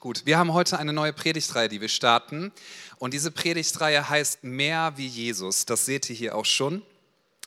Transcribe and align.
Gut, 0.00 0.24
wir 0.24 0.38
haben 0.38 0.54
heute 0.54 0.78
eine 0.78 0.94
neue 0.94 1.12
Predigtreihe, 1.12 1.68
die 1.68 1.82
wir 1.82 1.90
starten. 1.90 2.52
Und 2.96 3.12
diese 3.12 3.30
Predigtreihe 3.30 4.08
heißt 4.08 4.42
Mehr 4.42 4.94
wie 4.96 5.06
Jesus. 5.06 5.66
Das 5.66 5.84
seht 5.84 6.08
ihr 6.08 6.16
hier 6.16 6.36
auch 6.36 6.46
schon. 6.46 6.80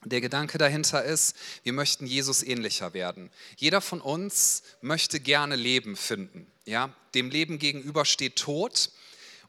Der 0.05 0.21
Gedanke 0.21 0.59
dahinter 0.59 1.03
ist, 1.03 1.35
wir 1.63 1.73
möchten 1.73 2.05
Jesus 2.05 2.43
ähnlicher 2.43 2.93
werden. 2.93 3.31
Jeder 3.57 3.81
von 3.81 4.01
uns 4.01 4.61
möchte 4.81 5.19
gerne 5.19 5.55
Leben 5.55 5.95
finden. 5.95 6.45
Ja? 6.65 6.93
Dem 7.15 7.31
Leben 7.31 7.57
gegenüber 7.57 8.05
steht 8.05 8.35
Tod. 8.35 8.91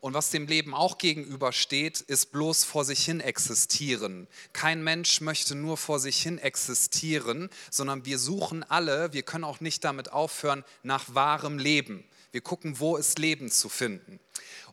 Und 0.01 0.15
was 0.15 0.31
dem 0.31 0.47
Leben 0.47 0.73
auch 0.73 0.97
gegenübersteht, 0.97 2.01
ist 2.01 2.33
bloß 2.33 2.65
vor 2.65 2.87
sich 2.87 3.05
hin 3.05 3.21
existieren. 3.21 4.29
Kein 4.55 4.83
Mensch 4.83 5.21
möchte 5.21 5.55
nur 5.55 5.77
vor 5.77 5.99
sich 5.99 6.23
hin 6.23 6.39
existieren, 6.39 7.51
sondern 7.71 8.07
wir 8.07 8.19
suchen 8.19 8.63
alle, 8.63 9.13
wir 9.13 9.25
können 9.25 9.45
auch 9.45 9.61
nicht 9.61 9.85
damit 9.85 10.11
aufhören, 10.11 10.65
nach 10.83 11.15
wahrem 11.15 11.59
Leben. 11.59 12.03
Wir 12.35 12.41
gucken, 12.41 12.81
wo 12.81 12.97
ist 12.97 13.21
Leben 13.21 13.49
zu 13.49 13.69
finden. 13.69 14.19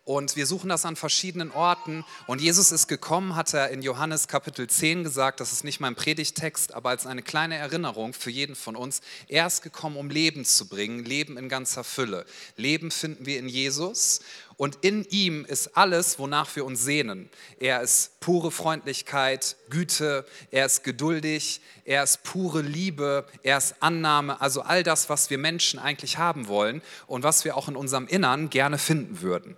Und 0.04 0.36
wir 0.36 0.48
suchen 0.48 0.70
das 0.70 0.84
an 0.84 0.96
verschiedenen 0.96 1.52
Orten. 1.52 2.04
Und 2.26 2.42
Jesus 2.42 2.72
ist 2.72 2.88
gekommen, 2.88 3.36
hat 3.36 3.54
er 3.54 3.70
in 3.70 3.84
Johannes 3.84 4.28
Kapitel 4.28 4.68
10 4.68 5.04
gesagt, 5.04 5.40
das 5.40 5.52
ist 5.52 5.64
nicht 5.64 5.80
mein 5.80 5.94
Predigtext, 5.94 6.74
aber 6.74 6.90
als 6.90 7.06
eine 7.06 7.22
kleine 7.22 7.58
Erinnerung 7.58 8.14
für 8.14 8.32
jeden 8.32 8.56
von 8.56 8.76
uns. 8.76 9.02
Er 9.28 9.46
ist 9.46 9.62
gekommen, 9.62 9.96
um 9.96 10.10
Leben 10.10 10.44
zu 10.44 10.68
bringen, 10.68 11.06
Leben 11.06 11.38
in 11.38 11.50
ganzer 11.50 11.84
Fülle. 11.84 12.26
Leben 12.56 12.90
finden 12.90 13.28
wir 13.28 13.38
in 13.38 13.48
Jesus. 13.48 14.22
Und 14.62 14.78
in 14.82 15.06
ihm 15.06 15.44
ist 15.44 15.76
alles, 15.76 16.20
wonach 16.20 16.56
wir 16.56 16.66
uns 16.66 16.84
sehnen. 16.84 17.32
Er 17.60 17.82
ist 17.82 18.20
pure 18.20 18.52
Freundlichkeit, 18.52 19.56
Güte, 19.72 20.24
er 20.52 20.68
ist 20.68 20.84
geduldig, 20.84 21.62
er 21.84 22.04
ist 22.04 22.22
pure 22.22 22.62
Liebe, 22.62 23.26
er 23.42 23.58
ist 23.58 23.74
Annahme, 23.80 24.40
also 24.40 24.62
all 24.62 24.84
das, 24.84 25.10
was 25.10 25.32
wir 25.32 25.40
Menschen 25.40 25.80
eigentlich 25.80 26.20
haben 26.20 26.48
wollen 26.48 26.84
und 27.08 27.24
was 27.24 27.44
wir 27.44 27.58
auch 27.58 27.70
in 27.70 27.76
unserem 27.76 28.06
Innern 28.06 28.52
gerne 28.52 28.78
finden 28.78 29.24
würden. 29.24 29.58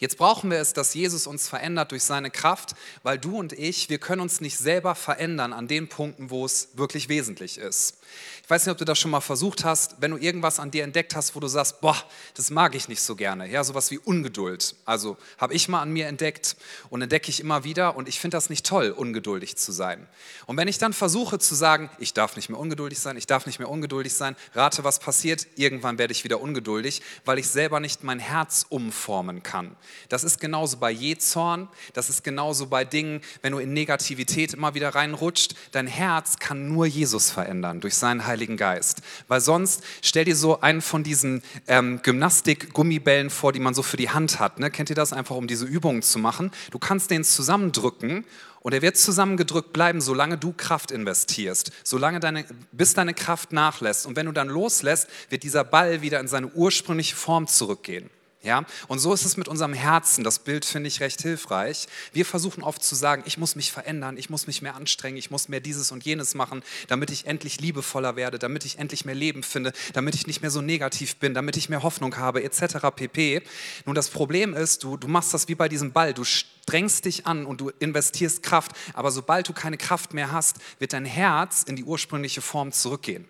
Jetzt 0.00 0.18
brauchen 0.18 0.50
wir 0.50 0.58
es, 0.58 0.72
dass 0.72 0.94
Jesus 0.94 1.28
uns 1.28 1.48
verändert 1.48 1.92
durch 1.92 2.02
seine 2.02 2.32
Kraft, 2.32 2.74
weil 3.04 3.18
du 3.18 3.38
und 3.38 3.52
ich, 3.52 3.88
wir 3.88 3.98
können 3.98 4.22
uns 4.22 4.40
nicht 4.40 4.58
selber 4.58 4.96
verändern 4.96 5.52
an 5.52 5.68
den 5.68 5.88
Punkten, 5.88 6.30
wo 6.30 6.44
es 6.44 6.70
wirklich 6.74 7.08
wesentlich 7.08 7.58
ist. 7.58 7.97
Ich 8.42 8.50
weiß 8.50 8.64
nicht, 8.64 8.72
ob 8.72 8.78
du 8.78 8.84
das 8.84 8.98
schon 8.98 9.10
mal 9.10 9.20
versucht 9.20 9.64
hast, 9.64 9.96
wenn 10.00 10.10
du 10.10 10.16
irgendwas 10.16 10.58
an 10.58 10.70
dir 10.70 10.84
entdeckt 10.84 11.14
hast, 11.14 11.36
wo 11.36 11.40
du 11.40 11.48
sagst, 11.48 11.80
boah, 11.82 11.96
das 12.34 12.50
mag 12.50 12.74
ich 12.74 12.88
nicht 12.88 13.02
so 13.02 13.14
gerne. 13.14 13.46
Ja, 13.50 13.62
sowas 13.62 13.90
wie 13.90 13.98
Ungeduld. 13.98 14.74
Also 14.86 15.18
habe 15.36 15.52
ich 15.52 15.68
mal 15.68 15.82
an 15.82 15.90
mir 15.90 16.06
entdeckt 16.06 16.56
und 16.88 17.02
entdecke 17.02 17.28
ich 17.28 17.40
immer 17.40 17.64
wieder 17.64 17.94
und 17.96 18.08
ich 18.08 18.20
finde 18.20 18.36
das 18.36 18.48
nicht 18.48 18.64
toll, 18.64 18.90
ungeduldig 18.90 19.56
zu 19.56 19.70
sein. 19.70 20.06
Und 20.46 20.56
wenn 20.56 20.66
ich 20.66 20.78
dann 20.78 20.94
versuche 20.94 21.38
zu 21.38 21.54
sagen, 21.54 21.90
ich 21.98 22.14
darf 22.14 22.36
nicht 22.36 22.48
mehr 22.48 22.58
ungeduldig 22.58 22.98
sein, 22.98 23.18
ich 23.18 23.26
darf 23.26 23.44
nicht 23.44 23.58
mehr 23.58 23.68
ungeduldig 23.68 24.14
sein, 24.14 24.34
rate, 24.54 24.82
was 24.82 24.98
passiert, 24.98 25.46
irgendwann 25.56 25.98
werde 25.98 26.12
ich 26.12 26.24
wieder 26.24 26.40
ungeduldig, 26.40 27.02
weil 27.26 27.38
ich 27.38 27.48
selber 27.48 27.80
nicht 27.80 28.02
mein 28.02 28.18
Herz 28.18 28.64
umformen 28.68 29.42
kann. 29.42 29.76
Das 30.08 30.24
ist 30.24 30.40
genauso 30.40 30.78
bei 30.78 30.90
Jezorn, 30.90 31.68
das 31.92 32.08
ist 32.08 32.24
genauso 32.24 32.66
bei 32.66 32.84
Dingen, 32.84 33.20
wenn 33.42 33.52
du 33.52 33.58
in 33.58 33.74
Negativität 33.74 34.54
immer 34.54 34.74
wieder 34.74 34.94
reinrutscht, 34.94 35.54
dein 35.72 35.86
Herz 35.86 36.38
kann 36.38 36.68
nur 36.68 36.86
Jesus 36.86 37.30
verändern 37.30 37.80
durch 37.80 37.96
seinen 37.98 38.26
Heiligen 38.26 38.56
Geist. 38.56 39.02
Weil 39.28 39.40
sonst 39.40 39.82
stell 40.02 40.24
dir 40.24 40.36
so 40.36 40.60
einen 40.60 40.80
von 40.80 41.02
diesen 41.02 41.42
ähm, 41.66 42.00
Gymnastik-Gummibällen 42.02 43.30
vor, 43.30 43.52
die 43.52 43.60
man 43.60 43.74
so 43.74 43.82
für 43.82 43.96
die 43.96 44.10
Hand 44.10 44.40
hat. 44.40 44.58
Ne? 44.58 44.70
Kennt 44.70 44.90
ihr 44.90 44.96
das 44.96 45.12
einfach, 45.12 45.36
um 45.36 45.46
diese 45.46 45.66
Übungen 45.66 46.02
zu 46.02 46.18
machen? 46.18 46.50
Du 46.70 46.78
kannst 46.78 47.10
den 47.10 47.24
zusammendrücken 47.24 48.24
und 48.60 48.72
er 48.72 48.82
wird 48.82 48.96
zusammengedrückt 48.96 49.72
bleiben, 49.72 50.00
solange 50.00 50.36
du 50.36 50.52
Kraft 50.52 50.90
investierst, 50.90 51.70
solange 51.84 52.20
deine, 52.20 52.44
bis 52.72 52.94
deine 52.94 53.14
Kraft 53.14 53.52
nachlässt. 53.52 54.06
Und 54.06 54.16
wenn 54.16 54.26
du 54.26 54.32
dann 54.32 54.48
loslässt, 54.48 55.08
wird 55.30 55.42
dieser 55.42 55.64
Ball 55.64 56.02
wieder 56.02 56.20
in 56.20 56.28
seine 56.28 56.48
ursprüngliche 56.48 57.16
Form 57.16 57.46
zurückgehen. 57.46 58.10
Ja? 58.42 58.64
Und 58.86 59.00
so 59.00 59.12
ist 59.12 59.24
es 59.24 59.36
mit 59.36 59.48
unserem 59.48 59.72
Herzen. 59.72 60.22
Das 60.22 60.38
Bild 60.38 60.64
finde 60.64 60.88
ich 60.88 61.00
recht 61.00 61.20
hilfreich. 61.20 61.88
Wir 62.12 62.24
versuchen 62.24 62.62
oft 62.62 62.82
zu 62.84 62.94
sagen, 62.94 63.24
ich 63.26 63.36
muss 63.36 63.56
mich 63.56 63.72
verändern, 63.72 64.16
ich 64.16 64.30
muss 64.30 64.46
mich 64.46 64.62
mehr 64.62 64.76
anstrengen, 64.76 65.16
ich 65.16 65.30
muss 65.30 65.48
mehr 65.48 65.60
dieses 65.60 65.90
und 65.90 66.04
jenes 66.04 66.34
machen, 66.34 66.62
damit 66.86 67.10
ich 67.10 67.26
endlich 67.26 67.60
liebevoller 67.60 68.14
werde, 68.14 68.38
damit 68.38 68.64
ich 68.64 68.78
endlich 68.78 69.04
mehr 69.04 69.16
Leben 69.16 69.42
finde, 69.42 69.72
damit 69.92 70.14
ich 70.14 70.26
nicht 70.26 70.40
mehr 70.40 70.52
so 70.52 70.60
negativ 70.60 71.16
bin, 71.16 71.34
damit 71.34 71.56
ich 71.56 71.68
mehr 71.68 71.82
Hoffnung 71.82 72.16
habe, 72.16 72.44
etc. 72.44 72.76
pp. 72.94 73.42
Nun, 73.86 73.94
das 73.94 74.08
Problem 74.08 74.54
ist, 74.54 74.84
du, 74.84 74.96
du 74.96 75.08
machst 75.08 75.34
das 75.34 75.48
wie 75.48 75.56
bei 75.56 75.68
diesem 75.68 75.92
Ball. 75.92 76.14
Du 76.14 76.22
strengst 76.22 77.06
dich 77.06 77.26
an 77.26 77.44
und 77.44 77.60
du 77.60 77.70
investierst 77.80 78.44
Kraft, 78.44 78.72
aber 78.94 79.10
sobald 79.10 79.48
du 79.48 79.52
keine 79.52 79.78
Kraft 79.78 80.14
mehr 80.14 80.30
hast, 80.30 80.58
wird 80.78 80.92
dein 80.92 81.04
Herz 81.06 81.64
in 81.64 81.74
die 81.74 81.84
ursprüngliche 81.84 82.40
Form 82.40 82.70
zurückgehen. 82.70 83.26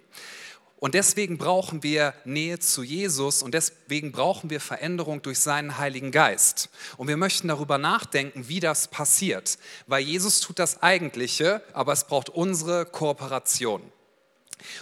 Und 0.80 0.94
deswegen 0.94 1.38
brauchen 1.38 1.82
wir 1.82 2.14
Nähe 2.24 2.60
zu 2.60 2.84
Jesus 2.84 3.42
und 3.42 3.52
deswegen 3.52 4.12
brauchen 4.12 4.48
wir 4.48 4.60
Veränderung 4.60 5.22
durch 5.22 5.40
seinen 5.40 5.76
Heiligen 5.78 6.12
Geist. 6.12 6.70
Und 6.96 7.08
wir 7.08 7.16
möchten 7.16 7.48
darüber 7.48 7.78
nachdenken, 7.78 8.48
wie 8.48 8.60
das 8.60 8.86
passiert, 8.86 9.58
weil 9.88 10.04
Jesus 10.04 10.40
tut 10.40 10.60
das 10.60 10.80
Eigentliche, 10.82 11.62
aber 11.72 11.92
es 11.92 12.04
braucht 12.04 12.30
unsere 12.30 12.86
Kooperation. 12.86 13.82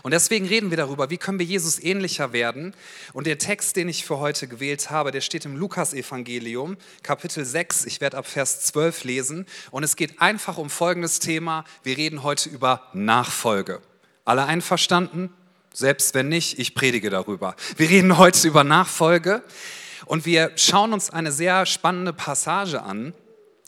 Und 0.03 0.13
deswegen 0.13 0.47
reden 0.47 0.71
wir 0.71 0.77
darüber, 0.77 1.11
wie 1.11 1.19
können 1.19 1.39
wir 1.39 1.47
Jesus 1.47 1.83
ähnlicher 1.83 2.33
werden. 2.33 2.75
Und 3.13 3.27
der 3.27 3.39
Text, 3.39 3.77
den 3.77 3.89
ich 3.89 4.05
für 4.05 4.19
heute 4.19 4.49
gewählt 4.49 4.91
habe, 4.91 5.11
der 5.11 5.21
steht 5.21 5.45
im 5.45 5.57
Lukasevangelium, 5.57 6.77
Kapitel 7.03 7.45
6. 7.45 7.85
Ich 7.85 8.01
werde 8.01 8.17
ab 8.17 8.27
Vers 8.27 8.61
12 8.63 9.05
lesen. 9.05 9.47
Und 9.71 9.83
es 9.83 9.97
geht 9.97 10.21
einfach 10.21 10.59
um 10.59 10.71
folgendes 10.71 11.21
Thema. 11.21 11.65
Wir 11.83 11.97
reden 11.97 12.23
heute 12.23 12.49
über 12.49 12.89
Nachfolge. 12.95 13.83
Alle 14.25 14.47
einverstanden? 14.47 15.31
Selbst 15.79 16.15
wenn 16.15 16.31
nicht, 16.31 16.59
ich 16.59 16.75
predige 16.75 17.11
darüber. 17.11 17.55
Wir 17.77 17.91
reden 17.91 18.17
heute 18.17 18.49
über 18.49 18.65
Nachfolge 18.65 19.43
und 20.07 20.25
wir 20.25 20.53
schauen 20.57 20.95
uns 20.95 21.11
eine 21.11 21.33
sehr 21.33 21.67
spannende 21.67 22.15
Passage 22.15 22.83
an. 22.83 23.13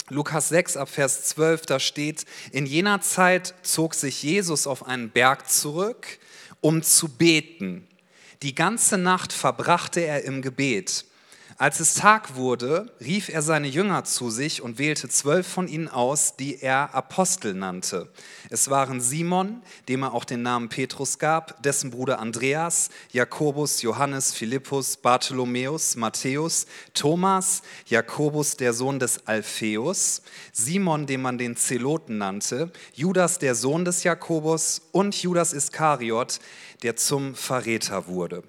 Lukas 0.09 0.49
6 0.49 0.75
ab 0.77 0.89
Vers 0.89 1.25
12, 1.25 1.67
da 1.67 1.79
steht, 1.79 2.25
in 2.51 2.65
jener 2.65 3.01
Zeit 3.01 3.53
zog 3.61 3.93
sich 3.93 4.23
Jesus 4.23 4.65
auf 4.65 4.87
einen 4.87 5.11
Berg 5.11 5.51
zurück, 5.51 6.17
um 6.61 6.81
zu 6.81 7.09
beten. 7.09 7.87
Die 8.41 8.55
ganze 8.55 8.97
Nacht 8.97 9.31
verbrachte 9.31 9.99
er 9.99 10.23
im 10.23 10.41
Gebet. 10.41 11.05
Als 11.61 11.81
es 11.81 11.93
Tag 11.95 12.37
wurde, 12.37 12.89
rief 13.01 13.27
er 13.27 13.41
seine 13.41 13.67
Jünger 13.67 14.05
zu 14.05 14.29
sich 14.29 14.61
und 14.61 14.79
wählte 14.79 15.09
zwölf 15.09 15.45
von 15.45 15.67
ihnen 15.67 15.89
aus, 15.89 16.37
die 16.37 16.61
er 16.61 16.95
Apostel 16.95 17.53
nannte. 17.53 18.07
Es 18.49 18.69
waren 18.69 19.01
Simon, 19.01 19.61
dem 19.89 20.03
er 20.03 20.13
auch 20.13 20.23
den 20.23 20.41
Namen 20.41 20.69
Petrus 20.69 21.19
gab, 21.19 21.61
dessen 21.61 21.91
Bruder 21.91 22.19
Andreas, 22.19 22.87
Jakobus, 23.11 23.81
Johannes, 23.81 24.31
Philippus, 24.31 24.95
Bartholomäus, 24.95 25.97
Matthäus, 25.97 26.65
Thomas, 26.93 27.61
Jakobus, 27.87 28.55
der 28.55 28.71
Sohn 28.71 28.97
des 28.97 29.27
Alpheus, 29.27 30.21
Simon, 30.53 31.07
den 31.07 31.21
man 31.21 31.37
den 31.37 31.57
Zeloten 31.57 32.19
nannte, 32.19 32.71
Judas, 32.93 33.37
der 33.37 33.53
Sohn 33.53 33.83
des 33.83 34.05
Jakobus 34.05 34.81
und 34.93 35.21
Judas 35.21 35.51
Iskariot, 35.51 36.39
der 36.83 36.95
zum 36.95 37.35
Verräter 37.35 38.07
wurde 38.07 38.43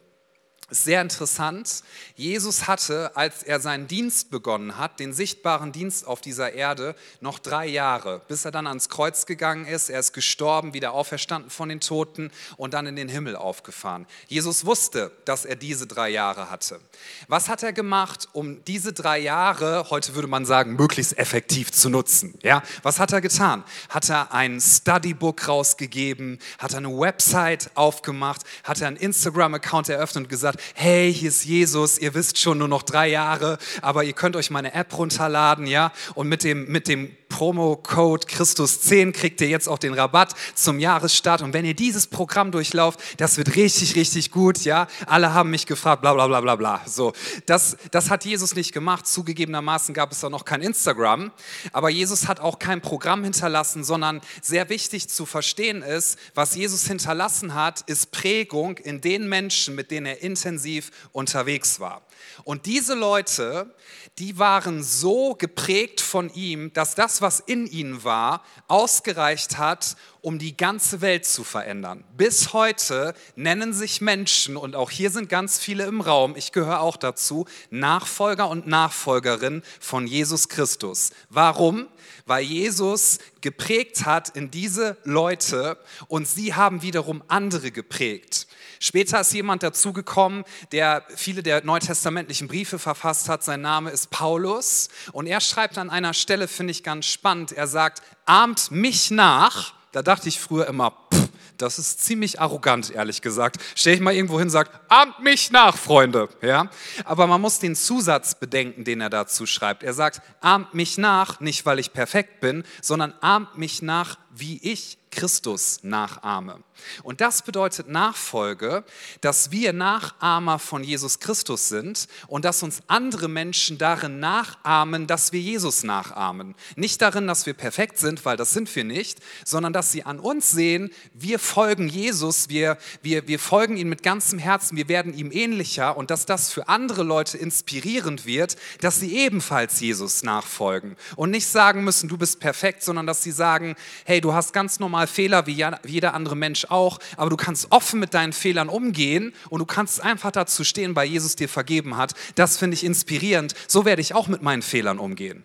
sehr 0.71 1.03
interessant. 1.03 1.83
Jesus 2.17 2.67
hatte, 2.67 3.17
als 3.17 3.43
er 3.43 3.61
seinen 3.61 3.87
Dienst 3.87 4.31
begonnen 4.31 4.79
hat, 4.79 5.01
den 5.01 5.13
sichtbaren 5.13 5.73
Dienst 5.73 6.07
auf 6.07 6.21
dieser 6.21 6.53
Erde, 6.53 6.95
noch 7.21 7.39
drei 7.39 7.67
Jahre, 7.67 8.23
bis 8.29 8.45
er 8.45 8.51
dann 8.51 8.67
ans 8.67 8.89
Kreuz 8.89 9.27
gegangen 9.27 9.67
ist. 9.67 9.91
Er 9.91 10.01
ist 10.01 10.13
gestorben, 10.13 10.73
wieder 10.75 10.93
auferstanden 10.93 11.51
von 11.51 11.69
den 11.69 11.81
Toten 11.81 12.31
und 12.57 12.75
dann 12.75 12.87
in 12.87 12.97
den 12.97 13.09
Himmel 13.09 13.37
aufgefahren. 13.37 14.07
Jesus 14.29 14.65
wusste, 14.65 15.11
dass 15.25 15.45
er 15.45 15.57
diese 15.57 15.87
drei 15.87 16.11
Jahre 16.11 16.51
hatte. 16.51 16.81
Was 17.29 17.49
hat 17.49 17.63
er 17.63 17.73
gemacht, 17.73 18.29
um 18.33 18.65
diese 18.65 18.93
drei 18.93 19.19
Jahre, 19.19 19.87
heute 19.91 20.15
würde 20.15 20.29
man 20.29 20.47
sagen, 20.47 20.75
möglichst 20.75 21.19
effektiv 21.19 21.73
zu 21.73 21.89
nutzen? 21.89 22.39
Ja, 22.43 22.63
was 22.83 22.99
hat 22.99 23.13
er 23.13 23.21
getan? 23.21 23.65
Hat 23.89 24.09
er 24.09 24.33
ein 24.33 24.61
Studybook 24.61 25.49
rausgegeben? 25.49 26.39
Hat 26.59 26.73
er 26.73 26.79
eine 26.79 26.99
Website 26.99 27.71
aufgemacht? 27.75 28.43
Hat 28.65 28.81
er 28.81 28.89
einen 28.89 28.97
Instagram-Account 28.97 29.89
eröffnet 29.89 30.25
und 30.25 30.29
gesagt, 30.29 30.60
hey, 30.75 31.13
hier 31.13 31.29
ist 31.29 31.45
Jesus, 31.45 31.99
ihr 31.99 32.15
wisst 32.15 32.39
schon 32.39 32.59
nur 32.59 32.69
noch 32.69 32.83
drei 32.83 33.09
Jahre, 33.09 33.59
aber 33.83 34.05
ihr 34.05 34.13
könnt 34.13 34.37
euch 34.37 34.51
meine 34.51 34.75
App 34.75 34.97
runterladen, 34.97 35.67
ja, 35.67 35.93
und 36.15 36.29
mit 36.29 36.45
dem, 36.45 36.67
mit 36.71 36.89
dem 36.89 37.17
Promo-Code 37.31 38.27
Christus10 38.27 39.13
kriegt 39.13 39.41
ihr 39.41 39.49
jetzt 39.49 39.69
auch 39.69 39.79
den 39.79 39.95
Rabatt 39.95 40.35
zum 40.55 40.79
Jahresstart. 40.79 41.41
Und 41.41 41.55
wenn 41.55 41.65
ihr 41.65 41.73
dieses 41.73 42.07
Programm 42.07 42.51
durchlauft, 42.51 43.01
das 43.17 43.39
wird 43.39 43.57
richtig, 43.57 43.97
richtig 43.97 44.31
gut, 44.31 44.59
ja. 44.65 44.87
Alle 45.07 45.33
haben 45.33 45.49
mich 45.49 45.65
gefragt, 45.65 46.03
bla, 46.03 46.13
bla, 46.13 46.27
bla, 46.27 46.43
bla, 46.43 46.57
bla. 46.57 46.83
So, 46.87 47.15
das, 47.47 47.79
das 47.91 48.11
hat 48.11 48.27
Jesus 48.27 48.55
nicht 48.55 48.73
gemacht. 48.73 49.07
Zugegebenermaßen 49.07 49.95
gab 49.95 50.13
es 50.13 50.21
da 50.21 50.29
noch 50.29 50.45
kein 50.45 50.61
Instagram. 50.61 51.31
Aber 51.73 51.89
Jesus 51.89 52.29
hat 52.29 52.41
auch 52.41 52.59
kein 52.59 52.83
Programm 52.83 53.25
hinterlassen, 53.25 53.85
sondern 53.85 54.21
sehr 54.43 54.69
wichtig 54.69 55.09
zu 55.09 55.25
verstehen 55.25 55.83
ist, 55.83 56.19
was 56.35 56.55
Jesus 56.55 56.87
hinterlassen 56.87 57.55
hat, 57.55 57.83
ist 57.83 58.11
Prägung 58.11 58.77
in 58.79 59.01
den 59.01 59.29
Menschen, 59.29 59.75
mit 59.75 59.91
denen 59.91 60.07
er 60.07 60.23
intensiv 60.23 60.91
unterwegs 61.13 61.81
war. 61.81 62.03
Und 62.45 62.67
diese 62.67 62.95
Leute, 62.95 63.75
die 64.19 64.39
waren 64.39 64.83
so 64.83 65.35
geprägt 65.35 66.01
von 66.01 66.33
ihm, 66.35 66.73
dass 66.73 66.95
das, 66.95 67.23
was 67.23 67.41
in 67.41 67.67
ihnen 67.67 68.05
war, 68.05 68.45
ausgereicht 68.69 69.59
hat, 69.59 69.97
um 70.21 70.39
die 70.39 70.57
ganze 70.57 71.01
Welt 71.01 71.25
zu 71.25 71.45
verändern. 71.45 72.05
Bis 72.17 72.53
heute 72.53 73.15
nennen 73.37 73.73
sich 73.73 74.01
Menschen, 74.01 74.57
und 74.57 74.77
auch 74.77 74.91
hier 74.91 75.11
sind 75.11 75.29
ganz 75.29 75.59
viele 75.59 75.85
im 75.85 76.01
Raum, 76.01 76.37
ich 76.37 76.53
gehöre 76.53 76.81
auch 76.81 76.97
dazu, 76.97 77.47
Nachfolger 77.71 78.49
und 78.49 78.67
Nachfolgerin 78.67 79.63
von 79.81 80.07
Jesus 80.07 80.49
Christus. 80.49 81.11
Warum? 81.31 81.89
Weil 82.27 82.45
Jesus 82.45 83.19
geprägt 83.41 84.05
hat 84.05 84.37
in 84.37 84.51
diese 84.51 84.99
Leute 85.05 85.79
und 86.09 86.29
sie 86.29 86.55
haben 86.55 86.83
wiederum 86.83 87.23
andere 87.29 87.71
geprägt. 87.71 88.47
Später 88.83 89.21
ist 89.21 89.35
jemand 89.35 89.63
dazugekommen, 89.63 90.45
der 90.73 91.05
viele 91.15 91.43
der 91.43 91.63
neutestamentlichen 91.63 92.49
Briefe 92.49 92.79
verfasst 92.79 93.29
hat. 93.29 93.45
Sein 93.45 93.61
Name 93.61 93.91
ist 93.91 94.09
Paulus. 94.11 94.89
Und 95.13 95.27
er 95.27 95.43
schreibt 95.43 95.77
an 95.77 95.91
einer 95.91 96.15
Stelle, 96.15 96.49
finde 96.49 96.71
ich 96.71 96.83
ganz 96.83 97.05
spannend, 97.05 97.53
er 97.53 97.67
sagt, 97.67 98.03
ahmt 98.25 98.71
mich 98.71 99.11
nach. 99.11 99.75
Da 99.93 100.01
dachte 100.01 100.31
ich 100.31 100.41
früher 100.41 100.67
immer, 100.67 100.93
pff, 101.13 101.29
das 101.59 101.79
ist 101.79 102.03
ziemlich 102.03 102.41
arrogant, 102.41 102.91
ehrlich 102.91 103.21
gesagt. 103.21 103.59
Stell 103.75 103.95
ich 103.95 104.01
mal 104.01 104.15
irgendwo 104.15 104.39
hin 104.39 104.47
und 104.47 104.51
sag, 104.51 104.71
ahmt 104.89 105.21
mich 105.21 105.51
nach, 105.51 105.77
Freunde. 105.77 106.31
Ja? 106.41 106.71
Aber 107.05 107.27
man 107.27 107.41
muss 107.43 107.59
den 107.59 107.77
Zusatz 107.77 108.35
bedenken, 108.35 108.85
den 108.85 109.03
er 109.03 109.11
dazu 109.11 109.45
schreibt. 109.45 109.83
Er 109.83 109.93
sagt, 109.93 110.23
ahmt 110.41 110.73
mich 110.73 110.97
nach, 110.97 111.41
nicht 111.41 111.67
weil 111.67 111.79
ich 111.79 111.93
perfekt 111.93 112.41
bin, 112.41 112.65
sondern 112.81 113.13
ahmt 113.21 113.59
mich 113.59 113.83
nach, 113.83 114.17
wie 114.31 114.59
ich 114.63 114.97
Christus 115.11 115.81
nachahme. 115.83 116.61
Und 117.03 117.21
das 117.21 117.43
bedeutet 117.43 117.89
Nachfolge, 117.89 118.85
dass 119.21 119.51
wir 119.51 119.73
Nachahmer 119.73 120.59
von 120.59 120.85
Jesus 120.85 121.19
Christus 121.19 121.69
sind 121.69 122.07
und 122.27 122.45
dass 122.45 122.63
uns 122.63 122.83
andere 122.87 123.29
Menschen 123.29 123.79
darin 123.79 124.21
nachahmen, 124.21 125.07
dass 125.07 125.33
wir 125.33 125.41
Jesus 125.41 125.83
nachahmen. 125.83 126.55
Nicht 126.77 127.03
darin, 127.03 127.27
dass 127.27 127.47
wir 127.47 127.55
perfekt 127.55 127.99
sind, 127.99 128.25
weil 128.25 128.37
das 128.37 128.53
sind 128.53 128.75
wir 128.75 128.85
nicht, 128.85 129.19
sondern 129.45 129.73
dass 129.73 129.93
sie 129.93 130.05
an 130.05 130.19
uns 130.19 130.51
sehen, 130.51 130.91
wir 131.15 131.39
folgen 131.39 131.89
Jesus, 131.89 132.49
wir, 132.49 132.79
wir, 133.03 133.27
wir 133.29 133.39
folgen 133.39 133.77
ihm 133.77 133.89
mit 133.89 134.03
ganzem 134.03 134.39
Herzen, 134.39 134.77
wir 134.77 134.89
werden 134.89 135.15
ihm 135.15 135.31
ähnlicher 135.33 135.97
und 135.97 136.11
dass 136.11 136.27
das 136.27 136.53
für 136.53 136.69
andere 136.69 137.03
Leute 137.03 137.39
inspirierend 137.39 138.27
wird, 138.27 138.57
dass 138.81 139.01
sie 139.01 139.17
ebenfalls 139.17 139.81
Jesus 139.81 140.23
nachfolgen 140.23 140.97
und 141.17 141.31
nicht 141.31 141.47
sagen 141.47 141.85
müssen, 141.85 142.09
du 142.09 142.17
bist 142.17 142.41
perfekt, 142.41 142.83
sondern 142.83 143.07
dass 143.07 143.23
sie 143.23 143.33
sagen, 143.33 143.77
hey, 144.05 144.21
du 144.21 144.33
hast 144.33 144.53
ganz 144.53 144.81
normal 144.81 145.07
Fehler 145.07 145.47
wie 145.47 145.65
jeder 145.87 146.15
andere 146.15 146.37
Mensch 146.37 146.67
auch, 146.71 146.99
aber 147.17 147.31
du 147.31 147.37
kannst 147.37 147.69
offen 147.71 148.01
mit 148.01 148.15
deinen 148.15 148.33
Fehlern 148.33 148.69
umgehen 148.69 149.33
und 149.49 149.61
du 149.61 149.67
kannst 149.67 150.01
einfach 150.01 150.31
dazu 150.31 150.65
stehen, 150.65 150.97
weil 150.97 151.09
Jesus 151.09 151.37
dir 151.37 151.49
vergeben 151.49 151.97
hat. 151.97 152.15
Das 152.35 152.57
finde 152.57 152.75
ich 152.75 152.85
inspirierend. 152.85 153.55
So 153.69 153.85
werde 153.85 154.03
ich 154.03 154.15
auch 154.15 154.29
mit 154.29 154.43
meinen 154.43 154.63
Fehlern 154.63 154.99
umgehen. 154.99 155.45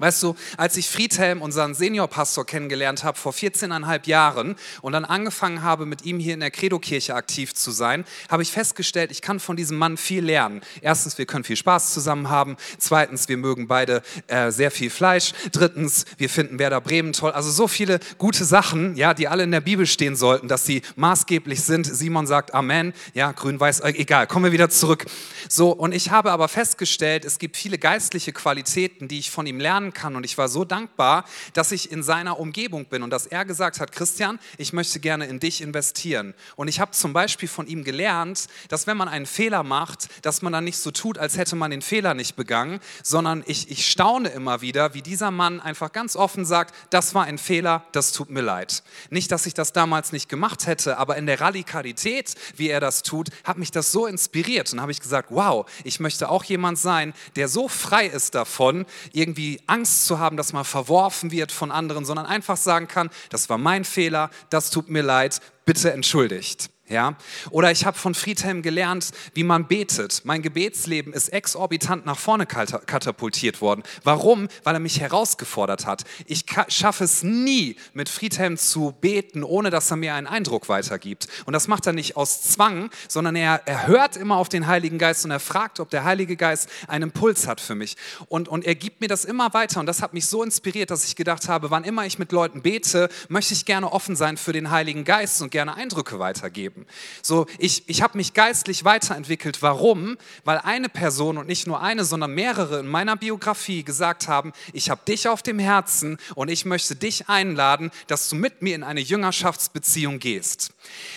Weißt 0.00 0.22
du, 0.22 0.34
als 0.56 0.78
ich 0.78 0.88
Friedhelm, 0.88 1.42
unseren 1.42 1.74
Seniorpastor, 1.74 2.46
kennengelernt 2.46 3.04
habe 3.04 3.18
vor 3.18 3.34
14,5 3.34 4.08
Jahren 4.08 4.56
und 4.80 4.94
dann 4.94 5.04
angefangen 5.04 5.62
habe, 5.62 5.84
mit 5.84 6.06
ihm 6.06 6.18
hier 6.18 6.32
in 6.32 6.40
der 6.40 6.50
Credo-Kirche 6.50 7.14
aktiv 7.14 7.52
zu 7.52 7.70
sein, 7.70 8.06
habe 8.30 8.42
ich 8.42 8.50
festgestellt, 8.50 9.10
ich 9.10 9.20
kann 9.20 9.40
von 9.40 9.56
diesem 9.56 9.76
Mann 9.76 9.98
viel 9.98 10.24
lernen. 10.24 10.62
Erstens, 10.80 11.18
wir 11.18 11.26
können 11.26 11.44
viel 11.44 11.56
Spaß 11.56 11.92
zusammen 11.92 12.30
haben. 12.30 12.56
Zweitens, 12.78 13.28
wir 13.28 13.36
mögen 13.36 13.68
beide 13.68 14.00
äh, 14.26 14.50
sehr 14.50 14.70
viel 14.70 14.88
Fleisch. 14.88 15.34
Drittens, 15.52 16.06
wir 16.16 16.30
finden 16.30 16.58
Werder 16.58 16.80
Bremen 16.80 17.12
toll. 17.12 17.32
Also 17.32 17.50
so 17.50 17.68
viele 17.68 18.00
gute 18.16 18.46
Sachen, 18.46 18.96
ja, 18.96 19.12
die 19.12 19.28
alle 19.28 19.42
in 19.42 19.50
der 19.50 19.60
Bibel 19.60 19.86
stehen 19.86 20.16
sollten, 20.16 20.48
dass 20.48 20.64
sie 20.64 20.80
maßgeblich 20.96 21.60
sind. 21.60 21.84
Simon 21.84 22.26
sagt 22.26 22.54
Amen. 22.54 22.94
Ja, 23.12 23.32
grün-weiß, 23.32 23.80
äh, 23.80 23.90
egal. 23.90 24.26
Kommen 24.26 24.46
wir 24.46 24.52
wieder 24.52 24.70
zurück. 24.70 25.04
So, 25.50 25.72
und 25.72 25.92
ich 25.92 26.10
habe 26.10 26.32
aber 26.32 26.48
festgestellt, 26.48 27.26
es 27.26 27.38
gibt 27.38 27.58
viele 27.58 27.76
geistliche 27.76 28.32
Qualitäten, 28.32 29.06
die 29.06 29.18
ich 29.18 29.30
von 29.30 29.46
ihm 29.46 29.60
lernen 29.60 29.89
kann. 29.92 30.16
Und 30.16 30.24
ich 30.24 30.38
war 30.38 30.48
so 30.48 30.64
dankbar, 30.64 31.24
dass 31.52 31.72
ich 31.72 31.90
in 31.90 32.02
seiner 32.02 32.38
Umgebung 32.38 32.86
bin 32.86 33.02
und 33.02 33.10
dass 33.10 33.26
er 33.26 33.44
gesagt 33.44 33.80
hat, 33.80 33.92
Christian, 33.92 34.38
ich 34.58 34.72
möchte 34.72 35.00
gerne 35.00 35.26
in 35.26 35.40
dich 35.40 35.60
investieren. 35.60 36.34
Und 36.56 36.68
ich 36.68 36.80
habe 36.80 36.92
zum 36.92 37.12
Beispiel 37.12 37.48
von 37.48 37.66
ihm 37.66 37.84
gelernt, 37.84 38.46
dass 38.68 38.86
wenn 38.86 38.96
man 38.96 39.08
einen 39.08 39.26
Fehler 39.26 39.62
macht, 39.62 40.08
dass 40.24 40.42
man 40.42 40.52
dann 40.52 40.64
nicht 40.64 40.78
so 40.78 40.90
tut, 40.90 41.18
als 41.18 41.36
hätte 41.36 41.56
man 41.56 41.70
den 41.70 41.82
Fehler 41.82 42.14
nicht 42.14 42.36
begangen, 42.36 42.80
sondern 43.02 43.42
ich, 43.46 43.70
ich 43.70 43.90
staune 43.90 44.28
immer 44.28 44.60
wieder, 44.60 44.94
wie 44.94 45.02
dieser 45.02 45.30
Mann 45.30 45.60
einfach 45.60 45.92
ganz 45.92 46.16
offen 46.16 46.44
sagt, 46.44 46.74
das 46.90 47.14
war 47.14 47.24
ein 47.24 47.38
Fehler, 47.38 47.84
das 47.92 48.12
tut 48.12 48.30
mir 48.30 48.42
leid. 48.42 48.82
Nicht, 49.10 49.32
dass 49.32 49.46
ich 49.46 49.54
das 49.54 49.72
damals 49.72 50.12
nicht 50.12 50.28
gemacht 50.28 50.66
hätte, 50.66 50.98
aber 50.98 51.16
in 51.16 51.26
der 51.26 51.40
Radikalität, 51.40 52.34
wie 52.56 52.68
er 52.68 52.80
das 52.80 53.02
tut, 53.02 53.28
hat 53.44 53.58
mich 53.58 53.70
das 53.70 53.92
so 53.92 54.06
inspiriert. 54.06 54.72
Und 54.72 54.80
habe 54.80 54.92
ich 54.92 55.00
gesagt, 55.00 55.28
wow, 55.30 55.68
ich 55.84 56.00
möchte 56.00 56.28
auch 56.28 56.44
jemand 56.44 56.78
sein, 56.78 57.14
der 57.36 57.48
so 57.48 57.68
frei 57.68 58.06
ist 58.06 58.34
davon, 58.34 58.86
irgendwie 59.12 59.60
Angst 59.70 60.06
zu 60.06 60.18
haben, 60.18 60.36
dass 60.36 60.52
man 60.52 60.64
verworfen 60.64 61.30
wird 61.30 61.52
von 61.52 61.70
anderen, 61.70 62.04
sondern 62.04 62.26
einfach 62.26 62.56
sagen 62.56 62.88
kann, 62.88 63.10
das 63.30 63.48
war 63.48 63.58
mein 63.58 63.84
Fehler, 63.84 64.30
das 64.50 64.70
tut 64.70 64.90
mir 64.90 65.02
leid, 65.02 65.40
bitte 65.64 65.92
entschuldigt. 65.92 66.70
Ja? 66.90 67.16
Oder 67.50 67.70
ich 67.70 67.86
habe 67.86 67.96
von 67.96 68.14
Friedhelm 68.14 68.62
gelernt, 68.62 69.10
wie 69.34 69.44
man 69.44 69.68
betet. 69.68 70.22
Mein 70.24 70.42
Gebetsleben 70.42 71.12
ist 71.12 71.28
exorbitant 71.28 72.04
nach 72.04 72.18
vorne 72.18 72.46
katapultiert 72.46 73.60
worden. 73.60 73.84
Warum? 74.02 74.48
Weil 74.64 74.74
er 74.74 74.80
mich 74.80 75.00
herausgefordert 75.00 75.86
hat. 75.86 76.02
Ich 76.26 76.44
schaffe 76.68 77.04
es 77.04 77.22
nie, 77.22 77.76
mit 77.94 78.08
Friedhelm 78.08 78.56
zu 78.58 78.92
beten, 79.00 79.44
ohne 79.44 79.70
dass 79.70 79.90
er 79.90 79.96
mir 79.98 80.14
einen 80.14 80.26
Eindruck 80.26 80.68
weitergibt. 80.68 81.28
Und 81.46 81.52
das 81.52 81.68
macht 81.68 81.86
er 81.86 81.92
nicht 81.92 82.16
aus 82.16 82.42
Zwang, 82.42 82.90
sondern 83.08 83.36
er, 83.36 83.62
er 83.66 83.86
hört 83.86 84.16
immer 84.16 84.36
auf 84.36 84.48
den 84.48 84.66
Heiligen 84.66 84.98
Geist 84.98 85.24
und 85.24 85.30
er 85.30 85.40
fragt, 85.40 85.78
ob 85.78 85.90
der 85.90 86.02
Heilige 86.02 86.36
Geist 86.36 86.68
einen 86.88 87.12
Puls 87.12 87.46
hat 87.46 87.60
für 87.60 87.76
mich. 87.76 87.96
Und, 88.28 88.48
und 88.48 88.64
er 88.66 88.74
gibt 88.74 89.00
mir 89.00 89.08
das 89.08 89.24
immer 89.24 89.54
weiter. 89.54 89.78
Und 89.78 89.86
das 89.86 90.02
hat 90.02 90.12
mich 90.12 90.26
so 90.26 90.42
inspiriert, 90.42 90.90
dass 90.90 91.04
ich 91.04 91.14
gedacht 91.14 91.48
habe, 91.48 91.70
wann 91.70 91.84
immer 91.84 92.04
ich 92.04 92.18
mit 92.18 92.32
Leuten 92.32 92.62
bete, 92.62 93.08
möchte 93.28 93.54
ich 93.54 93.64
gerne 93.64 93.92
offen 93.92 94.16
sein 94.16 94.36
für 94.36 94.52
den 94.52 94.72
Heiligen 94.72 95.04
Geist 95.04 95.40
und 95.40 95.50
gerne 95.52 95.74
Eindrücke 95.76 96.18
weitergeben 96.18 96.79
leben. 96.80 96.86
So, 97.22 97.46
ich, 97.58 97.84
ich 97.86 98.02
habe 98.02 98.16
mich 98.16 98.34
geistlich 98.34 98.84
weiterentwickelt. 98.84 99.62
Warum? 99.62 100.16
Weil 100.44 100.58
eine 100.58 100.88
Person 100.88 101.38
und 101.38 101.46
nicht 101.46 101.66
nur 101.66 101.80
eine, 101.80 102.04
sondern 102.04 102.34
mehrere 102.34 102.80
in 102.80 102.86
meiner 102.86 103.16
Biografie 103.16 103.84
gesagt 103.84 104.28
haben, 104.28 104.52
ich 104.72 104.90
habe 104.90 105.02
dich 105.06 105.28
auf 105.28 105.42
dem 105.42 105.58
Herzen 105.58 106.18
und 106.34 106.48
ich 106.48 106.64
möchte 106.64 106.96
dich 106.96 107.28
einladen, 107.28 107.90
dass 108.06 108.28
du 108.28 108.36
mit 108.36 108.62
mir 108.62 108.74
in 108.74 108.82
eine 108.82 109.00
Jüngerschaftsbeziehung 109.00 110.18
gehst. 110.18 110.72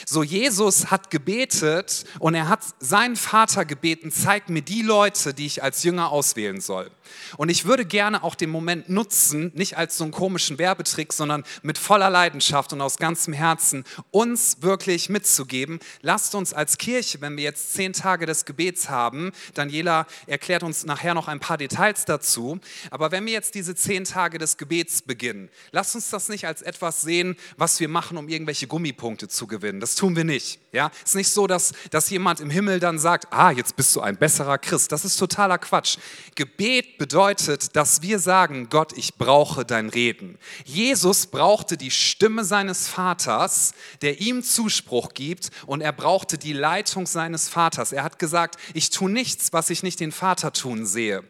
So, 0.05 0.23
Jesus 0.23 0.91
hat 0.91 1.09
gebetet 1.09 2.05
und 2.19 2.35
er 2.35 2.49
hat 2.49 2.61
seinen 2.79 3.15
Vater 3.15 3.65
gebeten, 3.65 4.11
zeig 4.11 4.49
mir 4.49 4.61
die 4.61 4.81
Leute, 4.81 5.33
die 5.33 5.45
ich 5.45 5.63
als 5.63 5.83
Jünger 5.83 6.11
auswählen 6.11 6.59
soll. 6.61 6.91
Und 7.37 7.49
ich 7.49 7.65
würde 7.65 7.85
gerne 7.85 8.23
auch 8.23 8.35
den 8.35 8.49
Moment 8.49 8.89
nutzen, 8.89 9.51
nicht 9.55 9.77
als 9.77 9.97
so 9.97 10.03
einen 10.03 10.11
komischen 10.11 10.57
Werbetrick, 10.57 11.13
sondern 11.13 11.43
mit 11.61 11.77
voller 11.77 12.09
Leidenschaft 12.09 12.73
und 12.73 12.81
aus 12.81 12.97
ganzem 12.97 13.33
Herzen 13.33 13.83
uns 14.11 14.61
wirklich 14.61 15.09
mitzugeben. 15.09 15.79
Lasst 16.01 16.35
uns 16.35 16.53
als 16.53 16.77
Kirche, 16.77 17.21
wenn 17.21 17.37
wir 17.37 17.43
jetzt 17.43 17.73
zehn 17.73 17.93
Tage 17.93 18.25
des 18.25 18.45
Gebets 18.45 18.89
haben, 18.89 19.31
Daniela 19.53 20.05
erklärt 20.27 20.63
uns 20.63 20.85
nachher 20.85 21.13
noch 21.13 21.27
ein 21.27 21.39
paar 21.39 21.57
Details 21.57 22.05
dazu, 22.05 22.59
aber 22.91 23.11
wenn 23.11 23.25
wir 23.25 23.33
jetzt 23.33 23.55
diese 23.55 23.75
zehn 23.75 24.03
Tage 24.03 24.37
des 24.37 24.57
Gebets 24.57 25.01
beginnen, 25.01 25.49
lasst 25.71 25.95
uns 25.95 26.09
das 26.09 26.29
nicht 26.29 26.47
als 26.47 26.61
etwas 26.61 27.01
sehen, 27.01 27.35
was 27.57 27.79
wir 27.79 27.87
machen, 27.87 28.17
um 28.17 28.29
irgendwelche 28.29 28.67
Gummipunkte 28.67 29.27
zu 29.27 29.47
gewinnen. 29.53 29.79
Das 29.79 29.93
tun 29.95 30.15
wir 30.15 30.23
nicht. 30.23 30.59
Ja, 30.71 30.89
es 31.03 31.11
ist 31.11 31.15
nicht 31.15 31.29
so, 31.29 31.45
dass, 31.45 31.73
dass 31.91 32.09
jemand 32.09 32.39
im 32.39 32.49
Himmel 32.49 32.79
dann 32.79 32.97
sagt, 32.97 33.31
ah, 33.31 33.51
jetzt 33.51 33.75
bist 33.75 33.95
du 33.95 34.01
ein 34.01 34.17
besserer 34.17 34.57
Christ. 34.57 34.91
Das 34.91 35.05
ist 35.05 35.17
totaler 35.17 35.59
Quatsch. 35.59 35.97
Gebet 36.33 36.97
bedeutet, 36.97 37.75
dass 37.75 38.01
wir 38.01 38.17
sagen, 38.17 38.69
Gott, 38.69 38.97
ich 38.97 39.15
brauche 39.15 39.65
dein 39.65 39.89
Reden. 39.89 40.39
Jesus 40.65 41.27
brauchte 41.27 41.77
die 41.77 41.91
Stimme 41.91 42.43
seines 42.43 42.87
Vaters, 42.87 43.73
der 44.01 44.19
ihm 44.19 44.41
Zuspruch 44.41 45.13
gibt 45.13 45.51
und 45.67 45.81
er 45.81 45.93
brauchte 45.93 46.39
die 46.39 46.53
Leitung 46.53 47.05
seines 47.05 47.49
Vaters. 47.49 47.91
Er 47.91 48.03
hat 48.03 48.17
gesagt, 48.17 48.57
ich 48.73 48.89
tue 48.89 49.11
nichts, 49.11 49.53
was 49.53 49.69
ich 49.69 49.83
nicht 49.83 49.99
den 49.99 50.11
Vater 50.11 50.51
tun 50.53 50.87
sehe 50.87 51.23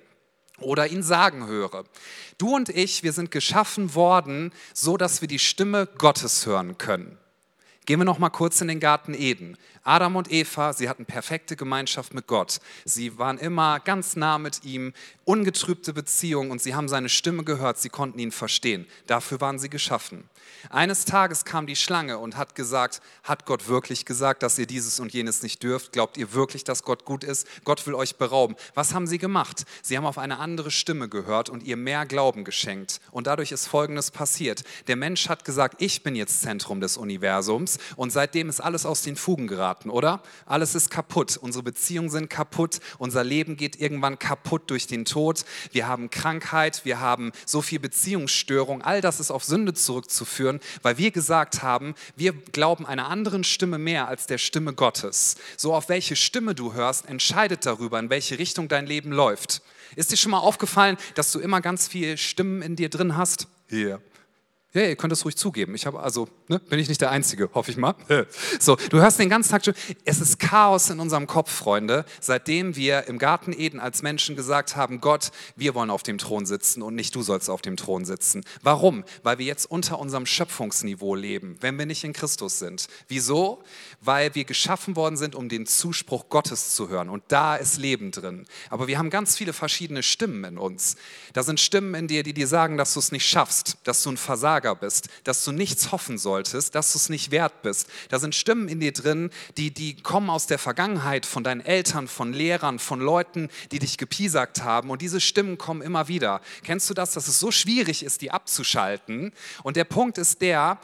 oder 0.59 0.87
ihn 0.87 1.03
sagen 1.03 1.47
höre. 1.47 1.83
Du 2.37 2.55
und 2.55 2.69
ich, 2.69 3.03
wir 3.03 3.13
sind 3.13 3.31
geschaffen 3.31 3.95
worden, 3.95 4.53
so 4.73 4.97
dass 4.97 5.21
wir 5.21 5.27
die 5.27 5.39
Stimme 5.39 5.87
Gottes 5.97 6.45
hören 6.45 6.77
können. 6.77 7.17
Gehen 7.85 7.99
wir 7.99 8.05
noch 8.05 8.19
mal 8.19 8.29
kurz 8.29 8.61
in 8.61 8.67
den 8.67 8.79
Garten 8.79 9.13
Eden. 9.13 9.57
Adam 9.83 10.15
und 10.15 10.31
Eva, 10.31 10.71
sie 10.71 10.87
hatten 10.87 11.05
perfekte 11.05 11.57
Gemeinschaft 11.57 12.13
mit 12.13 12.25
Gott. 12.25 12.61
Sie 12.85 13.17
waren 13.17 13.37
immer 13.37 13.81
ganz 13.81 14.15
nah 14.15 14.37
mit 14.37 14.63
ihm, 14.63 14.93
ungetrübte 15.25 15.91
Beziehung 15.93 16.51
und 16.51 16.61
sie 16.61 16.73
haben 16.73 16.87
seine 16.87 17.09
Stimme 17.09 17.43
gehört, 17.43 17.77
sie 17.77 17.89
konnten 17.89 18.19
ihn 18.19 18.31
verstehen. 18.31 18.87
Dafür 19.07 19.41
waren 19.41 19.59
sie 19.59 19.69
geschaffen. 19.69 20.29
Eines 20.69 21.03
Tages 21.03 21.43
kam 21.43 21.67
die 21.67 21.75
Schlange 21.75 22.17
und 22.17 22.37
hat 22.37 22.55
gesagt, 22.55 23.01
hat 23.23 23.45
Gott 23.45 23.67
wirklich 23.67 24.05
gesagt, 24.05 24.43
dass 24.43 24.57
ihr 24.57 24.65
dieses 24.65 25.01
und 25.01 25.11
jenes 25.11 25.43
nicht 25.43 25.61
dürft? 25.63 25.91
Glaubt 25.91 26.17
ihr 26.17 26.33
wirklich, 26.33 26.63
dass 26.63 26.83
Gott 26.83 27.03
gut 27.03 27.25
ist? 27.25 27.47
Gott 27.65 27.85
will 27.85 27.95
euch 27.95 28.15
berauben. 28.15 28.55
Was 28.73 28.93
haben 28.93 29.07
sie 29.07 29.17
gemacht? 29.17 29.65
Sie 29.81 29.97
haben 29.97 30.05
auf 30.05 30.17
eine 30.17 30.39
andere 30.39 30.71
Stimme 30.71 31.09
gehört 31.09 31.49
und 31.49 31.63
ihr 31.63 31.75
mehr 31.75 32.05
Glauben 32.05 32.45
geschenkt. 32.45 33.01
Und 33.11 33.27
dadurch 33.27 33.51
ist 33.51 33.67
Folgendes 33.67 34.11
passiert. 34.11 34.63
Der 34.87 34.95
Mensch 34.95 35.27
hat 35.27 35.43
gesagt, 35.43 35.81
ich 35.81 36.03
bin 36.03 36.15
jetzt 36.15 36.41
Zentrum 36.41 36.79
des 36.79 36.95
Universums 36.95 37.79
und 37.97 38.11
seitdem 38.11 38.47
ist 38.47 38.61
alles 38.61 38.85
aus 38.85 39.01
den 39.01 39.17
Fugen 39.17 39.47
geraten 39.47 39.72
Garten, 39.73 39.89
oder? 39.89 40.21
Alles 40.45 40.75
ist 40.75 40.91
kaputt. 40.91 41.35
Unsere 41.37 41.63
Beziehungen 41.63 42.11
sind 42.11 42.29
kaputt. 42.29 42.79
Unser 42.99 43.23
Leben 43.23 43.57
geht 43.57 43.81
irgendwann 43.81 44.19
kaputt 44.19 44.69
durch 44.69 44.85
den 44.85 45.03
Tod. 45.03 45.45
Wir 45.71 45.87
haben 45.87 46.11
Krankheit. 46.11 46.85
Wir 46.85 46.99
haben 46.99 47.31
so 47.47 47.63
viel 47.63 47.79
Beziehungsstörung. 47.79 48.83
All 48.83 49.01
das 49.01 49.19
ist 49.19 49.31
auf 49.31 49.43
Sünde 49.43 49.73
zurückzuführen, 49.73 50.59
weil 50.83 50.99
wir 50.99 51.09
gesagt 51.09 51.63
haben, 51.63 51.95
wir 52.15 52.33
glauben 52.33 52.85
einer 52.85 53.09
anderen 53.09 53.43
Stimme 53.43 53.79
mehr 53.79 54.07
als 54.07 54.27
der 54.27 54.37
Stimme 54.37 54.73
Gottes. 54.73 55.37
So 55.57 55.73
auf 55.73 55.89
welche 55.89 56.15
Stimme 56.15 56.53
du 56.53 56.73
hörst, 56.73 57.09
entscheidet 57.09 57.65
darüber, 57.65 57.97
in 57.97 58.11
welche 58.11 58.37
Richtung 58.37 58.67
dein 58.67 58.85
Leben 58.85 59.11
läuft. 59.11 59.63
Ist 59.95 60.11
dir 60.11 60.17
schon 60.17 60.31
mal 60.31 60.39
aufgefallen, 60.39 60.97
dass 61.15 61.31
du 61.31 61.39
immer 61.39 61.61
ganz 61.61 61.87
viele 61.87 62.17
Stimmen 62.17 62.61
in 62.61 62.75
dir 62.75 62.89
drin 62.89 63.17
hast? 63.17 63.47
Hier. 63.69 63.87
Yeah. 63.87 64.12
Ja, 64.75 64.81
ihr 64.81 64.95
könnt 64.95 65.13
es 65.13 65.23
ruhig 65.23 65.35
zugeben. 65.37 65.75
Ich 65.75 65.85
habe 65.85 65.99
also, 65.99 66.27
ne, 66.47 66.57
bin 66.57 66.79
ich 66.79 66.89
nicht 66.89 66.99
der 66.99 67.11
Einzige, 67.11 67.47
hoffe 67.53 67.69
ich 67.69 67.77
mal. 67.77 67.93
So, 68.59 68.75
du 68.75 69.01
hörst 69.01 69.19
den 69.19 69.29
ganzen 69.29 69.51
Tag 69.51 69.65
schon, 69.65 69.73
es 70.05 70.19
ist 70.19 70.39
Chaos 70.39 70.89
in 70.89 70.99
unserem 70.99 71.27
Kopf, 71.27 71.51
Freunde, 71.51 72.05
seitdem 72.19 72.75
wir 72.75 73.07
im 73.07 73.19
Garten 73.19 73.53
Eden 73.53 73.79
als 73.79 74.01
Menschen 74.01 74.35
gesagt 74.35 74.75
haben, 74.75 75.01
Gott, 75.01 75.31
wir 75.55 75.75
wollen 75.75 75.89
auf 75.89 76.01
dem 76.03 76.17
Thron 76.17 76.45
sitzen 76.45 76.81
und 76.81 76.95
nicht 76.95 77.13
du 77.13 77.21
sollst 77.21 77.49
auf 77.49 77.61
dem 77.61 77.77
Thron 77.77 78.05
sitzen. 78.05 78.43
Warum? 78.61 79.03
Weil 79.21 79.37
wir 79.37 79.45
jetzt 79.45 79.65
unter 79.69 79.99
unserem 79.99 80.25
Schöpfungsniveau 80.25 81.15
leben, 81.15 81.57
wenn 81.59 81.77
wir 81.77 81.85
nicht 81.85 82.03
in 82.03 82.13
Christus 82.13 82.59
sind. 82.59 82.87
Wieso? 83.07 83.63
Weil 84.01 84.33
wir 84.33 84.45
geschaffen 84.45 84.95
worden 84.95 85.17
sind, 85.17 85.35
um 85.35 85.49
den 85.49 85.65
Zuspruch 85.65 86.29
Gottes 86.29 86.73
zu 86.73 86.89
hören 86.89 87.09
und 87.09 87.23
da 87.27 87.55
ist 87.55 87.77
Leben 87.77 88.11
drin. 88.11 88.45
Aber 88.69 88.87
wir 88.87 88.97
haben 88.97 89.09
ganz 89.09 89.35
viele 89.35 89.53
verschiedene 89.53 90.03
Stimmen 90.03 90.43
in 90.45 90.57
uns. 90.57 90.95
Da 91.33 91.43
sind 91.43 91.59
Stimmen 91.59 91.93
in 91.95 92.07
dir, 92.07 92.23
die 92.23 92.33
dir 92.33 92.47
sagen, 92.47 92.77
dass 92.77 92.93
du 92.93 92.99
es 92.99 93.11
nicht 93.11 93.27
schaffst, 93.27 93.77
dass 93.83 94.01
du 94.03 94.11
ein 94.11 94.17
Versager 94.17 94.62
Versager 94.63 94.75
bist, 94.75 95.09
dass 95.23 95.43
du 95.43 95.51
nichts 95.51 95.91
hoffen 95.91 96.17
solltest, 96.17 96.75
dass 96.75 96.93
du 96.93 96.97
es 96.97 97.09
nicht 97.09 97.31
wert 97.31 97.61
bist. 97.61 97.87
Da 98.09 98.19
sind 98.19 98.33
Stimmen 98.33 98.67
in 98.67 98.79
dir 98.79 98.93
drin, 98.93 99.29
die, 99.57 99.71
die 99.71 99.95
kommen 99.95 100.29
aus 100.29 100.47
der 100.47 100.57
Vergangenheit, 100.57 101.25
von 101.25 101.43
deinen 101.43 101.61
Eltern, 101.61 102.07
von 102.07 102.33
Lehrern, 102.33 102.79
von 102.79 102.99
Leuten, 102.99 103.49
die 103.71 103.79
dich 103.79 103.97
gepiesackt 103.97 104.63
haben. 104.63 104.89
Und 104.89 105.01
diese 105.01 105.19
Stimmen 105.19 105.57
kommen 105.57 105.81
immer 105.81 106.07
wieder. 106.07 106.41
Kennst 106.63 106.89
du 106.89 106.93
das, 106.93 107.11
dass 107.11 107.27
es 107.27 107.39
so 107.39 107.51
schwierig 107.51 108.03
ist, 108.03 108.21
die 108.21 108.31
abzuschalten? 108.31 109.33
Und 109.63 109.75
der 109.75 109.85
Punkt 109.85 110.17
ist 110.17 110.41
der, 110.41 110.79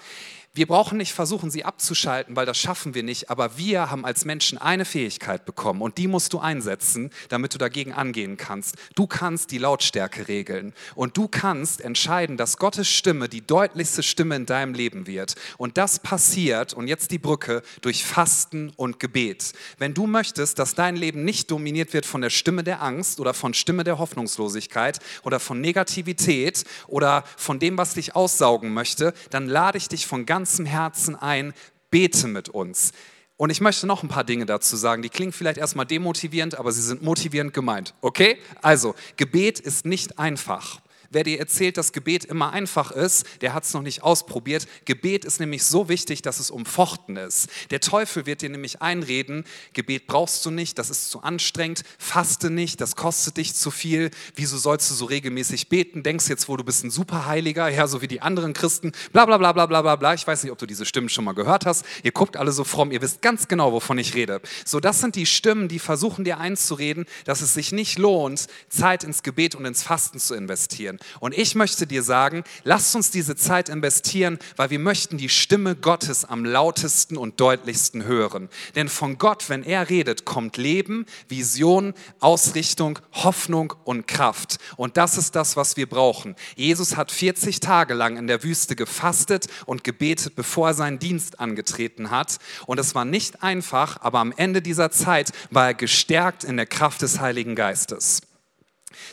wir 0.53 0.65
brauchen 0.65 0.97
nicht 0.97 1.13
versuchen, 1.13 1.51
sie 1.51 1.63
abzuschalten, 1.63 2.35
weil 2.35 2.45
das 2.45 2.57
schaffen 2.57 2.95
wir 2.95 3.03
nicht, 3.03 3.29
aber 3.29 3.57
wir 3.57 3.91
haben 3.91 4.03
als 4.03 4.25
Menschen 4.25 4.57
eine 4.57 4.83
Fähigkeit 4.83 5.45
bekommen 5.45 5.81
und 5.81 5.97
die 5.99 6.07
musst 6.07 6.33
du 6.33 6.39
einsetzen, 6.39 7.11
damit 7.29 7.53
du 7.53 7.59
dagegen 7.59 7.93
angehen 7.93 8.35
kannst. 8.35 8.75
Du 8.95 9.05
kannst 9.05 9.51
die 9.51 9.59
Lautstärke 9.59 10.27
regeln 10.27 10.73
und 10.95 11.17
du 11.17 11.27
kannst 11.27 11.81
entscheiden, 11.81 12.35
dass 12.35 12.57
Gottes 12.57 12.89
Stimme 12.89 13.29
die 13.29 13.45
deutlichste 13.45 14.01
Stimme 14.01 14.35
in 14.35 14.47
deinem 14.47 14.73
Leben 14.73 15.05
wird. 15.05 15.35
Und 15.57 15.77
das 15.77 15.99
passiert, 15.99 16.73
und 16.73 16.87
jetzt 16.87 17.11
die 17.11 17.19
Brücke, 17.19 17.61
durch 17.81 18.03
Fasten 18.03 18.71
und 18.75 18.99
Gebet. 18.99 19.53
Wenn 19.77 19.93
du 19.93 20.07
möchtest, 20.07 20.57
dass 20.57 20.73
dein 20.73 20.95
Leben 20.95 21.23
nicht 21.23 21.51
dominiert 21.51 21.93
wird 21.93 22.07
von 22.07 22.21
der 22.21 22.31
Stimme 22.31 22.63
der 22.63 22.81
Angst 22.81 23.19
oder 23.19 23.35
von 23.35 23.53
Stimme 23.53 23.83
der 23.83 23.99
Hoffnungslosigkeit 23.99 24.99
oder 25.23 25.39
von 25.39 25.61
Negativität 25.61 26.63
oder 26.87 27.23
von 27.37 27.59
dem, 27.59 27.77
was 27.77 27.93
dich 27.93 28.15
aussaugen 28.15 28.73
möchte, 28.73 29.13
dann 29.29 29.47
lade 29.47 29.77
ich 29.77 29.87
dich 29.89 30.07
von 30.07 30.25
ganz 30.25 30.38
ganzem 30.39 30.65
Herzen 30.65 31.17
ein, 31.17 31.53
bete 31.91 32.29
mit 32.29 32.47
uns. 32.47 32.93
Und 33.35 33.49
ich 33.49 33.59
möchte 33.59 33.87
noch 33.87 34.03
ein 34.03 34.07
paar 34.07 34.23
Dinge 34.23 34.45
dazu 34.45 34.77
sagen, 34.77 35.01
die 35.01 35.09
klingen 35.09 35.33
vielleicht 35.33 35.57
erstmal 35.57 35.85
demotivierend, 35.85 36.57
aber 36.57 36.71
sie 36.71 36.81
sind 36.81 37.01
motivierend 37.01 37.53
gemeint. 37.53 37.93
Okay? 37.99 38.37
Also, 38.61 38.95
Gebet 39.17 39.59
ist 39.59 39.85
nicht 39.85 40.17
einfach. 40.17 40.79
Wer 41.11 41.23
dir 41.23 41.39
erzählt, 41.39 41.77
dass 41.77 41.91
Gebet 41.91 42.25
immer 42.25 42.51
einfach 42.51 42.91
ist, 42.91 43.25
der 43.41 43.53
hat 43.53 43.63
es 43.63 43.73
noch 43.73 43.81
nicht 43.81 44.03
ausprobiert. 44.03 44.67
Gebet 44.85 45.25
ist 45.25 45.39
nämlich 45.39 45.63
so 45.63 45.89
wichtig, 45.89 46.21
dass 46.21 46.39
es 46.39 46.51
umfochten 46.51 47.17
ist. 47.17 47.49
Der 47.71 47.79
Teufel 47.79 48.27
wird 48.27 48.43
dir 48.43 48.49
nämlich 48.49 48.81
einreden, 48.81 49.43
Gebet 49.73 50.05
brauchst 50.05 50.45
du 50.45 50.51
nicht, 50.51 50.77
das 50.77 50.91
ist 50.91 51.09
zu 51.09 51.21
anstrengend, 51.23 51.83
faste 51.97 52.51
nicht, 52.51 52.79
das 52.79 52.95
kostet 52.95 53.37
dich 53.37 53.55
zu 53.55 53.71
viel. 53.71 54.11
Wieso 54.35 54.57
sollst 54.57 54.89
du 54.91 54.93
so 54.93 55.05
regelmäßig 55.05 55.67
beten? 55.67 56.03
Denkst 56.03 56.29
jetzt 56.29 56.47
wohl, 56.47 56.57
du 56.57 56.63
bist 56.63 56.83
ein 56.83 56.91
Superheiliger, 56.91 57.69
ja, 57.69 57.87
so 57.87 58.03
wie 58.03 58.07
die 58.07 58.21
anderen 58.21 58.53
Christen, 58.53 58.91
bla 59.11 59.25
bla 59.25 59.39
bla 59.39 59.51
bla 59.51 59.65
bla 59.65 59.81
bla 59.81 59.95
bla. 59.95 60.13
Ich 60.13 60.27
weiß 60.27 60.43
nicht, 60.43 60.51
ob 60.51 60.59
du 60.59 60.67
diese 60.67 60.85
Stimmen 60.85 61.09
schon 61.09 61.25
mal 61.25 61.33
gehört 61.33 61.65
hast. 61.65 61.85
Ihr 62.03 62.11
guckt 62.11 62.37
alle 62.37 62.51
so 62.51 62.63
fromm, 62.63 62.91
ihr 62.91 63.01
wisst 63.01 63.23
ganz 63.23 63.47
genau, 63.47 63.71
wovon 63.71 63.97
ich 63.97 64.13
rede. 64.13 64.41
So, 64.63 64.79
das 64.79 64.99
sind 64.99 65.15
die 65.15 65.25
Stimmen, 65.25 65.69
die 65.69 65.79
versuchen 65.79 66.23
dir 66.23 66.37
einzureden, 66.37 67.05
dass 67.25 67.41
es 67.41 67.55
sich 67.55 67.71
nicht 67.71 67.97
lohnt, 67.97 68.45
Zeit 68.69 69.03
ins 69.03 69.23
Gebet 69.23 69.55
und 69.55 69.65
ins 69.65 69.81
Fasten 69.81 70.19
zu 70.19 70.35
investieren. 70.35 70.98
Und 71.19 71.37
ich 71.37 71.55
möchte 71.55 71.87
dir 71.87 72.03
sagen, 72.03 72.43
lasst 72.63 72.95
uns 72.95 73.11
diese 73.11 73.35
Zeit 73.35 73.69
investieren, 73.69 74.39
weil 74.55 74.69
wir 74.69 74.79
möchten 74.79 75.17
die 75.17 75.29
Stimme 75.29 75.75
Gottes 75.75 76.25
am 76.25 76.45
lautesten 76.45 77.17
und 77.17 77.39
deutlichsten 77.39 78.05
hören. 78.05 78.49
Denn 78.75 78.89
von 78.89 79.17
Gott, 79.17 79.49
wenn 79.49 79.63
er 79.63 79.89
redet, 79.89 80.25
kommt 80.25 80.57
Leben, 80.57 81.05
Vision, 81.27 81.93
Ausrichtung, 82.19 82.99
Hoffnung 83.13 83.73
und 83.83 84.07
Kraft. 84.07 84.57
Und 84.77 84.97
das 84.97 85.17
ist 85.17 85.35
das, 85.35 85.55
was 85.55 85.77
wir 85.77 85.87
brauchen. 85.87 86.35
Jesus 86.55 86.97
hat 86.97 87.11
40 87.11 87.59
Tage 87.59 87.93
lang 87.93 88.17
in 88.17 88.27
der 88.27 88.43
Wüste 88.43 88.75
gefastet 88.75 89.47
und 89.65 89.83
gebetet, 89.83 90.35
bevor 90.35 90.69
er 90.69 90.73
seinen 90.73 90.99
Dienst 90.99 91.39
angetreten 91.39 92.11
hat. 92.11 92.37
Und 92.65 92.79
es 92.79 92.95
war 92.95 93.05
nicht 93.05 93.43
einfach, 93.43 94.01
aber 94.01 94.19
am 94.19 94.33
Ende 94.35 94.61
dieser 94.61 94.91
Zeit 94.91 95.31
war 95.51 95.67
er 95.67 95.73
gestärkt 95.73 96.43
in 96.43 96.57
der 96.57 96.65
Kraft 96.65 97.01
des 97.01 97.19
Heiligen 97.19 97.55
Geistes. 97.55 98.21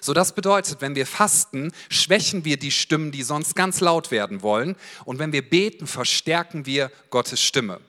So, 0.00 0.14
das 0.14 0.34
bedeutet, 0.34 0.80
wenn 0.80 0.94
wir 0.94 1.06
fasten, 1.06 1.72
schwächen 1.88 2.44
wir 2.44 2.56
die 2.56 2.70
Stimmen, 2.70 3.12
die 3.12 3.22
sonst 3.22 3.54
ganz 3.54 3.80
laut 3.80 4.10
werden 4.10 4.42
wollen. 4.42 4.76
Und 5.04 5.18
wenn 5.18 5.32
wir 5.32 5.48
beten, 5.48 5.86
verstärken 5.86 6.66
wir 6.66 6.90
Gottes 7.10 7.40
Stimme. 7.40 7.80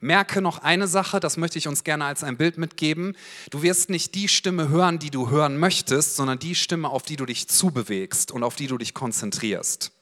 Merke 0.00 0.42
noch 0.42 0.58
eine 0.58 0.88
Sache, 0.88 1.20
das 1.20 1.36
möchte 1.36 1.58
ich 1.58 1.68
uns 1.68 1.84
gerne 1.84 2.04
als 2.04 2.24
ein 2.24 2.36
Bild 2.36 2.58
mitgeben. 2.58 3.16
Du 3.50 3.62
wirst 3.62 3.88
nicht 3.88 4.16
die 4.16 4.26
Stimme 4.26 4.68
hören, 4.68 4.98
die 4.98 5.10
du 5.10 5.30
hören 5.30 5.58
möchtest, 5.58 6.16
sondern 6.16 6.40
die 6.40 6.56
Stimme, 6.56 6.90
auf 6.90 7.04
die 7.04 7.14
du 7.14 7.24
dich 7.24 7.48
zubewegst 7.48 8.32
und 8.32 8.42
auf 8.42 8.56
die 8.56 8.66
du 8.66 8.78
dich 8.78 8.94
konzentrierst. 8.94 9.92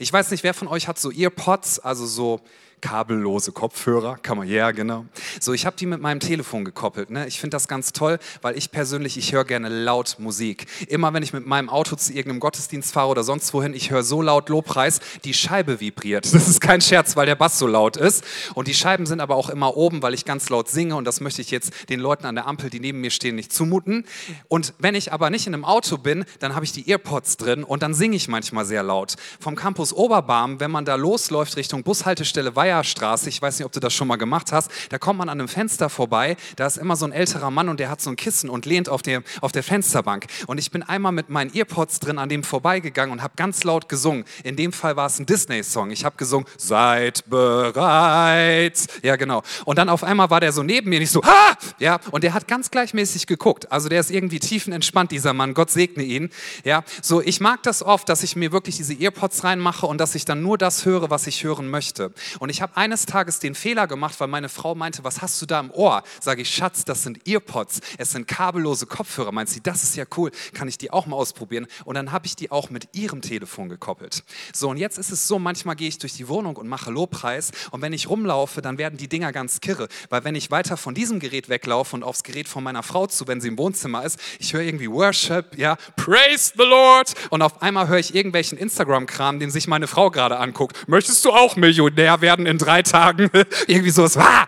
Ich 0.00 0.12
weiß 0.12 0.32
nicht, 0.32 0.42
wer 0.42 0.54
von 0.54 0.66
euch 0.66 0.88
hat 0.88 0.98
so 0.98 1.12
Earpods, 1.12 1.78
also 1.78 2.04
so 2.04 2.40
kabellose 2.82 3.52
Kopfhörer, 3.52 4.18
kann 4.20 4.36
man, 4.36 4.46
ja, 4.46 4.54
yeah, 4.54 4.70
genau. 4.72 5.06
So, 5.40 5.54
ich 5.54 5.64
habe 5.64 5.76
die 5.76 5.86
mit 5.86 6.02
meinem 6.02 6.20
Telefon 6.20 6.64
gekoppelt. 6.66 7.10
Ne? 7.10 7.26
Ich 7.26 7.40
finde 7.40 7.54
das 7.54 7.68
ganz 7.68 7.92
toll, 7.92 8.18
weil 8.42 8.58
ich 8.58 8.70
persönlich, 8.70 9.16
ich 9.16 9.32
höre 9.32 9.44
gerne 9.44 9.70
laut 9.70 10.16
Musik. 10.18 10.66
Immer 10.88 11.14
wenn 11.14 11.22
ich 11.22 11.32
mit 11.32 11.46
meinem 11.46 11.70
Auto 11.70 11.96
zu 11.96 12.12
irgendeinem 12.12 12.40
Gottesdienst 12.40 12.92
fahre 12.92 13.08
oder 13.08 13.24
sonst 13.24 13.54
wohin, 13.54 13.72
ich 13.72 13.90
höre 13.90 14.02
so 14.02 14.20
laut 14.20 14.50
Lobpreis, 14.50 15.00
die 15.24 15.32
Scheibe 15.32 15.80
vibriert. 15.80 16.34
Das 16.34 16.48
ist 16.48 16.60
kein 16.60 16.80
Scherz, 16.80 17.16
weil 17.16 17.26
der 17.26 17.36
Bass 17.36 17.58
so 17.58 17.66
laut 17.66 17.96
ist. 17.96 18.24
Und 18.54 18.66
die 18.66 18.74
Scheiben 18.74 19.06
sind 19.06 19.20
aber 19.20 19.36
auch 19.36 19.48
immer 19.48 19.76
oben, 19.76 20.02
weil 20.02 20.12
ich 20.12 20.24
ganz 20.24 20.50
laut 20.50 20.68
singe 20.68 20.96
und 20.96 21.04
das 21.04 21.20
möchte 21.20 21.40
ich 21.40 21.50
jetzt 21.52 21.88
den 21.88 22.00
Leuten 22.00 22.26
an 22.26 22.34
der 22.34 22.46
Ampel, 22.46 22.68
die 22.68 22.80
neben 22.80 23.00
mir 23.00 23.10
stehen, 23.10 23.36
nicht 23.36 23.52
zumuten. 23.52 24.04
Und 24.48 24.74
wenn 24.78 24.96
ich 24.96 25.12
aber 25.12 25.30
nicht 25.30 25.46
in 25.46 25.54
einem 25.54 25.64
Auto 25.64 25.98
bin, 25.98 26.24
dann 26.40 26.54
habe 26.54 26.64
ich 26.64 26.72
die 26.72 26.90
Earpods 26.90 27.36
drin 27.36 27.62
und 27.62 27.82
dann 27.82 27.94
singe 27.94 28.16
ich 28.16 28.26
manchmal 28.26 28.64
sehr 28.64 28.82
laut. 28.82 29.14
Vom 29.38 29.54
Campus 29.54 29.92
Oberbarm, 29.92 30.58
wenn 30.58 30.72
man 30.72 30.84
da 30.84 30.96
losläuft 30.96 31.56
Richtung 31.56 31.84
Bushaltestelle 31.84 32.56
Weiher 32.56 32.71
Meierstraße, 32.72 33.28
ich 33.28 33.40
weiß 33.42 33.58
nicht, 33.58 33.66
ob 33.66 33.72
du 33.72 33.80
das 33.80 33.92
schon 33.92 34.08
mal 34.08 34.16
gemacht 34.16 34.50
hast, 34.50 34.70
da 34.88 34.98
kommt 34.98 35.18
man 35.18 35.28
an 35.28 35.38
einem 35.38 35.48
Fenster 35.48 35.90
vorbei, 35.90 36.36
da 36.56 36.66
ist 36.66 36.78
immer 36.78 36.96
so 36.96 37.04
ein 37.04 37.12
älterer 37.12 37.50
Mann 37.50 37.68
und 37.68 37.78
der 37.80 37.90
hat 37.90 38.00
so 38.00 38.08
ein 38.08 38.16
Kissen 38.16 38.48
und 38.48 38.64
lehnt 38.64 38.88
auf 38.88 39.02
der, 39.02 39.22
auf 39.42 39.52
der 39.52 39.62
Fensterbank. 39.62 40.26
Und 40.46 40.58
ich 40.58 40.70
bin 40.70 40.82
einmal 40.82 41.12
mit 41.12 41.28
meinen 41.28 41.54
Earpods 41.54 42.00
drin 42.00 42.18
an 42.18 42.28
dem 42.28 42.42
vorbeigegangen 42.42 43.12
und 43.12 43.22
habe 43.22 43.34
ganz 43.36 43.64
laut 43.64 43.88
gesungen. 43.88 44.24
In 44.42 44.56
dem 44.56 44.72
Fall 44.72 44.96
war 44.96 45.06
es 45.06 45.18
ein 45.18 45.26
Disney-Song. 45.26 45.90
Ich 45.90 46.04
habe 46.04 46.16
gesungen, 46.16 46.46
seid 46.56 47.28
bereit. 47.28 48.86
Ja, 49.02 49.16
genau. 49.16 49.42
Und 49.64 49.78
dann 49.78 49.88
auf 49.88 50.02
einmal 50.02 50.30
war 50.30 50.40
der 50.40 50.52
so 50.52 50.62
neben 50.62 50.88
mir, 50.88 50.98
nicht 50.98 51.10
so, 51.10 51.22
ha! 51.22 51.56
Ja, 51.78 52.00
und 52.10 52.24
der 52.24 52.32
hat 52.32 52.48
ganz 52.48 52.70
gleichmäßig 52.70 53.26
geguckt. 53.26 53.70
Also 53.70 53.88
der 53.88 54.00
ist 54.00 54.10
irgendwie 54.10 54.38
tiefenentspannt, 54.38 55.10
dieser 55.10 55.34
Mann. 55.34 55.52
Gott 55.52 55.70
segne 55.70 56.04
ihn. 56.04 56.30
Ja, 56.64 56.84
so 57.02 57.20
ich 57.20 57.40
mag 57.40 57.62
das 57.64 57.82
oft, 57.82 58.08
dass 58.08 58.22
ich 58.22 58.36
mir 58.36 58.52
wirklich 58.52 58.76
diese 58.76 58.94
Earpods 58.94 59.44
reinmache 59.44 59.86
und 59.86 59.98
dass 59.98 60.14
ich 60.14 60.24
dann 60.24 60.42
nur 60.42 60.56
das 60.56 60.86
höre, 60.86 61.10
was 61.10 61.26
ich 61.26 61.44
hören 61.44 61.68
möchte. 61.68 62.12
Und 62.38 62.48
ich 62.48 62.61
habe 62.62 62.76
eines 62.76 63.04
Tages 63.04 63.38
den 63.38 63.54
Fehler 63.54 63.86
gemacht, 63.86 64.14
weil 64.18 64.28
meine 64.28 64.48
Frau 64.48 64.74
meinte, 64.74 65.04
was 65.04 65.20
hast 65.20 65.42
du 65.42 65.46
da 65.46 65.60
im 65.60 65.70
Ohr? 65.70 66.02
Sage 66.20 66.42
ich, 66.42 66.54
Schatz, 66.54 66.84
das 66.84 67.02
sind 67.02 67.28
Earpods. 67.28 67.80
Es 67.98 68.12
sind 68.12 68.26
kabellose 68.26 68.86
Kopfhörer. 68.86 69.32
Meint 69.32 69.50
sie, 69.50 69.60
das 69.60 69.82
ist 69.82 69.96
ja 69.96 70.04
cool. 70.16 70.30
Kann 70.54 70.68
ich 70.68 70.78
die 70.78 70.90
auch 70.90 71.06
mal 71.06 71.16
ausprobieren? 71.16 71.66
Und 71.84 71.96
dann 71.96 72.12
habe 72.12 72.26
ich 72.26 72.36
die 72.36 72.50
auch 72.50 72.70
mit 72.70 72.88
ihrem 72.92 73.20
Telefon 73.20 73.68
gekoppelt. 73.68 74.24
So, 74.54 74.70
und 74.70 74.76
jetzt 74.78 74.98
ist 74.98 75.10
es 75.10 75.28
so, 75.28 75.38
manchmal 75.38 75.76
gehe 75.76 75.88
ich 75.88 75.98
durch 75.98 76.14
die 76.14 76.28
Wohnung 76.28 76.56
und 76.56 76.68
mache 76.68 76.90
Lobpreis. 76.90 77.50
Und 77.70 77.82
wenn 77.82 77.92
ich 77.92 78.08
rumlaufe, 78.08 78.62
dann 78.62 78.78
werden 78.78 78.96
die 78.96 79.08
Dinger 79.08 79.32
ganz 79.32 79.60
kirre. 79.60 79.88
Weil 80.08 80.24
wenn 80.24 80.34
ich 80.34 80.50
weiter 80.50 80.76
von 80.76 80.94
diesem 80.94 81.18
Gerät 81.18 81.48
weglaufe 81.48 81.96
und 81.96 82.02
aufs 82.02 82.22
Gerät 82.22 82.48
von 82.48 82.62
meiner 82.62 82.82
Frau 82.82 83.06
zu, 83.06 83.26
wenn 83.26 83.40
sie 83.40 83.48
im 83.48 83.58
Wohnzimmer 83.58 84.04
ist, 84.04 84.18
ich 84.38 84.52
höre 84.52 84.62
irgendwie 84.62 84.90
Worship, 84.90 85.58
ja, 85.58 85.76
Praise 85.96 86.52
the 86.56 86.64
Lord. 86.64 87.14
Und 87.30 87.42
auf 87.42 87.60
einmal 87.60 87.88
höre 87.88 87.98
ich 87.98 88.14
irgendwelchen 88.14 88.56
Instagram-Kram, 88.56 89.40
den 89.40 89.50
sich 89.50 89.66
meine 89.66 89.88
Frau 89.88 90.10
gerade 90.10 90.38
anguckt. 90.38 90.88
Möchtest 90.88 91.24
du 91.24 91.32
auch 91.32 91.56
Millionär 91.56 92.20
werden 92.20 92.46
in 92.52 92.58
drei 92.58 92.82
Tagen. 92.82 93.30
Irgendwie 93.66 93.90
sowas. 93.90 94.16
Ah! 94.16 94.46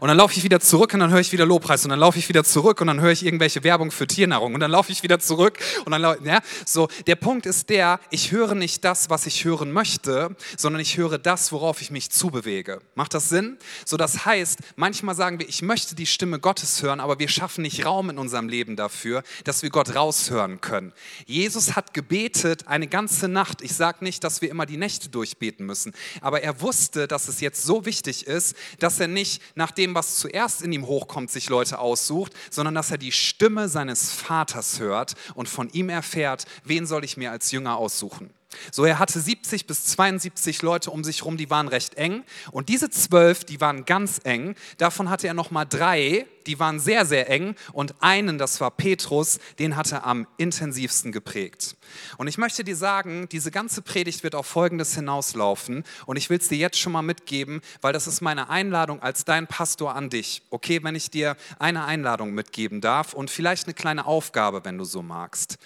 Und 0.00 0.08
dann 0.08 0.16
laufe 0.16 0.36
ich 0.36 0.44
wieder 0.44 0.60
zurück 0.60 0.94
und 0.94 1.00
dann 1.00 1.10
höre 1.10 1.20
ich 1.20 1.32
wieder 1.32 1.46
Lobpreis 1.46 1.84
und 1.84 1.90
dann 1.90 2.00
laufe 2.00 2.18
ich 2.18 2.28
wieder 2.28 2.44
zurück 2.44 2.80
und 2.80 2.86
dann 2.86 3.00
höre 3.00 3.12
ich 3.12 3.24
irgendwelche 3.24 3.64
Werbung 3.64 3.90
für 3.90 4.06
Tiernahrung 4.06 4.54
und 4.54 4.60
dann 4.60 4.70
laufe 4.70 4.92
ich 4.92 5.02
wieder 5.02 5.18
zurück 5.18 5.58
und 5.84 5.92
dann 5.92 6.02
ja, 6.24 6.40
so 6.66 6.88
der 7.06 7.16
Punkt 7.16 7.46
ist 7.46 7.68
der, 7.68 8.00
ich 8.10 8.32
höre 8.32 8.54
nicht 8.54 8.84
das, 8.84 9.10
was 9.10 9.26
ich 9.26 9.44
hören 9.44 9.72
möchte, 9.72 10.34
sondern 10.56 10.80
ich 10.80 10.96
höre 10.96 11.18
das, 11.18 11.52
worauf 11.52 11.80
ich 11.80 11.90
mich 11.90 12.10
zubewege. 12.10 12.80
Macht 12.94 13.14
das 13.14 13.28
Sinn? 13.28 13.58
So 13.84 13.96
das 13.96 14.24
heißt, 14.26 14.58
manchmal 14.76 15.14
sagen 15.14 15.38
wir, 15.38 15.48
ich 15.48 15.62
möchte 15.62 15.94
die 15.94 16.06
Stimme 16.06 16.38
Gottes 16.38 16.82
hören, 16.82 17.00
aber 17.00 17.18
wir 17.18 17.28
schaffen 17.28 17.62
nicht 17.62 17.84
Raum 17.84 18.10
in 18.10 18.18
unserem 18.18 18.48
Leben 18.48 18.76
dafür, 18.76 19.22
dass 19.44 19.62
wir 19.62 19.70
Gott 19.70 19.94
raushören 19.94 20.60
können. 20.60 20.92
Jesus 21.26 21.76
hat 21.76 21.94
gebetet 21.94 22.66
eine 22.66 22.86
ganze 22.86 23.28
Nacht. 23.28 23.62
Ich 23.62 23.74
sage 23.74 24.04
nicht, 24.04 24.24
dass 24.24 24.42
wir 24.42 24.50
immer 24.50 24.66
die 24.66 24.76
Nächte 24.76 25.08
durchbeten 25.08 25.66
müssen, 25.66 25.92
aber 26.20 26.42
er 26.42 26.60
wusste, 26.60 27.08
dass 27.08 27.28
es 27.28 27.40
jetzt 27.40 27.62
so 27.62 27.84
wichtig 27.84 28.26
ist, 28.26 28.56
dass 28.78 29.00
er 29.00 29.08
nicht 29.08 29.42
nach 29.54 29.70
dem, 29.84 29.94
was 29.94 30.16
zuerst 30.16 30.62
in 30.62 30.72
ihm 30.72 30.86
hochkommt, 30.86 31.30
sich 31.30 31.48
Leute 31.48 31.78
aussucht, 31.78 32.32
sondern 32.50 32.74
dass 32.74 32.90
er 32.90 32.98
die 32.98 33.12
Stimme 33.12 33.68
seines 33.68 34.10
Vaters 34.10 34.80
hört 34.80 35.14
und 35.34 35.48
von 35.48 35.68
ihm 35.70 35.90
erfährt, 35.90 36.44
wen 36.64 36.86
soll 36.86 37.04
ich 37.04 37.16
mir 37.16 37.30
als 37.30 37.50
Jünger 37.50 37.76
aussuchen. 37.76 38.30
So, 38.70 38.84
er 38.84 38.98
hatte 38.98 39.20
70 39.20 39.66
bis 39.66 39.84
72 39.86 40.62
Leute 40.62 40.90
um 40.90 41.04
sich 41.04 41.20
herum, 41.20 41.36
die 41.36 41.50
waren 41.50 41.68
recht 41.68 41.94
eng. 41.94 42.24
Und 42.50 42.68
diese 42.68 42.90
zwölf, 42.90 43.44
die 43.44 43.60
waren 43.60 43.84
ganz 43.84 44.20
eng. 44.24 44.54
Davon 44.78 45.10
hatte 45.10 45.26
er 45.26 45.34
nochmal 45.34 45.66
drei, 45.66 46.26
die 46.46 46.58
waren 46.58 46.80
sehr, 46.80 47.06
sehr 47.06 47.30
eng. 47.30 47.54
Und 47.72 47.94
einen, 48.00 48.38
das 48.38 48.60
war 48.60 48.70
Petrus, 48.70 49.38
den 49.58 49.76
hat 49.76 49.92
er 49.92 50.06
am 50.06 50.26
intensivsten 50.36 51.12
geprägt. 51.12 51.76
Und 52.18 52.28
ich 52.28 52.38
möchte 52.38 52.64
dir 52.64 52.76
sagen, 52.76 53.28
diese 53.30 53.50
ganze 53.50 53.82
Predigt 53.82 54.22
wird 54.22 54.34
auf 54.34 54.46
Folgendes 54.46 54.94
hinauslaufen. 54.94 55.84
Und 56.06 56.16
ich 56.16 56.30
will 56.30 56.38
es 56.38 56.48
dir 56.48 56.58
jetzt 56.58 56.78
schon 56.78 56.92
mal 56.92 57.02
mitgeben, 57.02 57.60
weil 57.80 57.92
das 57.92 58.06
ist 58.06 58.20
meine 58.20 58.48
Einladung 58.50 59.00
als 59.02 59.24
dein 59.24 59.46
Pastor 59.46 59.94
an 59.94 60.10
dich. 60.10 60.42
Okay, 60.50 60.82
wenn 60.82 60.94
ich 60.94 61.10
dir 61.10 61.36
eine 61.58 61.84
Einladung 61.84 62.32
mitgeben 62.34 62.80
darf 62.80 63.14
und 63.14 63.30
vielleicht 63.30 63.66
eine 63.66 63.74
kleine 63.74 64.06
Aufgabe, 64.06 64.64
wenn 64.64 64.78
du 64.78 64.84
so 64.84 65.02
magst. 65.02 65.58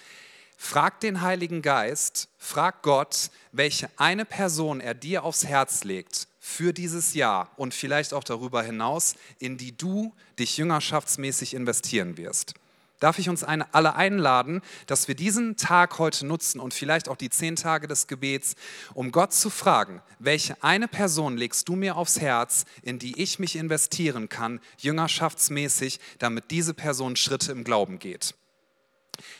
Frag 0.61 0.99
den 0.99 1.21
Heiligen 1.21 1.63
Geist, 1.63 2.27
frag 2.37 2.83
Gott, 2.83 3.31
welche 3.53 3.89
eine 3.95 4.25
Person 4.25 4.81
er 4.81 4.93
dir 4.93 5.23
aufs 5.23 5.45
Herz 5.45 5.83
legt 5.83 6.27
für 6.41 6.73
dieses 6.73 7.15
Jahr 7.15 7.49
und 7.55 7.73
vielleicht 7.73 8.13
auch 8.13 8.25
darüber 8.25 8.61
hinaus, 8.61 9.15
in 9.39 9.57
die 9.57 9.75
du 9.75 10.13
dich 10.37 10.57
jüngerschaftsmäßig 10.57 11.55
investieren 11.55 12.17
wirst. 12.17 12.53
Darf 12.99 13.17
ich 13.17 13.29
uns 13.29 13.43
alle 13.43 13.95
einladen, 13.95 14.61
dass 14.85 15.07
wir 15.07 15.15
diesen 15.15 15.55
Tag 15.55 15.97
heute 15.97 16.27
nutzen 16.27 16.59
und 16.59 16.73
vielleicht 16.73 17.07
auch 17.07 17.17
die 17.17 17.29
zehn 17.29 17.55
Tage 17.55 17.87
des 17.87 18.05
Gebets, 18.07 18.55
um 18.93 19.11
Gott 19.11 19.33
zu 19.33 19.49
fragen, 19.49 20.01
welche 20.19 20.61
eine 20.61 20.89
Person 20.89 21.37
legst 21.37 21.69
du 21.69 21.77
mir 21.77 21.95
aufs 21.95 22.19
Herz, 22.19 22.65
in 22.83 22.99
die 22.99 23.19
ich 23.19 23.39
mich 23.39 23.55
investieren 23.55 24.27
kann, 24.27 24.59
jüngerschaftsmäßig, 24.77 26.01
damit 26.19 26.51
diese 26.51 26.73
Person 26.73 27.15
Schritte 27.15 27.53
im 27.53 27.63
Glauben 27.63 27.97
geht. 27.97 28.35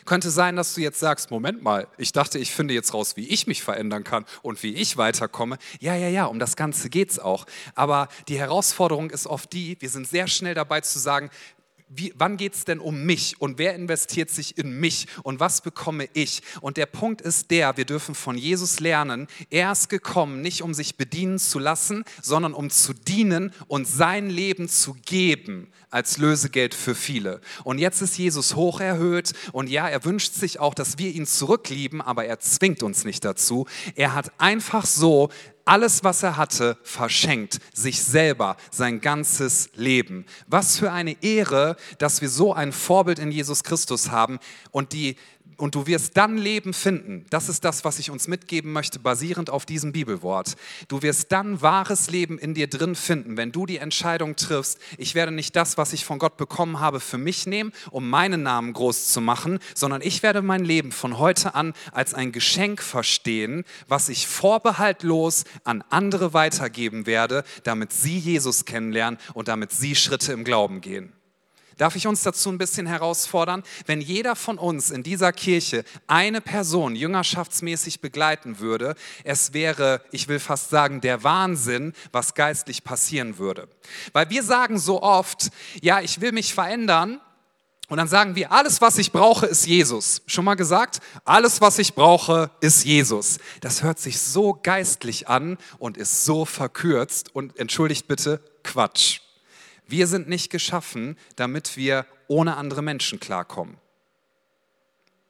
Könnte 0.05 0.29
sein, 0.29 0.55
dass 0.55 0.74
du 0.74 0.81
jetzt 0.81 1.00
sagst, 1.00 1.31
Moment 1.31 1.62
mal, 1.62 1.88
ich 1.98 2.12
dachte, 2.12 2.39
ich 2.39 2.51
finde 2.51 2.74
jetzt 2.74 2.93
raus, 2.93 3.15
wie 3.15 3.27
ich 3.27 3.48
mich 3.48 3.63
verändern 3.63 4.03
kann 4.03 4.25
und 4.41 4.62
wie 4.63 4.74
ich 4.74 4.98
weiterkomme. 4.98 5.57
Ja, 5.79 5.95
ja, 5.95 6.07
ja, 6.07 6.25
um 6.25 6.39
das 6.39 6.55
Ganze 6.55 6.89
geht 6.89 7.12
es 7.12 7.19
auch. 7.19 7.45
Aber 7.75 8.07
die 8.27 8.38
Herausforderung 8.39 9.09
ist 9.09 9.27
oft 9.27 9.51
die, 9.53 9.77
wir 9.79 9.89
sind 9.89 10.07
sehr 10.07 10.27
schnell 10.27 10.53
dabei 10.53 10.81
zu 10.81 11.00
sagen, 11.00 11.29
wie, 11.89 12.13
wann 12.17 12.38
geht 12.38 12.53
es 12.53 12.65
denn 12.65 12.79
um 12.79 13.03
mich 13.03 13.41
und 13.41 13.58
wer 13.58 13.75
investiert 13.75 14.29
sich 14.29 14.58
in 14.58 14.79
mich 14.79 15.08
und 15.24 15.39
was 15.39 15.62
bekomme 15.62 16.08
ich? 16.13 16.41
Und 16.62 16.77
der 16.77 16.86
Punkt 16.86 17.22
ist 17.22 17.51
der, 17.51 17.77
wir 17.77 17.86
dürfen 17.86 18.15
von 18.15 18.38
Jesus 18.38 18.79
lernen, 18.79 19.27
er 19.50 19.72
ist 19.72 19.89
gekommen, 19.89 20.41
nicht 20.41 20.62
um 20.62 20.74
sich 20.74 20.96
bedienen 20.96 21.39
zu 21.39 21.60
lassen, 21.60 22.03
sondern 22.22 22.53
um 22.53 22.69
zu 22.69 22.93
dienen 22.93 23.51
und 23.67 23.88
sein 23.88 24.29
Leben 24.29 24.69
zu 24.69 24.96
geben 25.05 25.72
als 25.89 26.17
Lösegeld 26.17 26.75
für 26.75 26.93
viele. 26.93 27.41
Und 27.63 27.79
jetzt 27.79 28.01
ist 28.01 28.17
Jesus 28.17 28.55
hoch 28.55 28.79
erhöht 28.79 29.34
und 29.51 29.69
ja, 29.69 29.88
er 29.88 30.05
wünscht 30.05 30.34
sich 30.34 30.60
auch, 30.60 30.75
dass 30.75 31.00
wir 31.00 31.12
ihn 31.12 31.25
zurücklieben, 31.25 32.01
aber 32.01 32.25
er 32.25 32.39
zwingt 32.39 32.84
uns 32.84 33.05
nicht 33.05 33.25
dazu. 33.25 33.65
Er 33.96 34.13
hat 34.13 34.31
einfach 34.38 34.86
so 34.86 35.29
alles, 35.70 36.04
was 36.04 36.24
er 36.24 36.36
hatte, 36.36 36.78
verschenkt, 36.82 37.60
sich 37.76 38.04
selber, 38.04 38.58
sein 38.72 39.02
ganzes 39.02 39.70
Leben. 39.76 40.26
Was 40.48 40.80
für 40.80 40.92
eine 40.92 41.16
Ehre, 41.22 41.76
dass 42.00 42.22
wir 42.22 42.30
so 42.30 42.54
ein 42.54 42.72
Vorbild 42.72 43.20
in 43.20 43.32
Jesus 43.32 43.64
Christus 43.64 44.10
haben 44.10 44.40
und 44.72 44.94
die 44.94 45.16
und 45.60 45.75
du 45.75 45.86
wirst 45.88 46.18
dann 46.18 46.38
Leben 46.38 46.74
finden. 46.74 47.25
Das 47.30 47.50
ist 47.50 47.66
das, 47.66 47.84
was 47.84 48.00
ich 48.00 48.10
uns 48.10 48.28
mitgeben 48.28 48.72
möchte, 48.72 48.98
basierend 49.00 49.50
auf 49.50 49.66
diesem 49.66 49.92
Bibelwort. 49.92 50.56
Du 50.88 51.01
wirst 51.01 51.32
dann 51.32 51.62
wahres 51.62 52.10
Leben 52.10 52.39
in 52.39 52.54
dir 52.54 52.68
drin 52.68 52.96
finden, 52.96 53.38
wenn 53.38 53.51
du 53.51 53.66
die 53.66 53.78
Entscheidung 53.78 54.36
triffst, 54.36 54.80
ich 54.98 55.16
werde 55.16 55.32
nicht 55.32 55.56
das, 55.56 55.78
was 55.78 55.94
ich 55.94 56.06
von 56.06 56.18
Gott 56.18 56.38
bekommen 56.38 56.80
habe, 56.80 57.00
für 57.00 57.18
mich 57.18 57.46
nehmen, 57.46 57.74
um 57.92 58.10
meinen 58.10 58.44
Namen 58.44 58.74
groß 58.74 59.12
zu 59.12 59.22
machen, 59.22 59.60
sondern 59.75 60.01
ich 60.01 60.24
werde 60.24 60.42
mein 60.42 60.63
Leben 60.63 60.92
von 60.92 61.20
heute 61.20 61.56
an 61.56 61.74
als 61.92 62.13
ein 62.13 62.32
Geschenk 62.32 62.81
verstehen, 62.81 63.66
was 63.88 64.10
ich 64.10 64.27
vorbehaltlos 64.27 65.44
an 65.66 65.83
andere 65.90 66.33
weitergeben 66.33 67.05
werde, 67.05 67.44
damit 67.64 67.92
sie 67.92 68.18
Jesus 68.18 68.66
kennenlernen 68.66 69.20
und 69.33 69.50
damit 69.50 69.72
sie 69.72 69.96
Schritte 69.96 70.31
im 70.31 70.44
Glauben 70.44 70.81
gehen. 70.81 71.14
Darf 71.79 71.96
ich 71.96 72.07
uns 72.07 72.24
dazu 72.24 72.50
ein 72.50 72.57
bisschen 72.57 72.87
herausfordern? 72.87 73.63
Wenn 73.85 74.01
jeder 74.01 74.35
von 74.35 74.57
uns 74.57 74.92
in 74.92 75.01
dieser 75.01 75.31
Kirche 75.31 75.85
eine 76.07 76.42
Person 76.42 76.94
jüngerschaftsmäßig 76.94 78.01
begleiten 78.01 78.59
würde, 78.59 78.96
es 79.24 79.53
wäre, 79.53 80.01
ich 80.11 80.27
will 80.27 80.39
fast 80.39 80.72
sagen, 80.72 81.00
der 81.00 81.24
Wahnsinn, 81.24 81.94
was 82.11 82.33
geistlich 82.33 82.83
passieren 82.83 83.37
würde. 83.37 83.70
Weil 84.11 84.29
wir 84.29 84.44
sagen 84.44 84.77
so 84.77 85.01
oft, 85.01 85.51
ja, 85.81 86.01
ich 86.01 86.20
will 86.20 86.33
mich 86.33 86.53
verändern, 86.53 87.22
und 87.87 87.98
dann 87.98 88.09
sagen 88.09 88.35
wir, 88.35 88.51
alles, 88.51 88.81
was 88.81 89.00
ich 89.00 89.11
brauche, 89.11 89.48
ist 89.48 89.65
Jesus. 89.65 90.22
Schon 90.27 90.46
mal 90.46 90.53
gesagt? 90.53 91.00
Alles, 91.25 91.59
was 91.59 91.79
ich 91.79 91.96
brauche, 91.96 92.51
ist 92.61 92.85
Jesus. 92.85 93.39
Das 93.61 93.81
hört 93.81 94.00
sich 94.00 94.20
so 94.20 94.53
geistlich 94.53 95.27
an 95.27 95.57
und 95.79 95.98
ist 95.98 96.24
so 96.24 96.46
verkürzt 96.46 97.33
und 97.33 97.57
entschuldigt 97.57 98.07
bitte, 98.07 98.44
Quatsch. 98.63 99.22
Wir 99.90 100.06
sind 100.06 100.30
nicht 100.30 100.52
geschaffen, 100.52 101.18
damit 101.36 101.75
wir 101.75 102.06
ohne 102.28 102.58
andere 102.58 102.84
Menschen 102.84 103.20
klarkommen. 103.20 103.78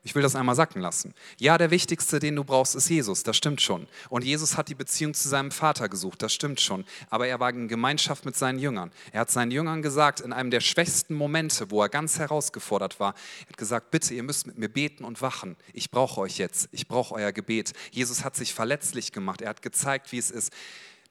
Ich 0.02 0.15
will 0.15 0.22
das 0.22 0.36
einmal 0.36 0.56
sacken 0.56 0.82
lassen. 0.82 1.13
Ja, 1.38 1.58
der 1.58 1.72
wichtigste, 1.72 2.19
den 2.19 2.36
du 2.36 2.43
brauchst, 2.43 2.74
ist 2.74 2.89
Jesus, 2.89 3.24
das 3.24 3.38
stimmt 3.38 3.62
schon. 3.62 3.88
Und 4.10 4.24
Jesus 4.24 4.58
hat 4.58 4.69
die 4.69 4.76
Beziehung 4.76 5.13
zu 5.13 5.28
seinem 5.28 5.52
Vater 5.52 5.88
gesucht, 5.88 6.22
das 6.22 6.34
stimmt 6.34 6.60
schon. 6.62 6.86
Aber 7.10 7.28
er 7.28 7.39
war 7.39 7.50
in 7.50 7.67
Gemeinschaft 7.67 8.26
mit 8.26 8.36
seinen 8.36 8.60
Jüngern. 8.60 8.91
Er 9.12 9.22
hat 9.22 9.32
seinen 9.32 9.52
Jüngern 9.52 9.82
gesagt, 9.82 10.22
in 10.22 10.34
einem 10.34 10.52
der 10.52 10.62
schwächsten 10.62 11.13
Momente, 11.13 11.69
wo 11.69 11.82
er 11.82 11.89
ganz 11.89 12.17
herausgefordert 12.17 13.00
war, 13.00 13.13
er 13.43 13.50
hat 13.50 13.58
gesagt, 13.58 13.91
bitte, 13.91 14.13
ihr 14.13 14.24
müsst 14.24 14.48
mit 14.48 14.58
mir 14.58 14.69
beten 14.69 15.04
und 15.04 15.22
wachen. 15.22 15.58
Ich 15.74 15.91
brauche 15.91 16.22
euch 16.22 16.38
jetzt, 16.38 16.69
ich 16.72 16.88
brauche 16.88 17.13
euer 17.15 17.32
Gebet. 17.34 17.74
Jesus 17.91 18.24
hat 18.24 18.36
sich 18.38 18.54
verletzlich 18.54 19.12
gemacht, 19.12 19.41
er 19.41 19.50
hat 19.50 19.62
gezeigt, 19.62 20.12
wie 20.12 20.17
es 20.17 20.32
ist. 20.32 20.52